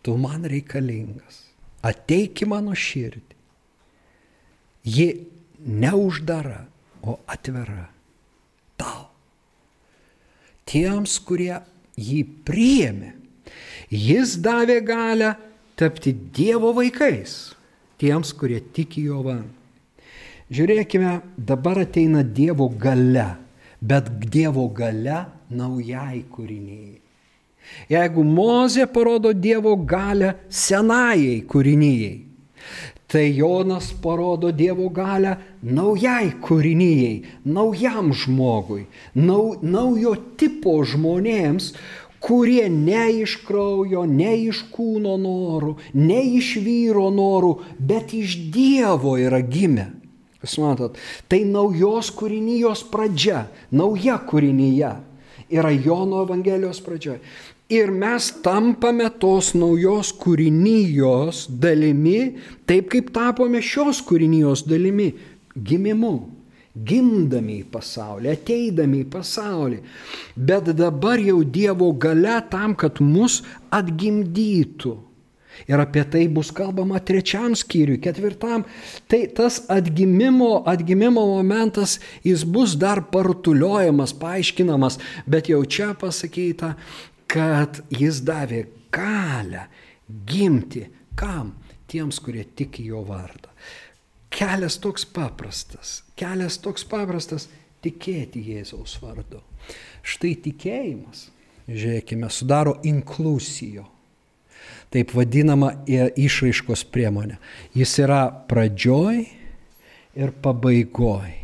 tu 0.05 0.17
man 0.21 0.45
reikalingas, 0.49 1.41
ateik 1.85 2.45
į 2.45 2.51
mano 2.53 2.77
širdį. 2.77 3.39
Ji 4.85 5.09
neuždara, 5.65 6.67
o 7.05 7.19
atvira 7.29 7.89
tau. 8.81 9.09
Tiems, 10.69 11.17
kurie 11.25 11.59
jį 12.01 12.23
priėmė, 12.49 13.13
jis 13.93 14.39
davė 14.45 14.79
galę 14.85 15.35
tapti 15.77 16.13
Dievo 16.13 16.73
vaikais, 16.77 17.55
tiems, 18.01 18.33
kurie 18.37 18.61
tiki 18.77 19.05
jo 19.09 19.21
vardą. 19.25 19.53
Žiūrėkime, 20.55 21.19
dabar 21.37 21.81
ateina 21.85 22.21
Dievo 22.25 22.69
gale, 22.69 23.31
bet 23.81 24.11
Dievo 24.29 24.67
gale 24.69 25.25
naujai 25.49 26.21
kūriniai. 26.33 27.04
Jeigu 27.91 28.25
Mozė 28.25 28.87
parodo 28.91 29.33
Dievo 29.33 29.75
galę 29.77 30.35
senajai 30.49 31.43
kūrinyjei, 31.49 32.15
tai 33.09 33.27
Jonas 33.37 33.93
parodo 34.03 34.51
Dievo 34.51 34.89
galę 34.91 35.37
naujai 35.63 36.33
kūrinyjei, 36.43 37.25
naujam 37.45 38.13
žmogui, 38.17 38.87
nau, 39.15 39.55
naujo 39.63 40.17
tipo 40.41 40.81
žmonėms, 40.83 41.75
kurie 42.25 42.69
ne 42.73 43.05
iš 43.21 43.37
kraujo, 43.45 44.07
ne 44.09 44.33
iš 44.47 44.65
kūno 44.73 45.19
norų, 45.21 45.75
ne 46.01 46.23
iš 46.39 46.55
vyro 46.65 47.11
norų, 47.13 47.59
bet 47.79 48.17
iš 48.17 48.39
Dievo 48.55 49.19
yra 49.21 49.43
gimę. 49.45 49.91
Jūs 50.45 50.59
matot, 50.61 50.97
tai 51.29 51.45
naujos 51.49 52.11
kūrinijos 52.17 52.85
pradžia, 52.91 53.47
nauja 53.73 54.19
kūrinyje 54.21 54.93
yra 55.55 55.71
Jono 55.73 56.23
Evangelijos 56.25 56.81
pradžioje. 56.85 57.21
Ir 57.73 57.89
mes 57.91 58.29
tampame 58.45 59.07
tos 59.21 59.55
naujos 59.57 60.13
kūrinijos 60.21 61.47
dalimi, 61.49 62.37
taip 62.69 62.91
kaip 62.93 63.09
tapome 63.15 63.63
šios 63.65 64.03
kūrinijos 64.05 64.67
dalimi- 64.69 65.15
gimimu 65.69 66.17
gimdami 66.75 67.61
į 67.63 67.67
pasaulį, 67.71 68.35
ateidami 68.35 69.05
į 69.05 69.09
pasaulį. 69.13 69.81
Bet 70.37 70.73
dabar 70.75 71.23
jau 71.23 71.43
Dievo 71.45 71.93
gale 71.99 72.41
tam, 72.51 72.75
kad 72.75 73.01
mus 73.01 73.43
atgimdytų. 73.71 74.97
Ir 75.71 75.79
apie 75.79 76.03
tai 76.11 76.25
bus 76.27 76.51
kalbama 76.51 76.99
trečiam 76.99 77.55
skyriui, 77.55 78.01
ketvirtam. 78.03 78.65
Tai 79.07 79.21
tas 79.37 79.61
atgimimo, 79.71 80.65
atgimimo 80.67 81.23
momentas, 81.31 82.01
jis 82.27 82.43
bus 82.43 82.75
dar 82.75 83.05
partuliojamas, 83.13 84.17
paaiškinamas, 84.19 84.99
bet 85.31 85.53
jau 85.53 85.63
čia 85.63 85.93
pasakyta, 85.95 86.75
kad 87.31 87.83
jis 87.93 88.23
davė 88.25 88.65
galę 88.95 89.67
gimti. 90.27 90.87
Kam? 91.15 91.55
Tiems, 91.91 92.19
kurie 92.19 92.43
tiki 92.57 92.87
jo 92.89 93.05
vardą. 93.07 93.53
Kelias 94.35 94.81
toks 94.83 95.05
paprastas, 95.07 96.01
kelias 96.19 96.57
toks 96.59 96.83
paprastas- 96.91 97.49
tikėti 97.85 98.43
Jėzaus 98.43 98.97
vardu. 98.99 99.41
Štai 100.03 100.35
tikėjimas, 100.43 101.29
žiūrėkime, 101.69 102.31
sudaro 102.31 102.81
inklusijo. 102.83 103.87
Taip 104.91 105.13
vadinama 105.13 105.85
išraiškos 105.87 106.85
priemonė. 106.91 107.39
Jis 107.75 107.99
yra 107.99 108.31
pradžioj 108.49 109.29
ir 110.17 110.33
pabaigoj. 110.33 111.35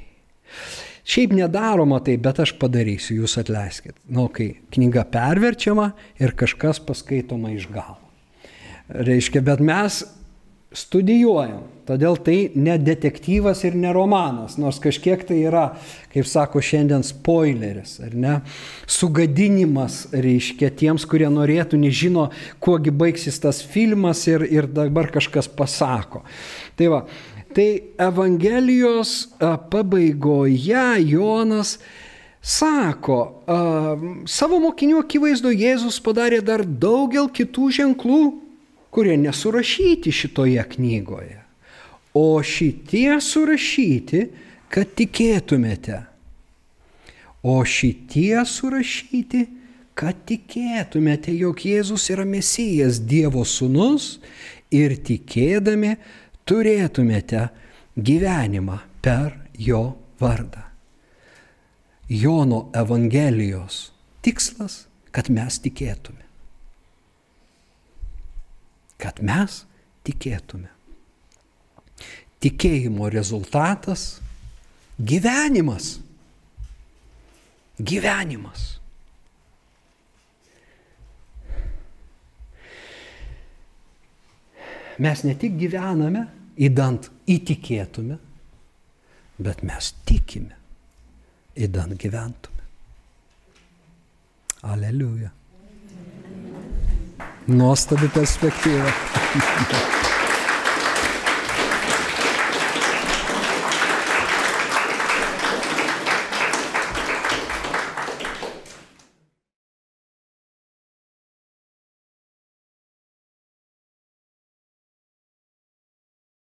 Šiaip 1.10 1.32
nedaroma 1.34 1.98
tai, 2.06 2.14
bet 2.22 2.38
aš 2.44 2.52
padarysiu, 2.60 3.22
jūs 3.24 3.34
atleiskit. 3.40 3.96
Nu, 4.06 4.28
kai 4.30 4.52
knyga 4.70 5.02
perverčiama 5.10 5.90
ir 6.22 6.36
kažkas 6.38 6.78
paskaitoma 6.86 7.50
iš 7.56 7.66
galo. 7.72 7.98
Reiškia, 8.90 9.42
bet 9.46 9.62
mes 9.64 10.04
studijuojam. 10.70 11.66
Todėl 11.90 12.14
tai 12.22 12.36
ne 12.54 12.76
detektyvas 12.78 13.64
ir 13.66 13.74
ne 13.74 13.90
romanas, 13.94 14.54
nors 14.60 14.78
kažkiek 14.82 15.24
tai 15.26 15.40
yra, 15.48 15.64
kaip 16.12 16.28
sako 16.30 16.62
šiandien, 16.62 17.02
spoileris, 17.02 17.96
ar 18.06 18.14
ne? 18.14 18.34
Sugadinimas, 18.86 20.04
reiškia, 20.14 20.70
tiems, 20.78 21.08
kurie 21.10 21.26
norėtų, 21.32 21.80
nežino, 21.82 22.28
kuogi 22.62 22.94
baigsis 22.94 23.42
tas 23.42 23.58
filmas 23.66 24.22
ir, 24.30 24.46
ir 24.46 24.70
dabar 24.70 25.10
kažkas 25.10 25.50
pasako. 25.50 26.22
Tai 26.78 26.92
va, 26.94 27.02
tai 27.54 27.70
Evangelijos 28.00 29.30
pabaigoje 29.40 30.84
Jonas 31.10 31.78
sako, 32.40 33.18
savo 34.30 34.60
mokinių 34.62 35.02
akivaizdu 35.04 35.52
Jėzus 35.52 36.00
padarė 36.04 36.40
dar 36.44 36.64
daugel 36.64 37.28
kitų 37.28 37.72
ženklų 37.80 38.22
kurie 38.90 39.16
nesurašyti 39.16 40.12
šitoje 40.12 40.64
knygoje. 40.74 41.38
O 42.14 42.42
šitie 42.42 43.20
surašyti, 43.22 44.26
kad 44.70 44.94
tikėtumėte. 44.98 46.02
O 47.46 47.60
šitie 47.64 48.42
surašyti, 48.46 49.46
kad 49.94 50.18
tikėtumėte, 50.26 51.32
jog 51.38 51.62
Jėzus 51.64 52.08
yra 52.10 52.26
Mesijas, 52.26 52.98
Dievo 52.98 53.44
sūnus 53.46 54.18
ir 54.74 54.96
tikėdami 54.98 55.94
turėtumėte 56.50 57.46
gyvenimą 57.96 58.80
per 59.04 59.36
jo 59.54 59.84
vardą. 60.20 60.66
Jono 62.10 62.64
Evangelijos 62.74 63.84
tikslas, 64.26 64.82
kad 65.14 65.30
mes 65.30 65.60
tikėtume 65.62 66.30
kad 69.00 69.22
mes 69.24 69.64
tikėtume. 70.04 70.68
Tikėjimo 72.40 73.08
rezultatas- 73.12 74.20
gyvenimas. 75.10 75.98
Gyvenimas. 77.80 78.76
Mes 85.00 85.22
ne 85.24 85.32
tik 85.34 85.56
gyvename, 85.56 86.26
įdant 86.60 87.08
įtikėtume, 87.30 88.18
bet 89.40 89.62
mes 89.64 89.92
tikime, 90.08 90.56
įdant 91.56 91.96
gyventume. 92.00 92.58
Aleliuja. 94.62 95.30
Nuostabi 97.48 98.12
perspektyva. 98.12 98.92